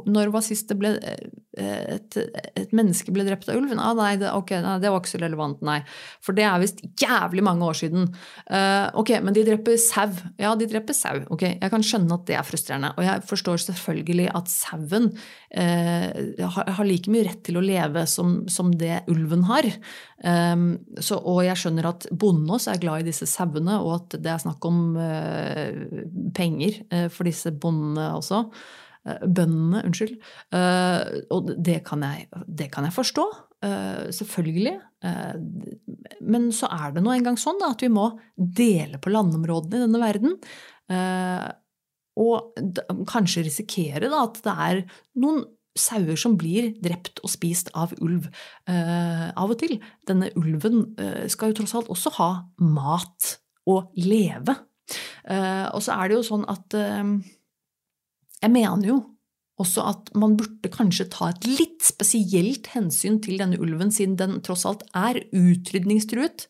Når 0.08 0.30
var 0.34 0.44
sist 0.44 0.70
det 0.70 0.78
ble 0.80 0.94
eh, 0.96 1.96
et, 1.96 2.18
et 2.56 2.72
menneske 2.76 3.12
ble 3.14 3.26
drept 3.26 3.48
av 3.50 3.58
ulv? 3.58 3.74
Ah, 3.76 3.92
nei, 3.96 4.14
det, 4.20 4.30
okay, 4.34 4.62
nei, 4.64 4.76
det 4.82 4.92
var 4.92 5.02
ikke 5.02 5.12
så 5.14 5.20
relevant, 5.22 5.62
nei. 5.66 5.78
For 6.24 6.36
det 6.36 6.46
er 6.48 6.62
visst 6.62 6.82
jævlig 7.02 7.44
mange 7.46 7.68
år 7.68 7.78
siden. 7.78 8.08
Uh, 8.48 8.88
ok, 9.02 9.16
men 9.24 9.36
de 9.36 9.44
dreper 9.46 9.78
sau. 9.80 10.08
Ja, 10.40 10.54
de 10.58 10.68
dreper 10.70 10.96
sau. 10.96 11.22
Ok, 11.34 11.46
Jeg 11.48 11.72
kan 11.72 11.84
skjønne 11.84 12.18
at 12.18 12.26
det 12.28 12.38
er 12.38 12.46
frustrerende. 12.46 12.92
Og 12.96 13.06
jeg 13.06 13.24
forstår 13.28 13.62
selvfølgelig 13.66 14.30
at 14.36 14.52
sauen 14.52 15.10
uh, 15.12 16.08
har, 16.56 16.74
har, 16.78 16.84
like 16.88 17.12
mye 17.12 17.26
rett 17.28 17.44
til 17.46 17.60
å 17.60 17.64
leve 17.64 18.06
som, 18.10 18.42
som 18.52 18.72
det 18.76 19.02
ulven 19.12 19.46
har. 19.50 19.70
Um, 20.24 20.78
så, 20.96 21.18
og 21.20 21.42
jeg 21.44 21.58
skjønner 21.60 21.90
at 21.90 22.06
bonden 22.16 22.48
også 22.56 22.72
er 22.72 22.80
glad 22.80 23.02
i 23.02 23.10
disse 23.10 23.28
sauene, 23.28 23.76
og 23.82 23.92
at 23.98 24.16
det 24.24 24.32
er 24.32 24.40
snakk 24.40 24.64
om 24.64 24.96
uh, 24.96 26.00
penger 26.36 26.80
uh, 26.88 27.08
for 27.12 27.28
disse 27.28 27.52
bondene 27.52 28.08
også. 28.16 28.46
Uh, 29.06 29.20
bøndene, 29.22 29.84
unnskyld. 29.86 30.16
og 31.30 31.52
det 31.62 31.76
kan, 31.86 32.02
jeg, 32.02 32.26
det 32.48 32.70
kan 32.72 32.88
jeg 32.88 32.96
forstå. 32.96 33.26
selvfølgelig. 34.10 34.74
men 36.20 36.50
så 36.52 36.66
er 36.66 36.92
det 36.92 37.02
nå 37.02 37.12
engang 37.14 37.38
sånn 37.38 37.60
da, 37.60 37.70
at 37.72 37.82
vi 37.82 37.88
må 37.88 38.08
dele 38.36 38.98
på 38.98 39.10
landområdene 39.10 39.78
i 39.78 39.84
denne 39.84 40.02
verden. 40.02 40.34
og 42.16 43.06
kanskje 43.06 43.46
risikere 43.46 44.10
da, 44.10 44.24
at 44.26 44.42
det 44.42 44.56
er 44.66 44.82
noen 45.22 45.44
sauer 45.78 46.18
som 46.20 46.36
blir 46.38 46.72
drept 46.82 47.20
og 47.24 47.30
spist 47.32 47.70
av 47.76 47.94
ulv 48.02 48.28
uh, 48.68 49.28
av 49.32 49.52
og 49.52 49.58
til. 49.60 49.78
Denne 50.08 50.30
ulven 50.38 50.82
uh, 51.00 51.26
skal 51.32 51.52
jo 51.52 51.60
tross 51.60 51.76
alt 51.78 51.90
også 51.92 52.14
ha 52.18 52.30
mat 52.64 53.36
og 53.70 53.92
leve. 53.98 54.56
Uh, 55.26 55.66
og 55.74 55.82
så 55.84 55.96
er 55.96 56.08
det 56.08 56.18
jo 56.20 56.26
sånn 56.28 56.46
at 56.46 56.74
Jeg 56.76 58.52
mener 58.52 58.86
jo 58.86 58.96
også 59.56 59.82
at 59.88 60.10
man 60.20 60.36
burde 60.36 60.68
kanskje 60.70 61.08
ta 61.10 61.30
et 61.32 61.46
litt 61.48 61.80
spesielt 61.82 62.68
hensyn 62.74 63.16
til 63.24 63.40
denne 63.40 63.56
ulven, 63.58 63.90
siden 63.90 64.18
den 64.20 64.42
tross 64.44 64.66
alt 64.68 64.84
er 64.94 65.22
utrydningstruet. 65.32 66.44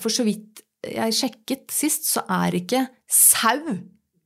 For 0.00 0.08
så 0.08 0.24
vidt 0.24 0.62
jeg 0.80 1.12
sjekket 1.18 1.68
sist, 1.68 2.08
så 2.08 2.24
er 2.24 2.56
ikke 2.56 2.86
sau 3.04 3.60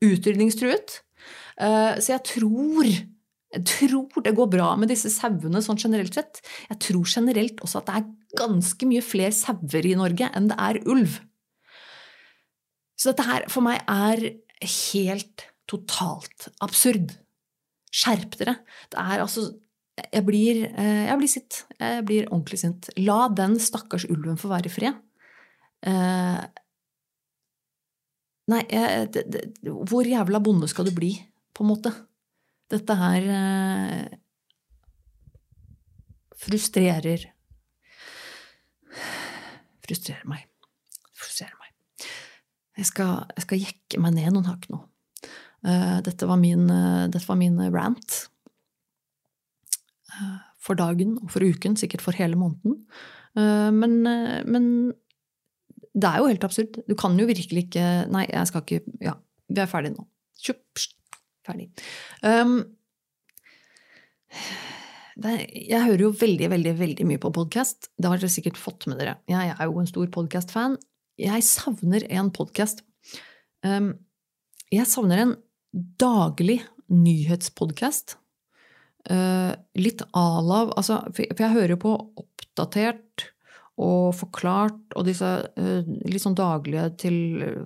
utrydningstruet. 0.07 1.01
Så 1.59 2.15
jeg 2.15 2.23
tror 2.31 2.93
jeg 3.55 3.65
tror 3.71 4.25
det 4.25 4.35
går 4.35 4.49
bra 4.51 4.73
med 4.79 4.91
disse 4.91 5.11
sauene 5.13 5.63
sånn 5.63 5.79
generelt 5.79 6.17
sett. 6.17 6.41
Jeg 6.71 6.81
tror 6.83 7.07
generelt 7.07 7.61
også 7.63 7.81
at 7.81 7.91
det 7.91 7.99
er 8.01 8.39
ganske 8.41 8.89
mye 8.91 9.05
flere 9.05 9.35
sauer 9.35 9.87
i 9.87 9.95
Norge 9.99 10.31
enn 10.35 10.49
det 10.51 10.59
er 10.59 10.81
ulv. 10.91 11.21
Så 12.99 13.13
dette 13.13 13.27
her 13.29 13.47
for 13.53 13.67
meg 13.67 13.83
er 13.91 14.25
helt 14.91 15.47
totalt 15.71 16.49
absurd. 16.65 17.15
Skjerp 17.95 18.35
dere. 18.41 18.59
Det 18.91 18.99
er 19.01 19.23
altså 19.23 19.53
Jeg 20.13 20.25
blir, 20.27 20.65
eh, 20.75 21.07
jeg 21.07 21.19
blir 21.21 21.31
sint. 21.31 21.57
Jeg 21.79 22.03
blir 22.03 22.25
ordentlig 22.27 22.59
sint. 22.59 22.89
La 22.99 23.29
den 23.31 23.61
stakkars 23.63 24.09
ulven 24.11 24.35
få 24.35 24.49
være 24.51 24.67
i 24.67 24.73
fred. 24.75 24.97
Eh, 25.87 26.41
nei, 28.51 28.63
det, 29.15 29.23
det, 29.31 29.45
hvor 29.63 30.03
jævla 30.03 30.41
bonde 30.43 30.67
skal 30.67 30.91
du 30.91 30.91
bli, 30.97 31.13
på 31.55 31.63
en 31.63 31.71
måte? 31.71 31.95
Dette 32.73 32.97
her 32.97 33.27
eh, 33.35 34.17
frustrerer 36.45 37.29
Frustrerer 39.85 40.25
meg. 40.31 40.47
Frustrerer 41.13 41.57
meg. 41.61 41.73
Jeg 42.79 42.89
skal, 42.89 43.27
jeg 43.37 43.45
skal 43.45 43.61
jekke 43.61 44.01
meg 44.03 44.15
ned 44.17 44.33
noen 44.33 44.49
hakk 44.49 44.65
nå. 44.73 44.81
Uh, 45.65 46.01
dette, 46.05 46.27
var 46.29 46.39
min, 46.41 46.65
uh, 46.69 47.05
dette 47.13 47.29
var 47.29 47.39
min 47.41 47.61
rant. 47.73 48.17
Uh, 50.15 50.41
for 50.65 50.79
dagen 50.79 51.19
og 51.21 51.31
for 51.33 51.45
uken, 51.45 51.77
sikkert 51.81 52.05
for 52.05 52.17
hele 52.17 52.39
måneden. 52.41 52.81
Men, 53.35 53.97
men, 54.47 54.67
det 55.91 56.07
er 56.07 56.21
jo 56.23 56.29
helt 56.31 56.45
absurd. 56.47 56.77
Du 56.87 56.95
kan 56.95 57.17
jo 57.19 57.27
virkelig 57.27 57.65
ikke 57.65 57.83
Nei, 58.15 58.23
jeg 58.31 58.47
skal 58.47 58.63
ikke 58.63 58.93
Ja, 59.03 59.17
vi 59.51 59.59
er 59.59 59.67
ferdige 59.67 59.97
nå. 59.97 60.05
Kjup, 60.39 60.63
Ferdig. 61.45 61.69
Um, 62.25 62.57
det, 65.21 65.35
jeg 65.69 65.85
hører 65.85 66.07
jo 66.07 66.15
veldig, 66.19 66.49
veldig 66.55 66.75
veldig 66.81 67.07
mye 67.11 67.23
på 67.23 67.33
podkast. 67.37 67.91
Det 67.95 68.11
har 68.11 68.21
dere 68.21 68.33
sikkert 68.33 68.61
fått 68.61 68.89
med 68.91 68.99
dere. 69.03 69.19
Jeg 69.31 69.55
er 69.55 69.69
jo 69.69 69.79
en 69.83 69.91
stor 69.91 70.09
podkast-fan. 70.17 70.79
Jeg 71.21 71.47
savner 71.47 72.07
en 72.11 72.33
podkast. 72.35 72.83
Um, 73.63 73.93
jeg 74.75 74.89
savner 74.91 75.23
en 75.23 75.37
daglig 76.01 76.63
nyhetspodkast. 76.93 78.19
litt 79.77 80.03
a-lav 80.17 80.71
altså, 80.79 81.03
For 81.13 81.29
jeg 81.29 81.53
hører 81.53 81.77
på 81.77 81.91
Oppdatert 81.93 83.34
og 83.83 84.15
Forklart 84.15 84.95
og 84.95 85.07
disse 85.09 85.29
litt 85.57 86.23
sånn 86.23 86.37
daglige 86.39 86.85
til 87.03 87.17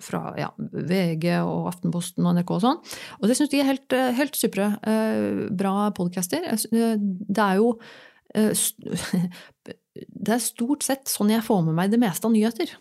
fra 0.00 0.32
ja, 0.40 0.48
VG 0.56 1.26
og 1.42 1.68
Aftenposten 1.68 2.24
og 2.24 2.38
NRK 2.38 2.52
og 2.56 2.62
sånn. 2.64 2.80
Og 3.20 3.28
det 3.28 3.36
syns 3.36 3.52
de 3.52 3.60
er 3.60 3.68
helt, 3.68 3.96
helt 4.16 4.38
supre. 4.38 4.70
Bra 5.52 5.90
podcaster. 5.96 6.48
Det 6.48 7.44
er 7.44 7.60
jo 7.60 7.74
Det 9.98 10.32
er 10.34 10.42
stort 10.42 10.84
sett 10.86 11.08
sånn 11.10 11.32
jeg 11.32 11.44
får 11.44 11.62
med 11.68 11.76
meg 11.76 11.92
det 11.92 12.00
meste 12.00 12.28
av 12.28 12.32
nyheter. 12.34 12.72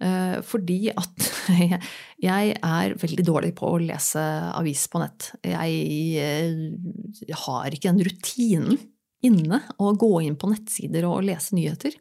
Eh, 0.00 0.38
fordi 0.46 0.88
at 0.94 1.26
jeg 2.30 2.54
er 2.56 2.94
veldig 3.02 3.26
dårlig 3.26 3.52
på 3.58 3.68
å 3.68 3.80
lese 3.82 4.22
avis 4.56 4.86
på 4.88 5.02
nett. 5.02 5.32
Jeg 5.44 5.82
eh, 6.24 7.34
har 7.44 7.68
ikke 7.68 7.90
den 7.90 8.04
rutinen 8.08 8.80
inne 9.26 9.60
å 9.76 9.92
gå 10.00 10.14
inn 10.24 10.38
på 10.40 10.48
nettsider 10.48 11.04
og 11.08 11.26
lese 11.28 11.58
nyheter. 11.58 11.98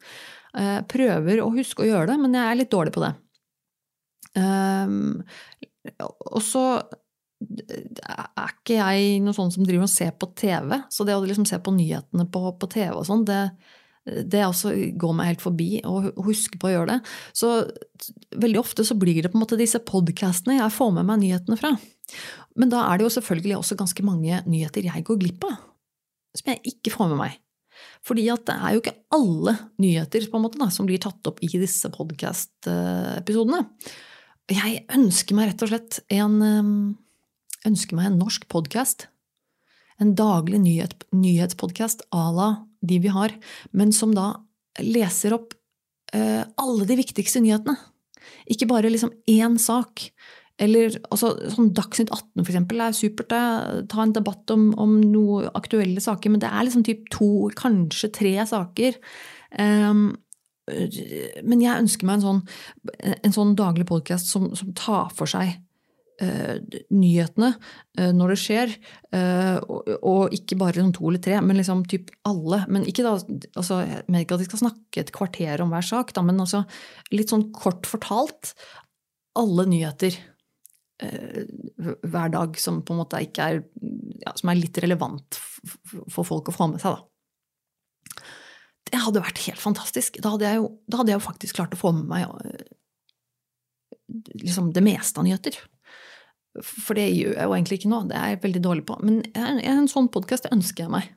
Eh, 0.57 0.79
prøver 0.89 1.43
å 1.43 1.51
huske 1.53 1.83
å 1.85 1.89
gjøre 1.89 2.13
det, 2.13 2.17
men 2.21 2.37
jeg 2.37 2.45
er 2.45 2.57
litt 2.57 2.71
dårlig 2.73 2.95
på 2.95 3.03
det. 3.05 3.13
Og 6.29 6.41
så 6.43 6.63
er 7.39 8.51
ikke 8.51 8.77
jeg 8.77 9.19
noe 9.23 9.35
sånn 9.35 9.51
som 9.53 9.65
driver 9.65 9.87
og 9.87 9.91
ser 9.91 10.11
på 10.19 10.29
TV, 10.37 10.75
så 10.91 11.05
det 11.07 11.15
å 11.15 11.23
liksom 11.23 11.47
se 11.47 11.59
på 11.63 11.73
nyhetene 11.75 12.25
på, 12.31 12.41
på 12.59 12.69
TV 12.71 12.91
og 12.97 13.05
sånn, 13.07 13.23
det, 13.27 13.39
det 14.03 14.43
også 14.45 14.73
går 14.99 15.15
meg 15.15 15.31
helt 15.31 15.45
forbi 15.45 15.69
å 15.87 16.01
huske 16.25 16.59
på 16.59 16.69
å 16.69 16.73
gjøre 16.73 16.97
det. 16.97 16.99
Så 17.37 17.53
veldig 18.43 18.61
ofte 18.61 18.85
så 18.87 18.97
blir 18.99 19.21
det 19.23 19.31
på 19.31 19.39
en 19.39 19.45
måte 19.45 19.59
disse 19.59 19.81
podkastene 19.85 20.59
jeg 20.59 20.75
får 20.75 20.93
med 20.97 21.07
meg 21.09 21.23
nyhetene 21.23 21.59
fra. 21.59 21.73
Men 22.59 22.71
da 22.73 22.83
er 22.87 22.99
det 22.99 23.07
jo 23.07 23.15
selvfølgelig 23.19 23.59
også 23.59 23.79
ganske 23.79 24.05
mange 24.05 24.41
nyheter 24.49 24.89
jeg 24.89 25.05
går 25.07 25.21
glipp 25.21 25.45
av, 25.47 25.59
som 26.37 26.51
jeg 26.51 26.75
ikke 26.75 26.95
får 26.95 27.13
med 27.13 27.23
meg. 27.23 27.39
Fordi 28.05 28.25
at 28.31 28.45
det 28.47 28.55
er 28.55 28.75
jo 28.75 28.81
ikke 28.83 28.97
alle 29.15 29.55
nyheter 29.81 30.27
på 30.29 30.39
en 30.39 30.45
måte 30.45 30.61
da, 30.61 30.69
som 30.73 30.87
blir 30.89 31.01
tatt 31.03 31.25
opp 31.29 31.41
i 31.45 31.49
disse 31.51 31.91
podkast-episodene. 31.93 33.65
Jeg 34.49 34.83
ønsker 34.95 35.37
meg 35.37 35.51
rett 35.51 35.63
og 35.65 35.71
slett 35.71 35.99
en, 36.15 36.39
ønsker 37.69 37.99
meg 37.99 38.09
en 38.09 38.19
norsk 38.21 38.47
podkast. 38.49 39.07
En 39.99 40.15
daglig 40.17 40.61
nyhet, 40.63 40.95
nyhetspodkast 41.11 42.07
à 42.15 42.29
la 42.33 42.49
de 42.81 43.01
vi 43.03 43.11
har, 43.11 43.35
men 43.75 43.91
som 43.91 44.15
da 44.15 44.31
leser 44.79 45.35
opp 45.35 45.53
eh, 46.15 46.45
alle 46.57 46.87
de 46.87 46.97
viktigste 47.01 47.41
nyhetene. 47.43 47.75
Ikke 48.49 48.69
bare 48.69 48.91
liksom 48.91 49.11
én 49.29 49.57
sak. 49.61 50.07
Eller 50.59 50.95
altså, 51.07 51.33
sånn 51.53 51.71
Dagsnytt 51.75 52.11
18 52.11 52.43
for 52.43 52.51
eksempel, 52.51 52.81
er 52.83 52.95
supert. 52.95 53.35
Ta 53.91 54.03
en 54.03 54.15
debatt 54.15 54.51
om, 54.55 54.69
om 54.81 54.97
noen 55.01 55.47
aktuelle 55.57 56.03
saker, 56.03 56.33
men 56.33 56.43
det 56.43 56.49
er 56.51 56.65
liksom 56.67 56.83
typ 56.87 57.07
to, 57.13 57.29
kanskje 57.59 58.11
tre 58.19 58.33
saker. 58.49 58.99
Um, 59.55 60.09
men 60.69 61.63
jeg 61.63 61.85
ønsker 61.85 62.05
meg 62.05 62.19
en 62.19 62.25
sånn, 62.25 62.43
en 63.15 63.33
sånn 63.33 63.55
daglig 63.57 63.87
podkast 63.89 64.29
som, 64.29 64.51
som, 64.57 64.69
tar 64.77 65.09
for 65.17 65.29
seg 65.29 65.55
uh, 66.21 66.59
nyhetene 66.93 67.53
uh, 67.55 68.11
når 68.13 68.35
det 68.35 68.39
skjer, 68.43 68.75
uh, 69.15 69.57
og, 69.63 69.89
og, 69.97 70.35
ikke 70.35 70.59
bare 70.59 70.83
sånn 70.83 70.93
to 70.95 71.07
eller 71.09 71.23
tre, 71.25 71.39
men 71.41 71.57
liksom 71.57 71.85
typ 71.89 72.11
alle. 72.29 72.61
Men 72.69 72.85
ikke 72.89 73.07
da, 73.07 73.15
altså, 73.55 73.81
Jeg 73.87 74.05
mener 74.09 74.27
ikke 74.27 74.37
at 74.37 74.43
de 74.43 74.49
skal 74.51 74.63
snakke 74.65 75.03
et 75.05 75.15
kvarter 75.15 75.65
om 75.65 75.73
hver 75.73 75.89
sak, 75.89 76.13
da, 76.13 76.25
men 76.25 76.43
altså 76.43 76.65
litt 77.15 77.33
sånn 77.33 77.49
kort 77.55 77.89
fortalt 77.89 78.53
alle 79.39 79.65
nyheter 79.69 80.17
hver 80.99 82.31
dag 82.33 82.57
som 82.59 82.81
på 82.83 82.91
en 82.91 82.99
måte 82.99 83.21
ikke 83.23 83.45
er 83.45 83.61
ja, 84.19 84.33
som 84.35 84.51
er 84.51 84.59
litt 84.59 84.77
relevant 84.83 85.39
for 86.11 86.27
folk 86.27 86.51
å 86.51 86.55
få 86.55 86.67
med 86.73 86.83
seg. 86.83 86.97
da. 86.97 88.25
Det 88.89 88.99
hadde 89.05 89.23
vært 89.23 89.41
helt 89.45 89.61
fantastisk. 89.61 90.19
Da 90.23 90.33
hadde 90.33 90.49
jeg 90.49 90.59
jo, 90.59 90.67
hadde 90.95 91.13
jeg 91.13 91.19
jo 91.21 91.27
faktisk 91.27 91.59
klart 91.59 91.75
å 91.75 91.79
få 91.79 91.93
med 91.95 92.09
meg 92.09 92.27
liksom 94.33 94.71
det 94.73 94.83
meste 94.85 95.21
av 95.21 95.27
nyheter. 95.27 95.57
For 96.59 96.97
det 96.97 97.07
gjør 97.13 97.35
jeg 97.35 97.45
jo 97.45 97.55
egentlig 97.55 97.79
ikke 97.79 97.91
nå, 97.91 98.01
det 98.09 98.17
er 98.17 98.33
jeg 98.33 98.43
veldig 98.45 98.63
dårlig 98.65 98.85
på. 98.89 98.97
Men 99.05 99.21
en, 99.37 99.89
sånn 99.91 100.09
podkast 100.11 100.49
ønsker 100.51 100.87
jeg 100.87 100.93
meg. 100.93 101.11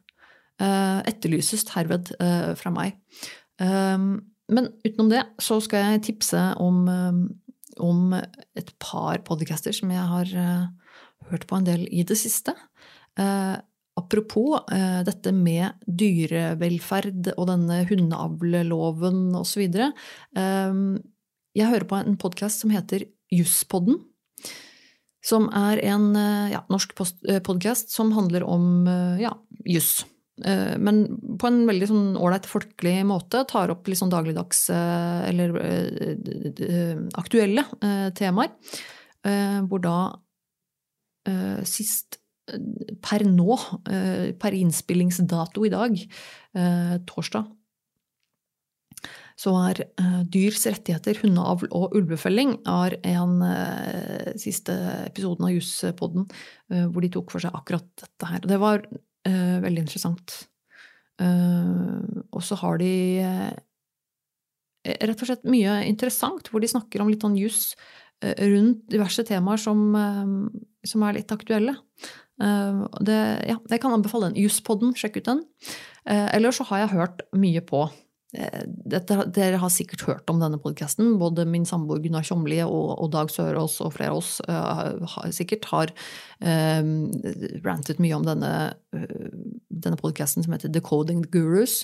Uh, 0.61 1.01
etterlyses 1.09 1.65
herved 1.73 2.13
uh, 2.21 2.53
fra 2.59 2.71
meg. 2.75 2.99
Um, 3.59 4.21
men 4.53 4.69
utenom 4.85 5.09
det 5.11 5.23
så 5.43 5.57
skal 5.65 5.95
jeg 5.95 6.05
tipse 6.11 6.41
om, 6.61 6.85
um, 6.87 7.23
om 7.81 8.15
et 8.15 8.71
par 8.83 9.23
podcaster 9.27 9.75
som 9.77 9.93
jeg 9.95 10.07
har 10.13 10.33
uh, 10.37 10.95
hørt 11.31 11.47
på 11.51 11.59
en 11.59 11.69
del 11.69 11.87
i 11.91 12.05
det 12.05 12.19
siste. 12.21 12.55
apropos 13.95 14.65
dette 15.05 15.33
med 15.37 15.77
dyrevelferd 15.85 17.35
og 17.37 17.47
denne 17.51 17.83
hundeavleloven 17.85 19.35
osv. 19.37 19.67
Jeg 21.53 21.69
hører 21.69 21.85
på 21.85 21.99
en 22.01 22.17
podkast 22.17 22.65
som 22.65 22.73
heter 22.73 23.05
Jusspodden 23.29 24.01
som 25.23 25.47
er 25.55 25.81
en 25.87 26.11
eh, 26.19 26.53
ja, 26.57 26.65
norsk 26.73 26.95
eh, 27.29 27.39
podkast 27.45 27.95
som 27.95 28.13
handler 28.17 28.45
om 28.47 28.89
eh, 28.91 29.23
ja, 29.23 29.37
juss. 29.65 30.03
Men 30.43 31.05
på 31.39 31.47
en 31.47 31.61
veldig 31.69 31.87
sånn 31.91 32.17
folkelig 32.51 32.97
måte. 33.07 33.45
Tar 33.51 33.71
opp 33.75 33.87
litt 33.87 34.01
sånn 34.01 34.11
dagligdags 34.13 34.65
eller 34.73 35.55
aktuelle 37.19 37.65
temaer. 38.19 38.51
Hvor 39.69 39.83
da 39.85 39.97
sist 41.69 42.19
per 43.07 43.23
nå, 43.23 43.55
per 44.43 44.53
innspillingsdato 44.59 45.63
i 45.63 45.71
dag, 45.73 45.95
torsdag, 47.07 47.47
så 49.43 49.55
er 49.71 49.79
dyrs 50.31 50.67
rettigheter, 50.69 51.17
hundeavl 51.23 51.71
og 51.75 51.95
ulvefelling 51.99 52.53
er 52.69 52.99
en 53.15 53.39
siste 54.39 54.75
episoden 55.07 55.47
av 55.49 55.55
Juspodden 55.55 56.27
hvor 56.69 57.01
de 57.03 57.11
tok 57.15 57.33
for 57.33 57.43
seg 57.43 57.55
akkurat 57.57 57.87
dette 58.03 58.29
her. 58.29 58.43
Det 58.45 58.59
var 58.63 58.85
veldig 59.25 59.85
interessant. 59.85 60.35
og 61.23 62.43
så 62.43 62.57
har 62.59 62.79
de 62.81 62.93
rett 64.83 65.21
og 65.23 65.29
slett 65.29 65.45
mye 65.47 65.77
interessant 65.87 66.49
hvor 66.51 66.63
de 66.63 66.71
snakker 66.73 67.05
om 67.05 67.11
litt 67.13 67.23
sånn 67.23 67.39
juss 67.39 67.77
rundt 68.19 68.89
diverse 68.91 69.23
temaer 69.29 69.61
som, 69.63 69.95
som 70.83 71.05
er 71.07 71.21
litt 71.21 71.31
aktuelle. 71.35 71.77
Det, 72.39 73.21
ja, 73.47 73.59
jeg 73.71 73.83
kan 73.85 73.95
anbefale 73.95 74.33
den. 74.33 74.41
Jusspodden, 74.43 74.97
sjekk 74.99 75.21
ut 75.21 75.31
den. 75.31 75.45
Eller 76.11 76.51
så 76.55 76.67
har 76.71 76.83
jeg 76.83 76.95
hørt 76.97 77.23
mye 77.39 77.63
på 77.63 77.85
Eh, 77.87 78.02
dere 78.33 79.59
har 79.61 79.73
sikkert 79.73 80.07
hørt 80.09 80.31
om 80.33 80.39
denne 80.41 80.57
podkasten. 80.61 81.19
Både 81.21 81.45
min 81.49 81.67
samboer 81.69 82.01
Gunnar 82.01 82.25
Tjomli 82.25 82.63
og, 82.65 83.05
Dag 83.13 83.31
Sørås 83.33 83.77
og 83.85 83.93
flere 83.97 84.15
av 84.15 84.23
oss 84.23 84.39
uh, 84.49 85.05
har, 85.15 85.33
sikkert 85.37 85.69
har 85.69 85.93
uh, 86.41 86.81
rantet 87.67 88.01
mye 88.01 88.17
om 88.17 88.25
denne, 88.27 88.53
denne 89.69 90.01
podkasten 90.01 90.47
som 90.47 90.57
heter 90.57 90.73
Decoding 90.73 91.25
the 91.27 91.33
Gurus. 91.35 91.83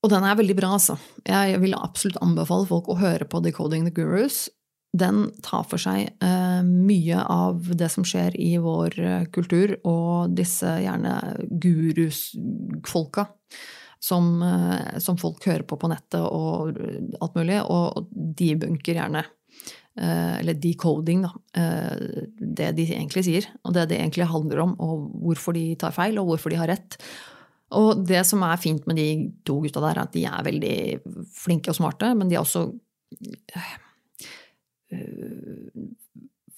Og 0.00 0.08
den 0.10 0.24
er 0.24 0.38
veldig 0.38 0.56
bra, 0.56 0.72
altså. 0.78 0.96
Jeg 1.28 1.60
vil 1.60 1.76
absolutt 1.76 2.18
anbefale 2.24 2.66
folk 2.66 2.88
å 2.88 2.98
høre 2.98 3.28
på 3.28 3.42
Decoding 3.44 3.86
the 3.86 3.94
Gurus 3.94 4.48
den 4.92 5.28
tar 5.44 5.66
for 5.70 5.78
seg 5.78 6.08
eh, 6.22 6.62
mye 6.66 7.22
av 7.22 7.68
det 7.78 7.90
som 7.92 8.04
skjer 8.06 8.34
i 8.40 8.56
vår 8.62 8.96
eh, 8.98 9.26
kultur, 9.30 9.76
og 9.86 10.34
disse 10.34 10.72
gjerne 10.82 11.14
gurusfolka 11.62 13.28
som, 14.02 14.32
eh, 14.42 14.98
som, 14.98 15.18
folk 15.20 15.46
hører 15.46 15.66
på 15.68 15.78
på 15.78 15.90
nettet 15.92 16.24
og 16.24 16.74
alt 17.20 17.36
mulig, 17.38 17.60
og 17.62 18.08
debunker 18.40 18.98
gjerne. 18.98 19.22
Eh, 20.00 20.38
eller 20.40 20.58
decoding, 20.58 21.26
da. 21.26 21.30
Det 22.40 22.70
de 22.74 22.86
egentlig 22.90 23.26
sier, 23.26 23.46
og 23.62 23.76
det 23.76 23.90
det 23.92 24.00
egentlig 24.00 24.26
handler 24.30 24.64
om, 24.64 24.72
og 24.80 25.10
hvorfor 25.22 25.54
de 25.54 25.68
tar 25.78 25.94
feil, 25.94 26.18
og 26.18 26.32
hvorfor 26.32 26.50
de 26.50 26.58
har 26.58 26.70
rett. 26.72 26.98
Og 27.78 28.02
det 28.02 28.24
som 28.26 28.42
er 28.42 28.58
fint 28.58 28.86
med 28.90 28.98
de 28.98 29.10
to 29.46 29.60
gutta 29.62 29.82
der, 29.84 30.00
er 30.00 30.02
at 30.02 30.16
de 30.16 30.24
er 30.26 30.46
veldig 30.46 30.78
flinke 31.36 31.70
og 31.70 31.78
smarte, 31.78 32.10
men 32.18 32.30
de 32.30 32.34
er 32.34 32.42
også 32.42 32.64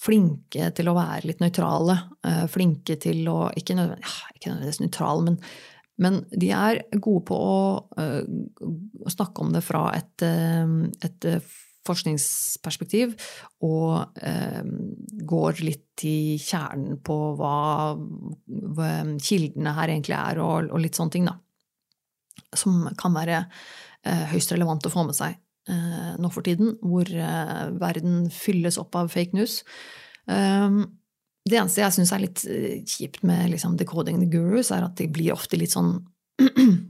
flinke 0.02 0.70
til 0.76 0.90
å 0.90 0.96
være 0.96 1.28
litt 1.30 1.42
nøytrale. 1.42 1.98
Eh, 2.26 2.44
flinke 2.50 2.98
til 3.00 3.26
å 3.30 3.50
Ikke 3.58 3.76
nødvendigvis, 3.78 4.20
nødvendigvis 4.44 4.80
nøytrale, 4.82 5.26
men, 5.28 5.38
men, 6.02 6.22
de 6.30 6.52
er 6.56 6.82
gode 6.96 7.26
på 7.28 7.36
å, 7.36 7.58
eh, 8.00 8.22
snakke 9.12 9.44
om 9.44 9.52
det 9.54 9.62
fra 9.64 9.90
et, 9.98 10.22
et 10.22 11.28
forskningsperspektiv, 11.82 13.16
og 13.66 14.18
går 15.26 15.62
litt 15.66 16.04
i 16.06 16.38
kjernen 16.38 17.00
på 17.02 17.16
hva, 17.34 17.98
kildene 19.18 19.72
her 19.74 19.90
egentlig 19.90 20.14
er, 20.14 20.38
og, 20.38 20.70
litt 20.78 20.94
sånne 20.94 21.16
ting, 21.16 21.26
da. 21.26 21.34
Som 22.54 22.86
kan 22.98 23.14
være 23.16 23.42
høyst 24.30 24.54
relevant 24.54 24.86
å 24.86 24.94
få 24.94 25.02
med 25.08 25.18
seg 25.18 25.34
eh, 25.34 25.51
nå 25.70 26.30
for 26.34 26.42
tiden, 26.46 26.74
hvor 26.82 27.06
eh, 27.06 27.68
verden 27.78 28.26
fylles 28.34 28.78
opp 28.80 28.96
av 28.98 29.12
fake 29.12 29.36
news. 29.36 29.60
Um, 30.26 30.84
det 31.48 31.58
eneste 31.58 31.82
jeg 31.82 31.94
syns 31.96 32.12
er 32.14 32.22
litt 32.22 32.44
eh, 32.46 32.82
kjipt 32.86 33.22
med 33.26 33.50
liksom, 33.50 33.76
Decoding 33.78 34.20
the 34.22 34.28
Gurus, 34.30 34.70
er 34.74 34.86
at 34.86 34.96
de 35.00 35.08
blir 35.10 35.34
ofte 35.34 35.58
litt 35.58 35.74
sånn 35.74 35.96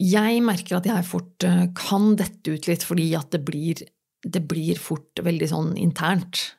Jeg 0.00 0.40
merker 0.40 0.78
at 0.78 0.86
jeg 0.88 1.04
fort 1.04 1.44
eh, 1.44 1.66
kan 1.76 2.14
dette 2.16 2.54
ut 2.54 2.68
litt 2.70 2.86
fordi 2.86 3.10
at 3.18 3.34
det 3.34 3.42
blir, 3.44 3.82
det 4.24 4.42
blir 4.48 4.78
fort 4.80 5.20
veldig 5.20 5.48
sånn 5.50 5.74
internt, 5.76 6.54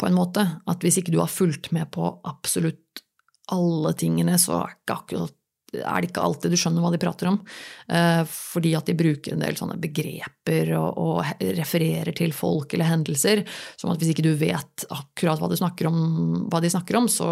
på 0.00 0.08
en 0.08 0.16
måte. 0.16 0.46
At 0.70 0.82
hvis 0.82 0.96
ikke 1.02 1.12
du 1.12 1.20
har 1.20 1.30
fulgt 1.30 1.72
med 1.76 1.90
på 1.94 2.08
absolutt 2.24 3.04
alle 3.52 3.92
tingene, 4.00 4.38
så 4.40 4.62
er, 4.62 4.78
ikke 4.78 4.96
akkurat, 4.96 5.36
er 5.80 6.02
det 6.02 6.10
ikke 6.10 6.24
alltid 6.24 6.54
du 6.54 6.58
skjønner 6.60 6.84
hva 6.84 6.92
de 6.94 7.00
prater 7.02 7.30
om. 7.30 7.40
Eh, 7.88 8.22
fordi 8.30 8.74
at 8.78 8.90
de 8.90 8.96
bruker 8.98 9.34
en 9.34 9.44
del 9.44 9.58
sånne 9.58 9.78
begreper 9.82 10.74
og, 10.78 11.00
og, 11.00 11.32
refererer 11.58 12.14
til 12.16 12.34
folk 12.36 12.76
eller 12.76 12.90
hendelser. 12.90 13.44
Som 13.80 13.94
at 13.94 14.02
hvis 14.02 14.14
ikke 14.14 14.26
du 14.26 14.34
vet 14.38 14.86
akkurat 14.90 15.42
hva 15.42 15.50
om, 15.90 15.98
hva 16.52 16.62
de 16.62 16.72
snakker 16.72 17.00
om 17.00 17.10
så 17.10 17.26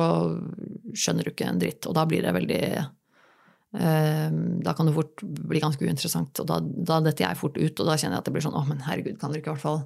skjønner 0.93 1.28
du 1.28 1.34
ikke 1.34 1.49
en 1.49 1.62
dritt. 1.62 1.86
Og 1.86 1.97
da 1.97 2.09
blir 2.09 2.24
det 2.24 2.36
veldig 2.36 2.64
Ehm, 3.78 4.61
da 4.61 4.74
kan 4.74 4.86
det 4.86 4.95
fort 4.95 5.22
bli 5.22 5.61
ganske 5.61 5.84
uinteressant. 5.84 6.40
Og 6.43 6.49
da, 6.49 6.61
da 6.61 7.01
detter 7.05 7.26
jeg 7.26 7.40
fort 7.40 7.57
ut, 7.57 7.80
og 7.80 7.88
da 7.88 7.97
kjenner 7.97 8.18
jeg 8.18 8.24
at 8.24 8.28
det 8.28 8.36
blir 8.36 8.45
sånn 8.45 8.59
Å, 8.59 8.64
men 8.68 8.84
herregud, 8.86 9.18
kan 9.20 9.32
dere 9.32 9.43
ikke 9.43 9.53
i 9.53 9.57
hvert 9.57 9.64
fall 9.66 9.84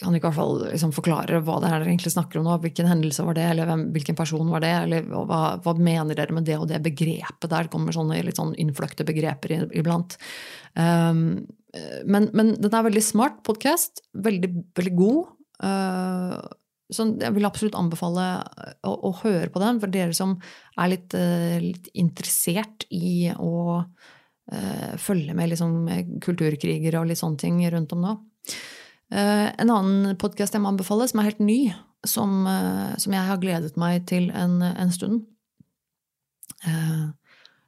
kan 0.00 0.14
i 0.16 0.20
hvert 0.22 0.36
fall 0.36 0.58
liksom 0.66 0.92
forklare 0.96 1.40
hva 1.44 1.58
det 1.62 1.68
er 1.70 1.78
dere 1.78 1.90
egentlig 1.92 2.12
snakker 2.14 2.40
om 2.40 2.48
nå? 2.48 2.56
Hvilken 2.62 2.88
hendelse 2.90 3.24
var 3.26 3.36
det? 3.38 3.44
Eller 3.52 3.68
hvem, 3.68 3.84
hvilken 3.94 4.18
person 4.18 4.50
var 4.52 4.64
det? 4.64 4.72
Eller 4.84 5.06
hva, 5.10 5.42
hva, 5.62 5.74
mener 5.78 6.18
dere 6.18 6.36
med 6.36 6.48
det 6.48 6.58
og 6.60 6.68
det 6.70 6.82
begrepet 6.84 7.48
der? 7.48 7.66
Det 7.66 7.72
kommer 7.72 7.96
sånne 7.96 8.22
litt 8.26 8.40
sånn 8.40 8.54
innfløkte 8.60 9.06
begreper 9.08 9.56
iblant. 9.76 10.16
Um, 10.74 11.44
men, 12.06 12.28
men 12.34 12.52
den 12.58 12.74
er 12.74 12.86
veldig 12.86 13.04
smart 13.04 13.40
podkast. 13.46 14.04
Veldig, 14.24 14.50
veldig 14.78 14.94
god. 14.98 15.32
Uh, 15.62 16.38
så 16.94 17.08
jeg 17.18 17.34
vil 17.34 17.48
absolutt 17.48 17.78
anbefale 17.78 18.26
å, 18.84 18.92
å, 18.92 19.10
høre 19.22 19.48
på 19.52 19.62
den 19.62 19.80
for 19.82 19.92
dere 19.92 20.14
som 20.16 20.36
er 20.80 20.92
litt, 20.92 21.16
uh, 21.16 21.56
litt 21.62 21.90
interessert 21.98 22.86
i 22.94 23.30
å 23.32 23.56
uh, 23.80 24.94
følge 25.00 25.34
med 25.36 25.54
liksom, 25.54 25.76
kulturkrigere 26.24 27.00
og 27.00 27.10
litt 27.10 27.22
sånne 27.22 27.40
ting 27.40 27.62
rundt 27.74 27.94
om 27.96 28.04
nå. 28.04 28.16
Uh, 29.12 29.50
en 29.60 29.70
annen 29.70 30.16
podkast 30.20 30.56
jeg 30.56 30.62
må 30.64 30.70
anbefale, 30.72 31.06
som 31.10 31.20
er 31.20 31.30
helt 31.30 31.42
ny, 31.44 31.58
som, 32.04 32.44
som 33.00 33.14
jeg 33.16 33.24
har 33.24 33.38
gledet 33.40 33.78
meg 33.80 34.02
til 34.10 34.26
en, 34.36 34.58
en 34.60 34.90
stund. 34.92 35.22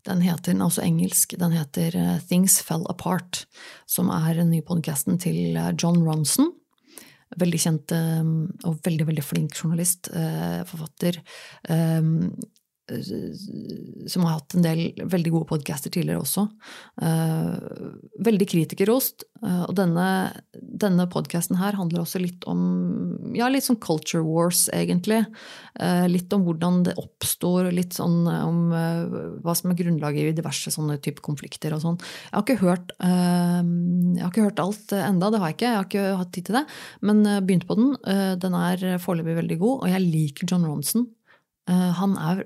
den 0.05 0.21
heter, 0.21 0.53
den 0.53 0.61
er 0.61 0.67
også 0.67 0.85
engelsk, 0.85 1.33
den 1.41 1.55
heter 1.57 1.97
Things 2.29 2.59
Fell 2.61 2.85
Apart, 2.93 3.47
som 3.89 4.11
er 4.13 4.37
den 4.37 4.53
nye 4.53 4.67
podkasten 4.67 5.17
til 5.25 5.57
John 5.81 6.03
Ronson 6.05 6.53
Veldig 7.35 7.59
kjent 7.59 7.93
og 7.97 8.77
veldig, 8.87 9.09
veldig 9.09 9.25
flink 9.25 9.57
journalist, 9.59 10.09
eh, 10.15 10.63
forfatter. 10.69 11.19
Ehm, 12.87 14.09
som 14.09 14.23
har 14.23 14.37
hatt 14.37 14.55
en 14.55 14.63
del 14.63 14.93
veldig 15.11 15.33
gode 15.35 15.49
podcaster 15.51 15.91
tidligere 15.91 16.23
også. 16.23 16.47
Eh, 17.03 17.57
veldig 18.23 18.47
kritikerrost. 18.53 19.27
Eh, 19.43 19.65
og 19.67 19.75
denne, 19.79 20.07
denne 20.55 21.09
podcasten 21.11 21.59
her 21.59 21.77
handler 21.79 22.05
også 22.05 22.23
litt 22.23 22.47
om 22.47 23.33
ja, 23.35 23.49
litt 23.51 23.67
sånn 23.67 23.81
culture 23.83 24.23
wars, 24.23 24.69
egentlig. 24.75 25.25
Eh, 25.81 26.07
litt 26.09 26.33
om 26.33 26.47
hvordan 26.47 26.85
det 26.87 26.97
oppstår, 27.03 27.73
litt 27.75 27.99
sånn 27.99 28.23
om 28.31 28.63
hva 28.71 29.55
som 29.57 29.73
er 29.73 29.79
grunnlaget 29.79 30.31
i 30.31 30.37
diverse 30.37 30.71
sånne 30.73 31.01
type 31.03 31.25
konflikter 31.27 31.75
og 31.75 31.83
sånn. 31.83 31.99
Jeg 31.99 32.35
har 32.37 32.47
ikke 32.47 32.63
hørt, 32.63 32.95
jeg 33.01 34.23
har 34.23 34.31
ikke 34.31 34.47
hørt 34.47 34.63
alt 34.63 34.95
enda, 34.97 35.31
det 35.33 35.41
har 35.43 35.51
jeg 35.51 35.59
ikke, 35.59 35.69
jeg 35.69 35.81
har 35.81 35.89
ikke 35.91 36.09
hatt 36.23 36.33
tid 36.35 36.49
til 36.49 36.59
det. 36.61 36.65
Men 37.03 37.23
begynt 37.47 37.67
på 37.69 37.77
den. 37.79 37.93
Den 38.43 38.59
er 38.59 38.89
foreløpig 39.03 39.39
veldig 39.43 39.59
god, 39.63 39.77
og 39.83 39.93
jeg 39.93 40.07
liker 40.07 40.51
John 40.51 40.67
Ronson. 40.69 41.09
Han 41.67 42.15
er 42.23 42.45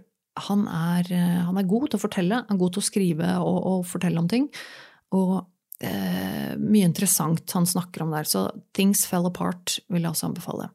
han 0.48 0.66
er, 0.68 1.08
eh, 1.12 1.40
han 1.46 1.58
er, 1.60 1.68
god 1.68 1.90
til 1.90 2.00
å 2.00 2.04
fortelle, 2.04 2.42
han 2.46 2.56
er 2.56 2.60
god 2.60 2.76
til 2.76 2.82
å 2.82 2.88
skrive 2.88 3.32
og, 3.44 3.58
og 3.72 3.88
fortelle 3.88 4.20
om 4.22 4.28
ting. 4.30 4.48
Og 5.16 5.40
eh, 5.84 6.56
mye 6.60 6.88
interessant 6.88 7.50
han 7.56 7.68
snakker 7.68 8.04
om 8.04 8.14
der. 8.14 8.28
Så 8.28 8.46
Things 8.76 9.06
Fell 9.08 9.28
Apart 9.28 9.78
vil 9.88 10.04
jeg 10.04 10.12
også 10.12 10.30
anbefale. 10.30 10.70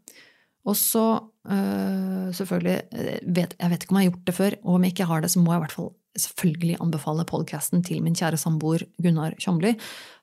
Og 0.65 0.77
så 0.79 1.05
eh, 1.49 2.31
selvfølgelig 2.33 2.77
eh, 2.97 3.21
vet, 3.21 3.53
Jeg 3.59 3.71
vet 3.71 3.85
ikke 3.85 3.93
om 3.93 4.01
jeg 4.01 4.07
har 4.07 4.11
gjort 4.13 4.27
det 4.29 4.37
før, 4.39 4.57
og 4.63 4.73
om 4.75 4.85
jeg 4.85 4.95
ikke 4.95 5.09
har 5.11 5.23
det, 5.23 5.31
så 5.33 5.43
må 5.43 5.53
jeg 5.53 5.61
i 5.61 5.65
hvert 5.65 5.77
fall 5.77 5.93
selvfølgelig 6.15 6.77
anbefale 6.79 7.25
podkasten 7.27 7.81
til 7.83 7.99
min 8.03 8.15
kjære 8.15 8.39
samboer 8.39 8.85
Gunnar 9.03 9.35
Tjomli, 9.41 9.73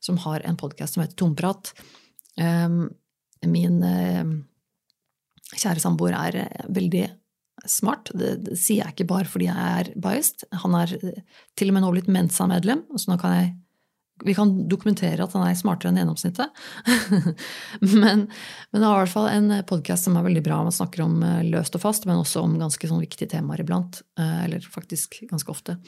som 0.01 0.17
har 0.25 0.45
en 0.49 0.57
podkast 0.59 0.97
som 0.97 1.05
heter 1.05 1.19
Tomprat. 1.21 1.75
Eh, 2.41 2.79
min 3.43 3.79
kjære 5.53 5.83
samboer 5.83 6.15
er 6.17 6.39
veldig 6.73 7.07
smart. 7.69 8.13
Det, 8.15 8.37
det, 8.47 8.59
sier 8.61 8.83
jeg 8.83 8.97
ikke 8.97 9.11
bare 9.13 9.29
fordi 9.29 9.49
jeg 9.49 9.75
er 9.83 9.93
biased. 9.97 10.47
Han 10.65 10.77
er 10.79 10.95
til 11.59 11.71
og 11.71 11.77
med 11.77 11.85
nå 11.85 11.93
blitt 11.95 12.11
Mensa-medlem, 12.13 12.87
så 12.97 13.13
nå 13.13 13.21
kan 13.23 13.37
jeg 13.39 13.53
vi 14.25 14.35
kan 14.37 14.51
dokumentere 14.69 15.25
at 15.25 15.33
han 15.35 15.45
er 15.47 15.57
smartere 15.59 15.91
enn 15.91 15.99
gjennomsnittet. 15.99 16.61
men, 18.03 18.27
men 18.29 18.77
det 18.77 18.85
er 18.85 18.93
i 18.93 19.01
hvert 19.01 19.13
fall 19.13 19.29
en 19.31 19.57
podkast 19.67 20.07
som 20.07 20.19
er 20.19 20.27
veldig 20.27 20.45
bra. 20.47 20.61
Man 20.67 20.75
snakker 20.75 21.05
om 21.05 21.17
eh, 21.27 21.41
løst 21.49 21.75
og 21.79 21.83
fast, 21.83 22.07
men 22.09 22.21
også 22.21 22.45
om 22.45 22.55
ganske 22.61 22.91
sånn 22.91 23.03
viktige 23.03 23.33
temaer 23.35 23.65
iblant. 23.65 24.03
Eh, 24.21 24.45
eller 24.45 24.63
faktisk 24.63 25.23
ganske 25.31 25.51
ofte. 25.53 25.79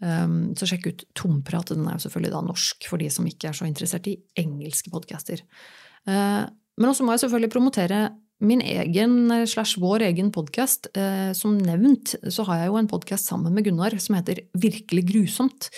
Um, 0.00 0.54
så 0.56 0.68
sjekk 0.70 0.88
ut 0.88 1.04
Tomprat. 1.18 1.74
Den 1.74 1.84
er 1.84 1.98
jo 1.98 2.06
selvfølgelig 2.06 2.34
da 2.34 2.42
norsk 2.46 2.88
for 2.88 3.02
de 3.02 3.10
som 3.12 3.28
ikke 3.28 3.50
er 3.50 3.60
så 3.60 3.68
interessert 3.68 4.08
i 4.10 4.16
engelske 4.40 4.92
podcaster. 4.94 5.44
Eh, 6.08 6.42
men 6.80 6.88
også 6.88 7.04
må 7.04 7.16
jeg 7.16 7.26
selvfølgelig 7.26 7.52
promotere 7.52 8.04
min 8.42 8.62
egen 8.64 9.30
eh, 9.30 9.46
slash 9.46 9.78
vår 9.80 10.06
egen 10.10 10.32
podkast. 10.34 10.90
Eh, 10.98 11.30
som 11.36 11.56
nevnt 11.58 12.16
så 12.28 12.46
har 12.48 12.62
jeg 12.62 12.72
jo 12.72 12.80
en 12.80 12.90
podkast 12.90 13.30
sammen 13.30 13.54
med 13.54 13.66
Gunnar 13.68 13.96
som 14.02 14.18
heter 14.18 14.42
Virkelig 14.58 15.06
grusomt. 15.10 15.70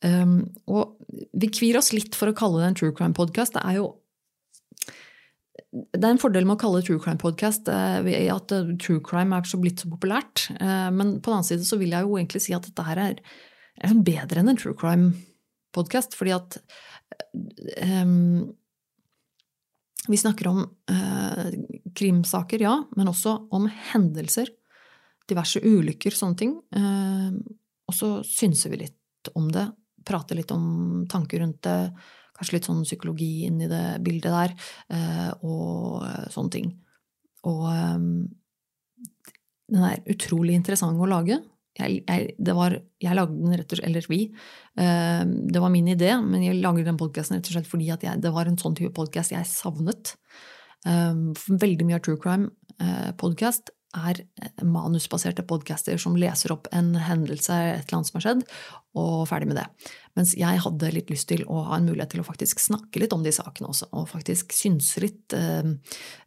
Um, 0.00 0.48
og 0.64 0.96
vi 1.36 1.50
kvir 1.52 1.76
oss 1.76 1.90
litt 1.92 2.16
for 2.16 2.30
å 2.30 2.36
kalle 2.36 2.62
det 2.62 2.68
en 2.70 2.76
true 2.78 2.94
crime-podkast. 2.96 3.58
Det 3.58 3.64
er 3.68 3.80
jo 3.82 3.88
det 5.70 6.00
er 6.00 6.14
en 6.14 6.18
fordel 6.18 6.46
med 6.48 6.56
å 6.56 6.60
kalle 6.62 6.80
det 6.80 6.88
true 6.88 7.02
crime-podkast 7.02 7.68
eh, 7.70 8.30
at 8.32 8.54
true 8.82 9.02
crime 9.06 9.36
er 9.36 9.46
så 9.46 9.60
blitt 9.60 9.84
så 9.84 9.90
populært. 9.92 10.48
Men 10.58 11.18
på 11.20 11.30
den 11.30 11.36
annen 11.36 11.46
side 11.46 11.68
så 11.68 11.78
vil 11.78 11.92
jeg 11.94 12.08
jo 12.08 12.16
egentlig 12.16 12.40
si 12.42 12.56
at 12.56 12.64
dette 12.66 12.86
her 12.88 13.02
er, 13.04 13.20
bedre 14.02 14.40
enn 14.40 14.50
en 14.50 14.58
true 14.58 14.74
crime-podkast. 14.80 16.16
Fordi 16.18 16.34
at 16.34 16.58
um, 17.84 18.48
vi 20.10 20.18
snakker 20.18 20.48
om 20.50 20.62
eh, 20.90 21.50
krimsaker, 21.94 22.62
ja, 22.62 22.74
men 22.96 23.10
også 23.10 23.36
om 23.54 23.68
hendelser. 23.92 24.50
Diverse 25.30 25.62
ulykker, 25.62 26.14
sånne 26.16 26.38
ting. 26.40 26.56
Eh, 26.74 27.36
og 27.86 27.94
så 27.96 28.16
synser 28.26 28.74
vi 28.74 28.82
litt 28.84 29.30
om 29.38 29.46
det. 29.54 29.68
Prater 30.06 30.38
litt 30.38 30.50
om 30.54 31.06
tanker 31.10 31.44
rundt 31.44 31.62
det. 31.66 31.92
Kanskje 32.34 32.56
litt 32.56 32.66
sånn 32.66 32.82
psykologi 32.86 33.46
inni 33.46 33.68
det 33.70 34.00
bildet 34.02 34.34
der. 34.34 34.56
Eh, 34.96 35.30
og 35.46 36.02
sånne 36.34 36.54
ting. 36.56 36.74
Og 37.46 37.64
eh, 37.70 37.96
den 39.70 39.86
er 39.86 40.02
utrolig 40.10 40.58
interessant 40.58 40.98
å 40.98 41.10
lage 41.10 41.38
jeg, 41.78 42.02
jeg, 42.06 42.54
var, 42.56 42.76
jeg, 43.00 43.16
lagde 43.16 43.36
den 43.38 43.56
rett 43.56 43.72
og 43.72 43.78
slett, 43.78 43.88
eller 43.88 44.08
vi. 44.10 44.20
Uh, 44.78 45.22
det 45.54 45.62
var 45.62 45.72
min 45.72 45.90
idé, 45.92 46.12
men 46.22 46.44
jeg 46.44 46.60
lagde 46.60 46.86
den 46.86 47.00
podkasten 47.00 47.38
rett 47.38 47.50
og 47.50 47.56
slett 47.56 47.70
fordi 47.70 47.90
jeg, 47.92 48.22
det 48.22 48.32
var 48.34 48.50
en 48.50 48.58
sånn 48.60 48.76
type 48.78 48.92
podkast 48.96 49.34
jeg 49.34 49.48
savnet. 49.48 50.14
Um, 50.86 51.30
veldig 51.48 51.86
mye 51.86 51.98
av 52.00 52.04
true 52.06 52.20
crime-podkast 52.20 53.70
uh, 53.70 53.76
er 54.10 54.22
manusbaserte 54.62 55.42
podcaster 55.48 55.98
som 55.98 56.14
leser 56.18 56.54
opp 56.54 56.68
en 56.74 56.92
hendelse, 56.94 57.52
et 57.52 57.88
eller 57.88 57.98
annet 57.98 58.10
som 58.10 58.20
har 58.20 58.26
skjedd, 58.26 58.44
og 59.00 59.24
ferdig 59.30 59.50
med 59.50 59.58
det. 59.58 59.66
Mens 60.18 60.34
jeg 60.38 60.62
hadde 60.64 60.90
litt 60.94 61.10
lyst 61.12 61.28
til 61.30 61.44
å 61.46 61.62
ha 61.68 61.78
en 61.78 61.86
mulighet 61.86 62.14
til 62.14 62.22
å 62.22 62.26
faktisk 62.26 62.62
snakke 62.62 63.02
litt 63.02 63.14
om 63.14 63.22
de 63.24 63.32
sakene 63.34 63.70
også, 63.70 63.90
og 63.94 64.08
faktisk 64.10 64.54
synse 64.56 65.02
litt, 65.02 65.36
eh, 65.36 65.70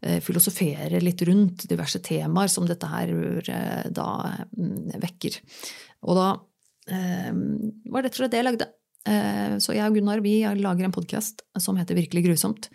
eh 0.01 0.19
filosofere 0.23 1.01
litt 1.03 1.21
rundt 1.27 1.67
diverse 1.69 1.99
temaer 2.03 2.51
som 2.51 2.67
dette 2.69 2.89
her 2.89 3.13
eh, 3.43 3.83
da 3.91 4.07
mm, 4.55 4.99
vekker. 5.03 5.39
Og 6.07 6.19
da 6.19 6.31
var 6.83 8.01
det 8.03 8.09
rett 8.09 8.17
og 8.17 8.17
slett 8.17 8.33
det 8.33 8.39
jeg 8.41 8.45
lagde. 8.49 8.65
Så 9.63 9.71
jeg 9.71 9.87
og 9.87 9.95
Gunnar 9.95 10.19
vi 10.19 10.33
lager 10.59 10.83
en 10.83 10.91
podkast 10.91 11.39
som 11.63 11.77
heter 11.79 11.95
Virkelig 11.95 12.25
grusomt 12.25 12.67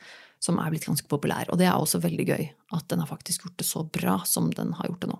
som 0.43 0.59
er 0.61 0.71
blitt 0.73 0.87
ganske 0.89 1.09
populær. 1.11 1.49
Og 1.53 1.59
det 1.61 1.69
er 1.69 1.77
også 1.77 2.01
veldig 2.03 2.27
gøy 2.29 2.45
at 2.77 2.87
den 2.91 3.03
har 3.03 3.11
faktisk 3.11 3.47
gjort 3.47 3.59
det 3.61 3.67
så 3.69 3.85
bra 3.85 4.19
som 4.29 4.51
den 4.55 4.75
har 4.79 4.91
gjort 4.91 5.05
det 5.05 5.11
nå. 5.13 5.19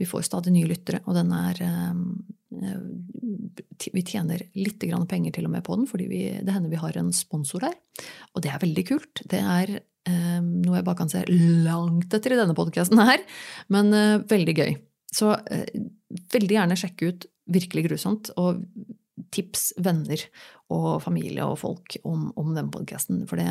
Vi 0.00 0.08
får 0.08 0.26
stadig 0.28 0.54
nye 0.54 0.70
lyttere, 0.70 1.02
og 1.06 1.16
den 1.18 1.32
er 1.36 1.60
eh, 1.66 2.80
Vi 3.92 4.04
tjener 4.06 4.42
litt 4.54 4.80
penger 5.08 5.32
til 5.32 5.48
og 5.48 5.52
med 5.52 5.64
på 5.66 5.76
den, 5.76 5.86
fordi 5.90 6.08
vi, 6.08 6.22
det 6.40 6.54
hender 6.54 6.72
vi 6.72 6.80
har 6.80 6.96
en 6.96 7.12
sponsor 7.12 7.66
der. 7.66 7.76
Og 8.34 8.42
det 8.42 8.52
er 8.52 8.62
veldig 8.62 8.86
kult. 8.88 9.24
Det 9.28 9.40
er 9.40 9.78
eh, 9.78 10.40
noe 10.40 10.80
jeg 10.80 10.88
bare 10.88 11.00
kan 11.02 11.12
se 11.12 11.24
langt 11.28 12.12
etter 12.12 12.34
i 12.34 12.40
denne 12.40 12.56
podkasten 12.56 13.00
her, 13.02 13.24
men 13.68 13.92
eh, 13.94 14.20
veldig 14.28 14.56
gøy. 14.56 14.76
Så 15.16 15.36
veldig 16.34 16.54
gjerne 16.58 16.76
sjekke 16.78 17.12
ut 17.12 17.32
Virkelig 17.46 17.84
grusomt. 17.86 18.32
Og 18.42 18.64
tips 19.32 19.70
venner 19.82 20.20
og 20.72 21.00
familie 21.04 21.44
og 21.46 21.58
folk 21.60 21.96
om, 22.06 22.30
om 22.38 22.52
den 22.56 22.70
podkasten. 22.72 23.24
For 23.28 23.40
det 23.40 23.48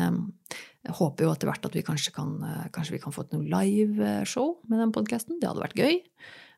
jeg 0.86 0.96
håper 1.00 1.26
jo 1.26 1.34
etter 1.34 1.50
hvert 1.50 1.68
at 1.68 1.76
vi 1.76 1.84
kanskje 1.86 2.14
kan, 2.14 2.32
kanskje 2.74 2.96
vi 2.96 3.02
kan 3.02 3.14
få 3.14 3.26
til 3.26 3.42
noe 3.42 3.50
liveshow 3.50 4.56
med 4.70 4.82
den 4.82 4.94
podkasten. 4.94 5.40
Det 5.42 5.50
hadde 5.50 5.64
vært 5.64 5.80
gøy. 5.80 6.00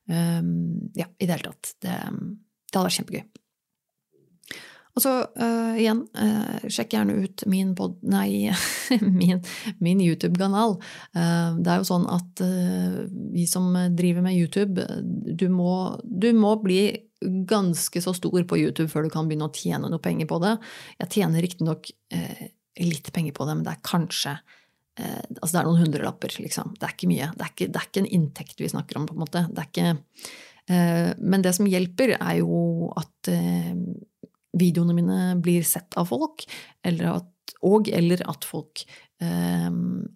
Um, 0.09 0.89
ja, 0.97 1.09
i 1.21 1.29
det 1.29 1.37
hele 1.37 1.53
tatt. 1.53 1.75
Det, 1.85 1.93
det 1.93 2.77
hadde 2.77 2.87
vært 2.87 2.99
kjempegøy. 2.99 3.27
Og 4.99 5.03
så 5.05 5.13
uh, 5.23 5.75
igjen, 5.79 6.01
uh, 6.19 6.69
sjekk 6.73 6.97
gjerne 6.97 7.19
ut 7.23 7.45
min 7.51 7.75
pod... 7.79 7.99
Nei, 8.03 8.51
min, 9.21 9.43
min 9.85 10.01
YouTube-kanal. 10.03 10.79
Uh, 11.15 11.59
det 11.61 11.75
er 11.75 11.83
jo 11.83 11.87
sånn 11.87 12.09
at 12.11 12.43
vi 13.35 13.45
som 13.51 13.71
driver 13.95 14.25
med 14.25 14.39
YouTube, 14.39 14.89
du 15.03 15.47
må, 15.53 15.73
du 16.03 16.33
må 16.35 16.57
bli 16.65 16.83
ganske 17.21 18.03
så 18.03 18.15
stor 18.15 18.43
på 18.47 18.59
YouTube 18.59 18.89
før 18.91 19.07
du 19.07 19.13
kan 19.13 19.29
begynne 19.29 19.49
å 19.49 19.55
tjene 19.55 19.91
noe 19.91 20.03
penger 20.03 20.29
på 20.31 20.39
det. 20.43 20.55
Jeg 21.03 21.13
tjener 21.17 21.43
riktignok 21.43 21.91
eh, 22.15 22.45
litt 22.87 23.11
penger 23.15 23.35
på 23.37 23.47
det, 23.49 23.57
men 23.59 23.67
det 23.67 23.75
er 23.75 23.87
kanskje 23.87 24.35
eh, 24.99 25.25
Altså 25.39 25.53
det 25.55 25.61
er 25.61 25.69
noen 25.69 25.83
hundrelapper, 25.85 26.37
liksom. 26.43 26.75
Det 26.79 26.87
er 26.87 26.95
ikke 26.97 27.11
mye. 27.11 27.31
Det 27.35 27.47
er 27.47 27.55
ikke, 27.55 27.71
det 27.73 27.81
er 27.81 27.89
ikke 27.89 28.05
en 28.05 28.13
inntekt 28.21 28.63
vi 28.63 28.71
snakker 28.75 29.01
om, 29.01 29.09
på 29.09 29.17
en 29.17 29.25
måte. 29.25 29.47
Det 29.51 29.65
er 29.65 29.73
ikke 29.73 29.91
eh, 30.69 31.11
Men 31.19 31.47
det 31.47 31.57
som 31.59 31.69
hjelper, 31.71 32.17
er 32.19 32.39
jo 32.43 32.93
at 32.99 33.33
eh, 33.33 33.75
videoene 34.59 34.97
mine 34.97 35.19
blir 35.43 35.67
sett 35.67 35.99
av 36.01 36.09
folk, 36.11 36.47
eller 36.87 37.13
at, 37.19 37.59
og 37.67 37.89
eller 37.91 38.23
at 38.31 38.47
folk 38.47 38.85
eh, 39.23 39.69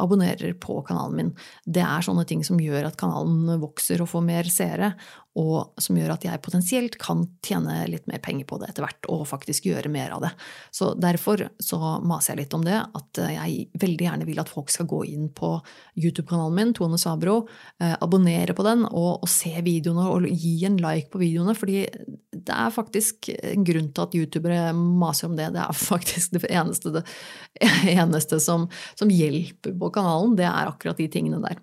abonnerer 0.03 0.55
på 0.63 0.79
kanalen 0.87 1.19
min. 1.19 1.33
Det 1.65 1.83
er 1.85 2.05
sånne 2.07 2.25
ting 2.29 2.45
som 2.47 2.61
gjør 2.63 2.91
at 2.91 2.99
kanalen 3.01 3.61
vokser 3.63 4.03
og 4.03 4.11
får 4.13 4.27
mer 4.27 4.51
seere, 4.53 4.93
og 5.39 5.80
som 5.80 5.97
gjør 5.97 6.12
at 6.12 6.24
jeg 6.26 6.41
potensielt 6.45 6.97
kan 7.01 7.22
tjene 7.45 7.87
litt 7.89 8.05
mer 8.11 8.20
penger 8.20 8.45
på 8.49 8.59
det 8.61 8.68
etter 8.68 8.85
hvert, 8.85 9.09
og 9.09 9.24
faktisk 9.30 9.70
gjøre 9.70 9.89
mer 9.93 10.12
av 10.12 10.26
det. 10.26 10.30
Så 10.74 10.91
derfor 11.01 11.47
så 11.62 11.78
maser 12.05 12.35
jeg 12.35 12.43
litt 12.43 12.57
om 12.59 12.66
det, 12.66 12.76
at 12.76 13.20
jeg 13.33 13.70
veldig 13.80 14.09
gjerne 14.09 14.28
vil 14.28 14.43
at 14.43 14.53
folk 14.53 14.68
skal 14.72 14.91
gå 14.91 15.01
inn 15.09 15.30
på 15.33 15.55
YouTube-kanalen 15.97 16.59
min, 16.59 16.74
Tone 16.76 17.01
Sabro, 17.01 17.39
eh, 17.80 17.95
abonnere 18.05 18.53
på 18.57 18.66
den 18.66 18.85
og, 18.91 19.22
og, 19.22 19.28
se 19.33 19.55
videoene 19.64 20.05
og 20.12 20.28
gi 20.28 20.55
en 20.68 20.76
like 20.83 21.09
på 21.12 21.22
videoene, 21.22 21.57
fordi 21.57 21.87
det 22.33 22.53
er 22.53 22.74
faktisk 22.74 23.30
en 23.33 23.64
grunn 23.64 23.89
til 23.89 24.05
at 24.05 24.16
youtubere 24.18 24.62
maser 24.76 25.30
om 25.30 25.39
det. 25.41 25.49
Det 25.57 25.64
er 25.64 25.80
faktisk 25.80 26.37
det 26.37 26.45
eneste, 26.53 26.93
det 26.93 27.07
eneste 27.97 28.41
som, 28.43 28.68
som 28.99 29.12
hjelper 29.12 29.72
på 29.80 29.93
kanalen, 29.97 30.37
det 30.37 30.49
er 30.51 30.68
akkurat 30.68 31.01
de 31.01 31.09
tingene 31.12 31.41
der. 31.41 31.61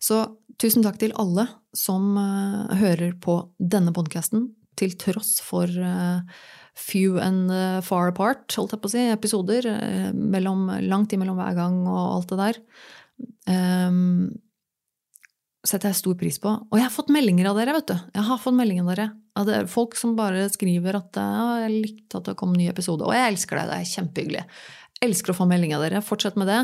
Så 0.00 0.24
tusen 0.60 0.84
takk 0.84 1.00
til 1.00 1.14
alle 1.20 1.46
som 1.76 2.14
uh, 2.18 2.70
hører 2.80 3.14
på 3.22 3.40
denne 3.58 3.94
podkasten, 3.96 4.50
til 4.80 4.94
tross 5.00 5.38
for 5.44 5.68
uh, 5.68 6.20
few 6.78 7.18
and 7.20 7.52
uh, 7.52 7.80
far 7.84 8.12
apart, 8.12 8.46
holdt 8.56 8.76
jeg 8.76 8.82
på 8.82 8.90
å 8.90 8.94
si, 8.94 9.06
episoder. 9.12 9.66
Mellom, 10.16 10.68
langt 10.86 11.12
imellom 11.16 11.40
hver 11.40 11.58
gang 11.58 11.82
og 11.86 12.00
alt 12.04 12.32
det 12.32 12.40
der. 12.40 12.62
Um, 13.50 14.30
setter 15.66 15.90
jeg 15.90 15.98
stor 15.98 16.16
pris 16.16 16.38
på. 16.40 16.52
Og 16.70 16.78
jeg 16.78 16.86
har 16.86 16.94
fått 16.94 17.12
meldinger 17.12 17.50
av 17.50 17.58
dere, 17.60 17.74
vet 17.76 17.90
du. 17.90 17.96
Jeg 18.16 18.26
har 18.30 18.40
fått 18.40 18.56
meldinger 18.56 18.86
av 18.86 18.92
dere. 18.94 19.08
Av 19.36 19.48
dere. 19.48 19.68
Folk 19.70 19.96
som 19.98 20.14
bare 20.16 20.46
skriver 20.52 20.96
at 20.96 21.18
ja, 21.20 21.60
'jeg 21.60 21.82
likte 21.84 22.16
at 22.16 22.30
det 22.30 22.36
kom 22.40 22.54
en 22.54 22.60
ny 22.62 22.70
episode'. 22.70 23.04
Og 23.04 23.12
jeg 23.12 23.34
elsker 23.34 23.60
deg, 23.60 23.68
Det 23.68 23.76
er 23.76 23.92
kjempehyggelig. 23.94 24.44
Elsker 25.00 25.32
å 25.32 25.38
få 25.38 25.46
melding 25.48 25.72
av 25.76 25.84
dere. 25.86 26.02
Fortsett 26.04 26.36
med 26.36 26.50
det. 26.50 26.58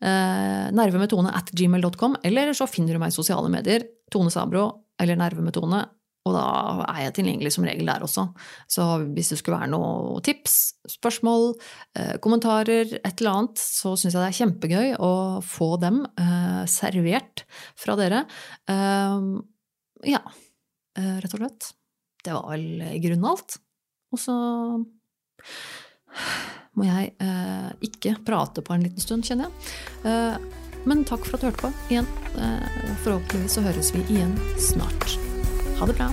Nerve 0.00 1.00
med 1.00 1.10
Tone 1.10 1.32
at 1.34 1.50
gmail.com, 1.50 2.20
eller 2.22 2.52
så 2.54 2.68
finner 2.70 2.94
du 2.94 3.02
meg 3.02 3.10
i 3.10 3.16
sosiale 3.16 3.50
medier. 3.50 3.82
Tone 4.14 4.30
Sabro 4.30 4.68
eller 5.02 5.18
Nerve 5.18 5.42
med 5.42 5.56
Tone. 5.56 5.80
Og 6.28 6.34
da 6.36 6.44
er 6.90 7.06
jeg 7.06 7.14
tilgjengelig 7.16 7.52
som 7.54 7.64
regel 7.64 7.88
der 7.88 8.04
også. 8.04 8.26
Så 8.68 8.84
hvis 9.16 9.32
det 9.32 9.38
skulle 9.40 9.60
være 9.62 9.72
noen 9.72 10.20
tips, 10.24 10.56
spørsmål, 10.98 11.54
eh, 11.96 12.16
kommentarer, 12.20 12.92
et 13.00 13.22
eller 13.22 13.30
annet, 13.30 13.62
så 13.62 13.94
syns 13.96 14.12
jeg 14.12 14.20
det 14.20 14.28
er 14.28 14.38
kjempegøy 14.40 14.92
å 15.00 15.12
få 15.44 15.70
dem 15.80 16.02
eh, 16.20 16.62
servert 16.68 17.46
fra 17.80 17.96
dere. 17.96 18.26
Eh, 18.68 19.24
ja, 20.12 20.20
eh, 21.00 21.16
rett 21.24 21.36
og 21.38 21.40
slett. 21.40 21.72
Det 22.20 22.36
var 22.36 22.52
vel 22.52 22.84
i 22.84 23.00
grunnen 23.00 23.30
alt. 23.32 23.56
Og 24.12 24.20
så 24.20 24.36
må 26.78 26.86
jeg 26.86 27.12
eh, 27.20 27.70
ikke 27.86 28.16
prate 28.26 28.64
på 28.64 28.74
en 28.74 28.86
liten 28.86 29.02
stund, 29.02 29.26
kjenner 29.26 29.48
jeg. 29.48 29.70
Eh, 30.08 30.66
men 30.88 31.04
takk 31.04 31.26
for 31.26 31.36
at 31.36 31.42
du 31.42 31.50
hørte 31.50 31.66
på 31.66 31.72
igjen. 31.92 32.10
Eh, 32.40 32.82
forhåpentligvis 33.04 33.58
så 33.58 33.66
høres 33.66 33.94
vi 33.96 34.04
igjen 34.08 34.36
snart. 34.70 35.16
Ha 35.80 35.90
det 35.90 35.98
bra. 36.00 36.12